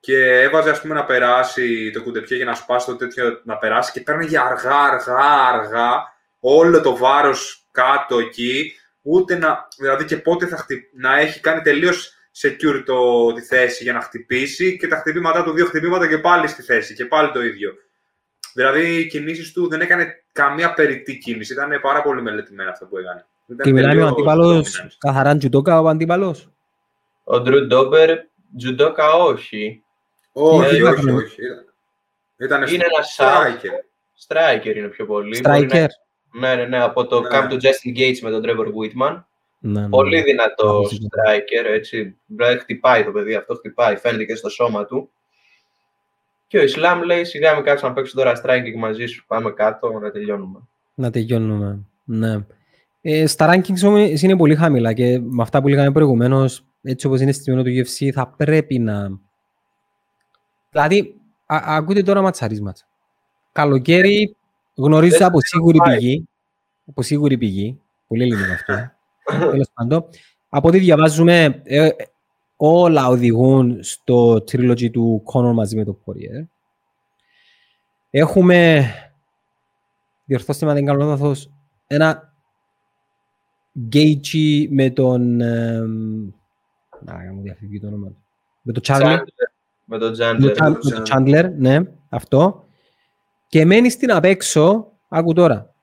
και 0.00 0.40
έβαζε 0.40 0.70
ας 0.70 0.80
πούμε 0.80 0.94
να 0.94 1.04
περάσει 1.04 1.90
το 1.90 2.02
κουντεπιέ 2.02 2.36
για 2.36 2.46
να 2.46 2.54
σπάσει 2.54 2.86
το 2.86 2.96
τέτοιο 2.96 3.40
να 3.44 3.56
περάσει 3.56 3.92
και 3.92 4.00
παίρνει 4.00 4.36
αργά, 4.36 4.78
αργά, 4.78 5.48
αργά 5.52 6.14
όλο 6.40 6.80
το 6.80 6.96
βάρος 6.96 7.66
κάτω 7.70 8.18
εκεί, 8.18 8.72
ούτε 9.02 9.38
να, 9.38 9.68
δηλαδή 9.78 10.04
και 10.04 10.16
πότε 10.16 10.46
θα 10.46 10.56
χτυ... 10.56 10.90
να 10.94 11.18
έχει 11.18 11.40
κάνει 11.40 11.60
τελείως 11.60 12.14
secure 12.42 12.82
το, 12.84 13.32
τη 13.32 13.40
θέση 13.40 13.82
για 13.82 13.92
να 13.92 14.00
χτυπήσει 14.00 14.76
και 14.76 14.88
τα 14.88 14.96
χτυπήματά 14.96 15.44
του, 15.44 15.52
δύο 15.52 15.66
χτυπήματα 15.66 16.08
και 16.08 16.18
πάλι 16.18 16.48
στη 16.48 16.62
θέση 16.62 16.94
και 16.94 17.04
πάλι 17.04 17.30
το 17.32 17.42
ίδιο. 17.42 17.74
Δηλαδή 18.56 18.98
οι 19.00 19.06
κινήσεις 19.06 19.52
του 19.52 19.68
δεν 19.68 19.80
έκανε 19.80 20.22
καμία 20.32 20.74
περιττή 20.74 21.18
κίνηση, 21.18 21.52
ήταν 21.52 21.78
πάρα 21.82 22.02
πολύ 22.02 22.22
μελετημένα 22.22 22.70
αυτό 22.70 22.86
που 22.86 22.98
έκανε. 22.98 23.26
Και 23.62 23.72
μιλάμε 23.72 24.02
ο 24.02 24.06
αντίπαλος, 24.06 24.96
καθαρά 24.98 25.36
τζουτόκα 25.36 25.80
ο 25.80 25.88
αντίπαλος; 25.88 26.48
Ο 27.24 27.40
Ντρου 27.40 27.66
Ντόμπερ, 27.66 28.18
τζουντόκα 28.56 29.12
όχι. 29.12 29.82
Όχι, 30.32 30.76
Ε, 30.76 30.82
όχι, 30.82 31.00
ήταν- 31.02 31.16
όχι. 31.16 31.40
Ήταν 32.38 32.62
Είναι 32.62 32.84
ένα 32.84 33.04
striker. 33.16 33.84
Striker 34.26 34.76
είναι 34.76 34.88
πιο 34.88 35.06
πολύ. 35.06 35.40
Μπορεί 35.40 35.66
Striker. 35.70 35.86
να- 36.32 36.48
Ναι, 36.48 36.54
ναι, 36.54 36.64
ναι, 36.64 36.82
από 36.82 37.06
το 37.06 37.20
Ναι. 37.20 37.28
camp 37.32 37.46
του 37.48 37.56
Justin 37.56 37.98
Gates 37.98 38.18
με 38.22 38.30
τον 38.30 38.42
Trevor 38.44 38.66
Whitman. 38.66 39.22
Ναι, 39.58 39.80
ναι. 39.80 39.88
Πολύ 39.88 40.22
δυνατό 40.22 40.68
Άκουσα. 40.68 40.96
striker, 40.96 41.64
έτσι. 41.64 42.16
Δηλαδή 42.26 42.58
χτυπάει 42.58 43.04
το 43.04 43.10
παιδί 43.12 43.34
αυτό, 43.34 43.54
χτυπάει, 43.54 43.96
φαίνεται 43.96 44.24
και 44.24 44.34
στο 44.34 44.48
σώμα 44.48 44.84
του. 44.86 45.10
Και 46.46 46.58
ο 46.58 46.62
Ισλάμ 46.62 47.02
λέει 47.02 47.24
σιγά 47.24 47.54
μην 47.54 47.64
κάτσω 47.64 47.88
να 47.88 47.92
παίξω 47.92 48.16
τώρα 48.16 48.42
striking 48.44 48.78
μαζί 48.78 49.06
σου, 49.06 49.26
πάμε 49.26 49.50
κάτω 49.50 49.98
να 49.98 50.10
τελειώνουμε. 50.10 50.58
Να 50.94 51.10
τελειώνουμε. 51.10 51.78
Ναι. 52.04 52.44
Ε, 53.00 53.26
στα 53.26 53.54
rankings 53.54 53.88
όμως 53.88 54.22
είναι 54.22 54.36
πολύ 54.36 54.54
χαμηλά 54.54 54.92
και 54.92 55.18
με 55.18 55.42
αυτά 55.42 55.60
που 55.60 55.68
λέγαμε 55.68 55.92
προηγουμένως, 55.92 56.64
έτσι 56.82 57.06
όπως 57.06 57.20
είναι 57.20 57.32
στη 57.32 57.52
του 57.52 57.62
UFC, 57.64 58.10
θα 58.12 58.26
πρέπει 58.36 58.78
να... 58.78 59.08
Δηλαδή, 60.70 61.14
α, 61.46 61.60
ακούτε 61.66 62.02
τώρα 62.02 62.22
ματσαρίσματα. 62.22 62.80
Καλοκαίρι 63.52 64.36
γνωρίζω 64.74 65.18
Δεν 65.18 65.26
από 65.26 65.40
σίγουρη 65.40 65.78
πάει. 65.78 65.96
πηγή, 65.96 66.28
από 66.86 67.02
σίγουρη 67.02 67.38
πηγή, 67.38 67.80
πολύ 68.06 68.24
λίγο 68.24 68.52
αυτό, 68.52 68.90
τέλος 69.50 69.70
πάντων, 69.74 70.04
από 70.48 70.68
ό,τι 70.68 70.78
διαβάζουμε, 70.78 71.62
ε, 71.64 71.86
ε, 71.86 71.94
όλα 72.56 73.08
οδηγούν 73.08 73.82
στο 73.82 74.32
trilogy 74.34 74.90
του 74.90 75.22
Conor 75.32 75.52
μαζί 75.52 75.76
με 75.76 75.84
το 75.84 75.98
Poirier. 76.04 76.46
Έχουμε, 78.10 78.84
διορθώστε 80.24 80.64
με 80.64 80.70
αν 80.70 80.76
δεν 80.76 80.86
κάνω 80.86 81.04
λάθος, 81.04 81.50
ένα 81.86 82.34
Gaethje 83.92 84.66
με 84.70 84.90
τον... 84.90 85.40
εμ, 85.40 86.30
Να, 87.00 87.32
μου 87.34 87.42
διαφύγει 87.42 87.80
το 87.80 87.86
όνομα 87.86 88.08
του. 88.08 88.24
Με 88.62 88.72
τον 88.72 88.82
Chandler. 88.86 89.16
Chandler, 89.18 89.24
Με 89.84 89.98
τον 89.98 90.10
Με 90.10 90.16
Chandler. 90.18 90.54
το 90.56 90.64
Chan- 90.64 90.78
με 90.82 90.90
το 90.90 91.02
Chandler, 91.10 91.50
ναι, 91.58 91.78
αυτό. 92.08 92.64
Και 93.48 93.64
μένει 93.64 93.90
στην 93.90 94.12
απ' 94.12 94.24
έξω, 94.24 94.92
άκου 95.08 95.32
τώρα, 95.32 95.74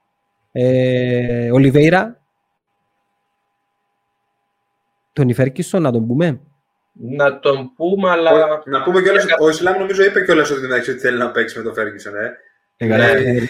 ε, 0.51 1.51
Ολιβέιρα, 1.51 2.21
τον 5.13 5.30
Ιφέρκισον, 5.30 5.82
να 5.82 5.91
τον 5.91 6.07
πούμε. 6.07 6.41
Να 6.94 7.39
τον 7.39 7.74
πούμε, 7.76 8.10
αλλά 8.10 8.32
Να 8.66 8.84
πούμε 8.84 9.02
κιόλας, 9.02 9.26
ο 9.39 9.50
Ισλάμ 9.50 9.78
νομίζω 9.80 10.04
είπε 10.04 10.24
κιόλας 10.24 10.52
ότι, 10.52 10.66
εντάξει, 10.66 10.91
ότι 10.91 11.00
θέλει 11.00 11.18
να 11.18 11.32
παίξει 11.32 11.58
με 11.58 11.64
τον 11.64 11.74
Φέργκισον, 11.74 12.16
ε. 12.16 12.32
Ε, 12.78 12.88
καλά, 12.88 13.06
Ναι. 13.14 13.20
ε, 13.20 13.41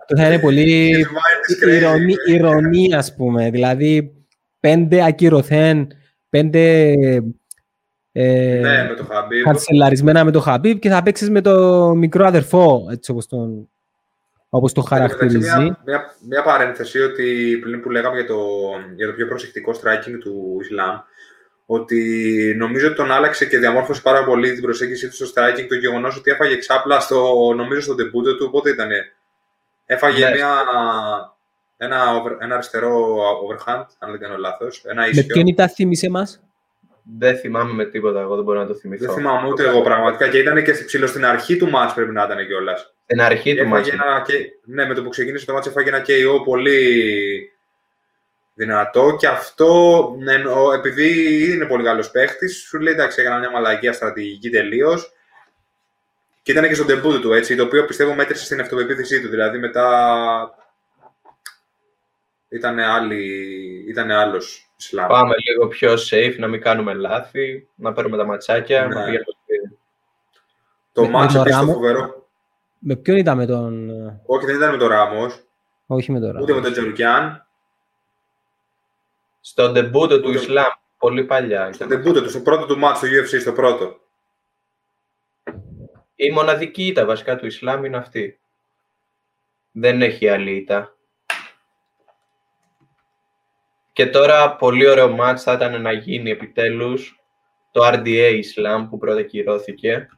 Αυτό 0.00 0.16
θα 0.16 0.26
είναι 0.26 0.38
πολύ 0.38 0.90
His 0.98 1.06
mind 1.06 1.64
is 1.64 1.68
crazy. 1.68 1.76
ηρωνή, 1.76 2.14
ηρωνία, 2.28 2.98
ας 2.98 3.14
πούμε. 3.14 3.50
Δηλαδή, 3.50 4.12
πέντε 4.60 5.04
ακυρωθέν, 5.04 5.86
πέντε 6.28 6.92
ε, 8.12 8.58
Ναι, 8.62 8.86
με 8.88 8.94
το 8.96 9.04
Χαμπίβ. 9.04 9.44
κανσελαρισμένα 9.44 10.24
με 10.24 10.30
το 10.30 10.40
Χαμπίβ 10.40 10.78
και 10.78 10.88
θα 10.88 11.02
παίξεις 11.02 11.30
με 11.30 11.40
το 11.40 11.86
μικρό 11.94 12.26
αδερφό, 12.26 12.86
έτσι 12.90 13.10
όπως 13.10 13.26
τον, 13.26 13.68
όπως 14.48 14.72
το 14.72 14.80
χαρακτηρίζει. 14.80 15.38
Μια, 15.38 15.82
μια, 15.86 16.14
μια 16.28 16.42
παρένθεση 16.42 16.98
ότι 16.98 17.58
πριν 17.62 17.80
που 17.80 17.90
λέγαμε 17.90 18.16
για 18.16 18.26
το, 18.26 18.38
για 18.96 19.06
το 19.06 19.12
πιο 19.12 19.26
προσεκτικό 19.26 19.72
striking 19.72 20.18
του 20.20 20.58
Ισλάμ, 20.60 20.96
ότι 21.72 22.54
νομίζω 22.58 22.86
ότι 22.86 22.96
τον 22.96 23.12
άλλαξε 23.12 23.46
και 23.46 23.58
διαμόρφωσε 23.58 24.00
πάρα 24.02 24.24
πολύ 24.24 24.52
την 24.52 24.62
προσέγγιση 24.62 25.08
του 25.08 25.14
στο 25.14 25.26
striking 25.34 25.66
το 25.68 25.74
γεγονός 25.74 26.16
ότι 26.16 26.30
έφαγε 26.30 26.56
ξάπλα 26.56 27.00
στο, 27.00 27.52
νομίζω 27.56 27.80
στον 27.80 27.96
τεμπούτο 27.96 28.36
του, 28.36 28.50
πότε 28.50 28.70
ήταν. 28.70 28.88
Έφαγε 29.86 30.24
Ναι. 30.24 30.34
μια, 30.34 30.48
ένα, 31.76 32.14
over- 32.16 32.36
ένα 32.40 32.54
αριστερό 32.54 33.16
overhand, 33.46 33.84
αν 33.98 34.10
δεν 34.10 34.20
κάνω 34.20 34.36
λάθος, 34.36 34.84
ένα 34.84 35.02
Με 35.02 35.08
ίσιο. 35.08 35.24
ποιον 35.26 35.46
ήταν 35.46 35.68
θύμισε 35.68 36.10
μας; 36.10 36.42
δεν 37.18 37.36
θυμάμαι 37.36 37.72
με 37.72 37.84
τίποτα. 37.84 38.20
Εγώ 38.20 38.34
δεν 38.34 38.44
μπορώ 38.44 38.58
να 38.60 38.66
το 38.66 38.74
θυμηθώ. 38.74 39.06
Δεν 39.06 39.14
θυμάμαι 39.14 39.48
ούτε 39.48 39.68
εγώ 39.68 39.82
πραγματικά 39.82 40.28
και 40.28 40.38
ήταν 40.38 40.64
και 40.64 40.72
ψηλό 40.72 41.06
στην 41.06 41.24
αρχή 41.24 41.56
του 41.56 41.70
match 41.74 41.92
πρέπει 41.94 42.12
να 42.12 42.22
ήταν 42.24 42.46
κιόλας. 42.46 42.94
Στην 43.04 43.20
αρχή 43.22 43.54
του 43.54 43.62
Έφαγε 43.62 43.74
μάτς. 43.74 43.88
ένα, 43.88 44.22
και, 44.26 44.34
ναι, 44.64 44.86
με 44.86 44.94
το 44.94 45.02
που 45.02 45.08
ξεκίνησε 45.08 45.46
το 45.46 45.52
μάτς 45.52 45.66
έφαγε 45.66 45.88
ένα 45.88 46.02
KO 46.06 46.44
πολύ 46.44 47.51
δυνατό 48.54 49.16
και 49.18 49.26
αυτό, 49.26 50.14
ναι, 50.18 50.34
ο- 50.48 50.72
επειδή 50.72 51.44
είναι 51.52 51.66
πολύ 51.66 51.84
καλός 51.84 52.10
παίχτης, 52.10 52.56
σου 52.68 52.78
λέει 52.80 52.92
εντάξει 52.92 53.20
έκανα 53.20 53.38
μια 53.38 53.50
μαλακία 53.50 53.92
στρατηγική 53.92 54.50
τελείως. 54.50 55.12
Και 56.42 56.52
ήταν 56.52 56.68
και 56.68 56.74
στον 56.74 56.86
τεμπούτο 56.86 57.20
του, 57.20 57.32
έτσι, 57.32 57.56
το 57.56 57.62
οποίο 57.62 57.84
πιστεύω 57.84 58.14
μέτρησε 58.14 58.44
στην 58.44 58.60
αυτοπεποίθησή 58.60 59.20
του. 59.22 59.28
Δηλαδή 59.28 59.58
μετά 59.58 59.88
ήταν, 62.48 62.78
άλλη, 62.78 63.24
ήταν 63.88 64.10
άλλος 64.10 64.66
Ισλάμ. 64.78 65.08
Πάμε 65.08 65.34
λίγο 65.50 65.68
πιο 65.68 65.92
safe, 66.10 66.34
να 66.38 66.48
μην 66.48 66.60
κάνουμε 66.60 66.94
λάθη, 66.94 67.68
να 67.74 67.92
παίρνουμε 67.92 68.16
τα 68.16 68.24
ματσάκια, 68.24 68.80
Ναι. 68.80 68.86
να 68.94 69.00
πηγαίνουμε 69.04 69.22
στο 69.22 69.32
σπίτι. 69.42 69.78
Το 70.92 71.02
Με- 71.02 71.08
μάτς 71.08 71.32
με 71.34 71.38
το 71.38 71.40
επίσης 71.40 71.58
το 71.58 71.64
Ράμος. 71.64 71.74
φοβερό. 71.74 72.26
Με 72.78 72.96
ποιον 72.96 73.16
ήταν 73.16 73.36
με 73.36 73.46
τον... 73.46 73.90
ε, 73.90 74.20
Όχι, 74.26 74.46
δεν 74.46 74.56
ήταν 74.56 74.70
με 74.70 74.76
τον 74.76 74.88
Ράμος, 74.88 75.40
Όχι 75.86 76.12
με 76.12 76.20
τον 76.20 76.28
ούτε 76.28 76.40
με 76.42 76.46
Ράμος. 76.48 76.62
τον 76.64 76.72
Τζερουκιάν. 76.72 77.46
Στον 79.44 79.72
τεμπούτο 79.74 80.20
του 80.20 80.28
Ούτε- 80.28 80.38
Ισλάμ, 80.38 80.70
πολύ 80.98 81.24
παλιά. 81.24 81.72
Στο 81.72 81.84
ήταν. 81.84 81.88
τεμπούτο 81.88 82.22
του, 82.22 82.30
στο 82.30 82.40
πρώτο 82.40 82.66
του 82.66 82.78
μάτς 82.78 82.98
στο 82.98 83.08
UFC, 83.08 83.40
στο 83.40 83.52
πρώτο. 83.52 84.00
Η 86.14 86.30
μοναδική 86.30 86.86
ήττα 86.86 87.04
βασικά 87.04 87.36
του 87.36 87.46
Ισλάμ 87.46 87.84
είναι 87.84 87.96
αυτή. 87.96 88.40
Δεν 89.72 90.02
έχει 90.02 90.28
άλλη 90.28 90.56
ήττα. 90.56 90.96
Και 93.92 94.06
τώρα 94.06 94.56
πολύ 94.56 94.88
ωραίο 94.88 95.08
μάτς 95.10 95.42
θα 95.42 95.52
ήταν 95.52 95.82
να 95.82 95.92
γίνει 95.92 96.30
επιτέλους 96.30 97.20
το 97.70 97.86
RDA 97.86 98.32
Ισλάμ 98.36 98.88
που 98.88 98.98
πρώτα 98.98 99.22
κυρώθηκε. 99.22 100.08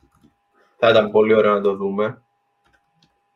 Θα 0.79 0.89
ήταν 0.89 1.11
πολύ 1.11 1.35
ωραίο 1.35 1.55
να 1.55 1.61
το 1.61 1.75
δούμε. 1.77 2.23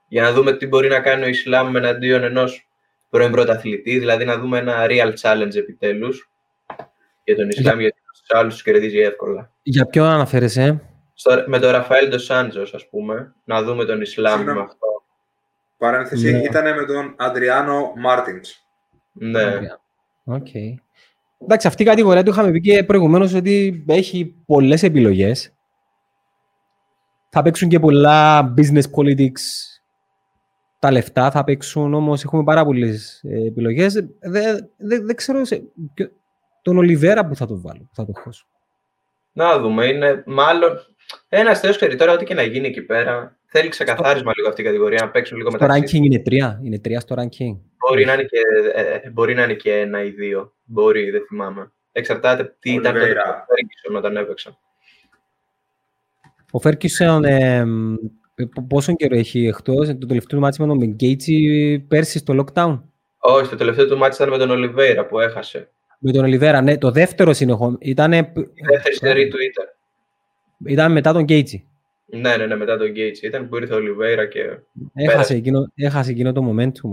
Για 0.09 0.23
να 0.23 0.33
δούμε 0.33 0.53
τι 0.53 0.67
μπορεί 0.67 0.89
να 0.89 1.01
κάνει 1.01 1.25
ο 1.25 1.29
Ισλάμ 1.29 1.77
εναντίον 1.77 2.23
ενός 2.23 2.68
πρώην 3.11 3.31
πρωταθλητή, 3.31 3.99
δηλαδή 3.99 4.25
να 4.25 4.39
δούμε 4.39 4.59
ένα 4.59 4.87
real 4.89 5.13
challenge 5.21 5.55
επιτέλους 5.55 6.31
για 7.25 7.37
τον 7.37 7.49
Ισλάμ, 7.49 7.81
γιατί 7.81 8.01
τους 8.13 8.23
άλλους 8.29 8.53
τους 8.55 8.63
κερδίζει 8.63 8.99
εύκολα. 8.99 9.51
Για 9.63 9.87
ποιον 9.87 10.07
αναφέρεσαι; 10.07 10.81
Στο, 11.15 11.45
με 11.47 11.59
τον 11.59 11.71
Ραφαέλ 11.71 12.09
Ντοσάντζο, 12.09 12.63
ας 12.63 12.89
πούμε, 12.91 13.35
να 13.45 13.63
δούμε 13.63 13.85
τον 13.85 14.01
Ισλάμ 14.01 14.35
Συγγνώμη. 14.37 14.59
με 14.59 14.65
αυτό. 14.65 14.87
Παρένθεση 15.79 16.33
Ναι. 16.33 16.39
ήταν 16.39 16.75
με 16.79 16.85
τον 16.85 17.15
Αντριάνο 17.19 17.93
Μάρτινς. 17.97 18.63
Ναι. 19.13 19.43
Οκ. 20.25 20.47
Εντάξει, 21.43 21.67
αυτή 21.67 21.83
η 21.83 21.87
κατηγορία 21.87 22.23
του 22.23 22.31
είχαμε 22.31 22.51
πει 22.51 22.61
και 22.61 22.85
προηγουμένως 22.85 23.35
ότι 23.35 23.85
έχει 23.89 24.35
πολλές 24.47 24.83
επιλογές. 24.83 25.53
Θα 27.31 27.43
παίξουν 27.43 27.69
και 27.69 27.79
πολλά 27.81 28.55
business 28.57 28.83
politics 28.97 29.41
τα 30.79 30.91
λεφτά, 30.91 31.31
θα 31.31 31.45
παίξουν 31.45 31.95
όμως, 31.95 32.25
έχουμε 32.25 32.45
πάρα 32.45 32.65
πολλές 32.65 33.23
ε, 33.25 33.47
επιλογές. 33.47 33.93
Δεν 34.21 34.71
δεν- 34.77 35.07
δεν 35.07 35.15
ξέρω 35.17 35.45
σε, 35.45 35.63
ποιο- 35.95 36.11
τον 36.63 36.77
Ολιβέιρα 36.77 37.27
που 37.27 37.37
θα 37.37 37.47
τον 37.47 37.61
βάλω, 37.61 37.79
που 37.81 37.95
θα 37.95 38.05
τον 38.05 38.15
χώσω. 38.17 38.47
Να 39.33 39.59
δούμε. 39.59 39.87
Είναι 39.87 40.23
μάλλον 40.27 40.79
ένας 41.29 41.61
θεός 41.61 41.77
ξέρει 41.77 41.97
τώρα 41.97 42.13
ό,τι 42.13 42.25
και 42.25 42.35
να 42.35 42.43
γίνει 42.43 42.67
εκεί 42.67 42.83
πέρα. 42.83 43.37
θέλει 43.51 43.69
ξεκαθάρισμα 43.69 44.33
λίγο 44.37 44.49
αυτή 44.49 44.61
η 44.61 44.65
κατηγορία, 44.65 44.99
να 45.05 45.11
παίξουν 45.11 45.37
λίγο 45.37 45.51
μεταξύ. 45.51 45.81
Το 45.81 45.99
ranking 45.99 46.05
είναι 46.05 46.19
τρία, 46.19 46.61
είναι 46.63 46.79
τρία 46.79 47.01
στο 47.01 47.15
ranking. 47.19 47.57
Μπορεί 47.89 48.05
να 48.05 48.13
είναι 48.13 48.23
και, 48.23 48.41
ε, 48.75 49.11
μπορεί 49.11 49.35
να 49.35 49.43
είναι 49.43 49.55
και 49.55 49.73
ένα 49.81 50.03
ή 50.05 50.11
δύο. 50.11 50.53
Μπορεί, 50.65 51.11
δεν 51.11 51.25
θυμάμαι. 51.29 51.73
Εξαρτάται 51.93 52.57
τι 52.59 52.73
ήταν 52.73 52.93
το 52.95 53.01
Φέργκιουσον 53.01 53.97
όταν 53.97 54.17
έπαιξα. 54.17 54.59
Ο 56.51 56.59
Φέργκιουσον 56.61 57.25
ε, 57.25 57.65
πόσο 58.69 58.95
καιρό 58.95 59.17
έχει 59.17 59.47
εκτός, 59.47 59.87
το 59.87 60.07
τελευταίο 60.07 60.39
του 60.39 60.45
μάτσι 60.45 60.61
με 60.61 60.67
τον 60.67 60.77
Γκέιτζι 60.77 61.85
πέρσι 61.89 62.19
στο 62.19 62.35
lockdown; 62.45 62.81
Όχι, 63.19 63.51
το 63.51 63.57
τελευταίο 63.57 63.87
του 63.87 63.97
μάτσι 63.97 64.23
ήταν 64.23 64.39
με 64.39 64.47
τον 64.47 64.51
Ολιβέιρα 64.51 65.07
που 65.07 65.21
έχασε. 65.21 65.71
Με 65.99 66.13
τον 66.13 66.25
Ολιβέιρα, 66.25 66.61
ναι. 66.61 66.79
Το 66.79 66.91
δεύτερο 66.91 67.33
συνεχό. 67.33 67.77
Ήταν... 67.81 68.13
Η 68.13 68.33
δεύτερη 68.71 68.95
στερή 68.95 69.29
του 69.29 69.37
ήταν. 69.51 69.67
Ήταν 70.67 70.93
μετά 70.93 71.13
τον 71.13 71.23
Γκέιτσι. 71.23 71.69
Ναι, 72.07 72.37
ναι, 72.37 72.47
ναι, 72.47 72.57
μετά 72.57 72.77
τον 72.77 72.91
Γκέιτσι. 72.91 73.27
Ήταν 73.27 73.49
που 73.49 73.57
ήρθε 73.57 73.75
ο 73.75 73.77
Ολιβέρα 73.77 74.27
και... 74.27 74.41
Έχασε 74.95 75.35
εκείνο, 75.35 75.73
έχασε 75.75 76.11
εκείνο 76.11 76.33
το 76.33 76.43
momentum 76.51 76.91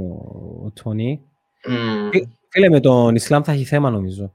ο 0.66 0.72
Τόνι. 0.84 1.22
Mm. 1.68 2.22
Φίλε, 2.50 2.70
με 2.70 2.80
τον 2.80 3.16
Ισλάμ 3.16 3.41
θα 3.41 3.52
έχει 3.52 3.64
θέμα 3.64 3.89
νομίζω. 3.89 4.34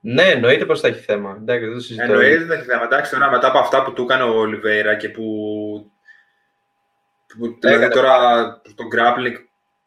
Ναι, 0.00 0.22
εννοείται 0.22 0.64
πως 0.64 0.80
θα 0.80 0.88
έχει 0.88 1.00
θέμα. 1.00 1.36
Εντάξει, 1.40 1.64
δεν 1.64 1.74
το 1.74 1.80
συζητώ. 1.80 2.04
Εννοείται 2.04 2.44
θα 2.44 2.54
έχει 2.54 2.64
θέμα. 2.64 2.84
Εντάξει, 2.84 3.10
τώρα 3.12 3.30
μετά 3.30 3.48
από 3.48 3.58
αυτά 3.58 3.82
που 3.82 3.92
του 3.92 4.02
έκανε 4.02 4.22
ο 4.22 4.38
Ολιβέρα 4.38 4.96
και 4.96 5.08
που... 5.08 5.24
που 7.38 7.58
δηλαδή 7.60 7.88
τώρα 7.88 8.20
τον 8.74 8.86
grappling 8.94 9.36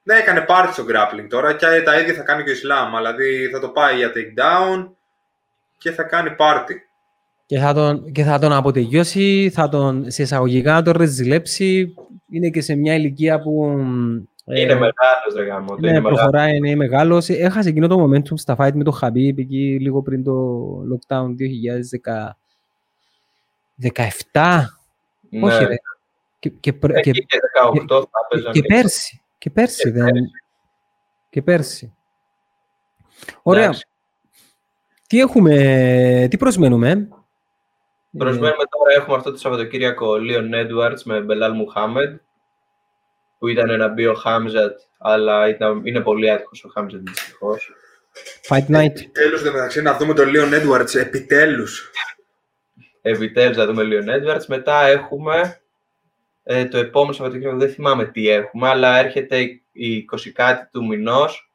ναι, 0.04 0.16
έκανε 0.16 0.42
πάρτι 0.42 0.74
στο 0.74 0.84
grappling 0.84 1.28
τώρα 1.30 1.54
και 1.54 1.66
τα 1.86 2.00
ίδια 2.00 2.14
θα 2.14 2.24
κάνει 2.24 2.44
και 2.44 2.50
ο 2.50 2.54
Ισλάμ. 2.54 2.96
Δηλαδή 2.96 3.50
θα 3.52 3.60
το 3.60 3.70
πάει 3.70 3.96
για 3.96 4.12
takedown 4.16 4.92
και 5.78 5.92
θα 5.92 6.04
κάνει 6.04 6.32
πάρτι. 6.32 6.82
Και 7.46 7.58
θα 7.60 7.74
τον, 7.74 8.12
και 8.12 8.24
θα 8.24 8.40
τον 8.40 8.54
αποτελειώσει, 8.54 9.52
θα 9.54 9.70
τον 9.70 10.12
σε 10.12 10.22
εισαγωγικά 10.22 10.82
τον 10.82 10.94
ρεζιλέψει. 10.98 11.94
Είναι 12.30 12.50
και 12.50 12.62
σε 12.62 12.76
μια 12.76 12.94
ηλικία 12.94 13.40
που... 13.42 13.78
Ε, 14.46 14.62
είναι 14.62 14.72
ε, 14.72 14.76
μεγάλος, 14.76 15.34
ρε 15.36 15.44
γάμο. 15.44 15.76
Ναι, 15.76 15.90
είναι 15.90 16.02
προχωράει, 16.02 16.56
είναι 16.56 16.76
μεγάλος. 16.76 17.30
Έχασε 17.30 17.70
εκείνο 17.70 17.88
το 17.88 18.04
momentum 18.04 18.34
στα 18.36 18.56
fight 18.60 18.74
με 18.74 18.84
το 18.84 18.92
Χαμπίπ 18.92 19.40
εκεί 19.40 19.78
λίγο 19.82 20.02
πριν 20.02 20.24
το 20.24 20.58
lockdown 20.94 21.28
2017. 24.34 24.62
Ναι. 25.30 25.46
Όχι, 25.46 25.66
ρε. 25.66 25.76
Και, 26.44 26.50
και, 26.50 26.72
και, 26.72 27.02
και, 27.02 27.12
και 27.12 27.40
18 27.90 28.04
θα 28.04 28.52
και, 28.52 28.60
και 28.60 28.68
πέρσι. 28.68 29.22
Και 29.38 29.50
πέρσι 29.50 29.90
δεν... 29.90 30.14
Και 31.30 31.42
πέρσι. 31.42 31.94
Ωραία. 33.42 33.74
Τι 35.08 35.20
έχουμε, 35.20 36.28
τι 36.30 36.38
προσμένουμε; 36.38 37.08
Προσμένουμε 38.18 38.64
τώρα, 38.70 38.94
έχουμε 38.98 39.16
αυτό 39.16 39.32
το 39.32 39.38
Σαββατοκύριακο 39.38 40.16
Λίον 40.16 40.52
Edwards 40.54 41.02
με 41.04 41.22
Μπελάλ 41.22 41.54
Μουχάμεντ, 41.54 42.20
που 43.38 43.48
ήταν 43.48 43.78
να 43.78 43.88
μπει 43.88 44.06
ο 44.06 44.14
Χάμζατ, 44.14 44.80
αλλά 44.98 45.50
ήταν, 45.50 45.86
είναι 45.86 46.02
πολύ 46.02 46.32
άτυχος 46.32 46.64
ο 46.64 46.70
Χάμζατ 46.70 47.02
δυστυχώς. 47.02 47.72
Fight 48.50 48.76
Night. 48.76 48.96
Επιτέλους, 48.96 49.42
δε 49.42 49.52
μεταξύ, 49.52 49.82
να 49.82 49.98
δούμε 49.98 50.14
τον 50.14 50.30
Λίον 50.30 50.50
Edwards, 50.54 50.96
επιτέλους. 50.96 51.92
Επιτέλους, 53.02 53.58
να 53.58 53.66
δούμε 53.66 53.84
Λίον 53.84 54.06
Edwards. 54.08 54.46
Μετά 54.48 54.86
έχουμε 54.86 55.58
ε, 56.44 56.66
το 56.66 56.78
επόμενο 56.78 57.14
Σαββατοκύριακο 57.14 57.58
δεν 57.58 57.70
θυμάμαι 57.70 58.06
τι 58.06 58.30
έχουμε, 58.30 58.70
αλλά 58.70 58.98
έρχεται 58.98 59.40
η 59.72 60.06
20 60.12 60.30
κάτι 60.34 60.70
του 60.72 60.86
μηνός, 60.86 61.52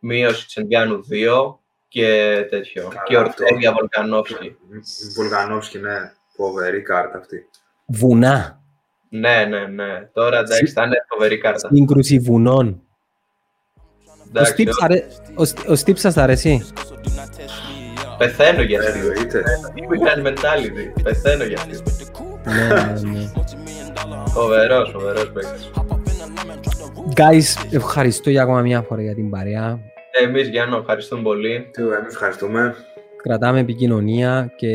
μείωση 0.00 0.46
Τσεντιάνου 0.46 1.00
2 1.10 1.58
και 1.88 2.06
τέτοιο. 2.50 2.82
Καλά, 2.88 3.02
και 3.06 3.16
Ορτέγια 3.16 3.72
Βολκανόφσκι. 3.72 4.56
Βολκανόφσκι, 5.16 5.78
ναι. 5.78 6.12
Φοβερή 6.36 6.82
κάρτα 6.82 7.18
αυτή. 7.18 7.48
Βουνά. 7.86 8.60
Ναι, 9.08 9.44
ναι, 9.44 9.66
ναι. 9.66 10.08
Τώρα 10.12 10.38
εντάξει, 10.38 10.72
θα 10.72 10.84
είναι 10.84 11.04
φοβερή 11.08 11.38
κάρτα. 11.38 11.68
Σύγκρουση 11.72 12.18
βουνών. 12.18 12.82
Ο 15.66 15.74
Στύπ 15.74 15.96
σας 15.96 16.16
αρέσει; 16.16 16.66
Πεθαίνω 18.18 18.62
για 18.62 18.80
αυτή. 18.80 18.98
Ήταν 20.00 20.20
μετάλληδη. 20.20 20.92
Πεθαίνω 21.02 21.44
για 21.44 21.58
αυτή. 21.58 21.82
Ναι, 22.44 22.66
ναι, 22.66 23.00
ναι. 23.10 23.32
Φοβερός, 24.26 24.90
φοβερός 24.90 25.30
παίκτης. 25.32 25.70
Guys, 27.14 27.68
ευχαριστώ 27.72 28.30
για 28.30 28.42
ακόμα 28.42 28.60
μια 28.60 28.82
φορά 28.82 29.02
για 29.02 29.14
την 29.14 29.30
παρέα. 29.30 29.78
Εμείς, 30.22 30.48
Γιάννο, 30.48 30.76
ευχαριστούμε 30.76 31.22
πολύ. 31.22 31.68
Τι, 31.72 31.82
εμείς 31.82 32.12
ευχαριστούμε. 32.14 32.74
Κρατάμε 33.22 33.60
επικοινωνία 33.60 34.52
και 34.56 34.74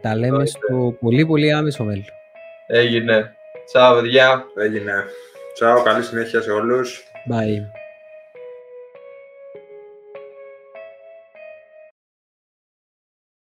τα 0.00 0.16
λέμε 0.16 0.46
στο 0.46 0.96
πολύ 1.00 1.26
πολύ 1.26 1.52
άμεσο 1.52 1.84
μέλλον. 1.84 2.04
Έγινε. 2.66 3.36
Τσάου, 3.64 4.00
παιδιά. 4.00 4.44
Έγινε. 4.56 4.92
Τσάου, 5.54 5.82
καλή 5.82 6.02
συνέχεια 6.02 6.40
σε 6.40 6.50
όλους. 6.50 7.02
Bye. 7.30 7.77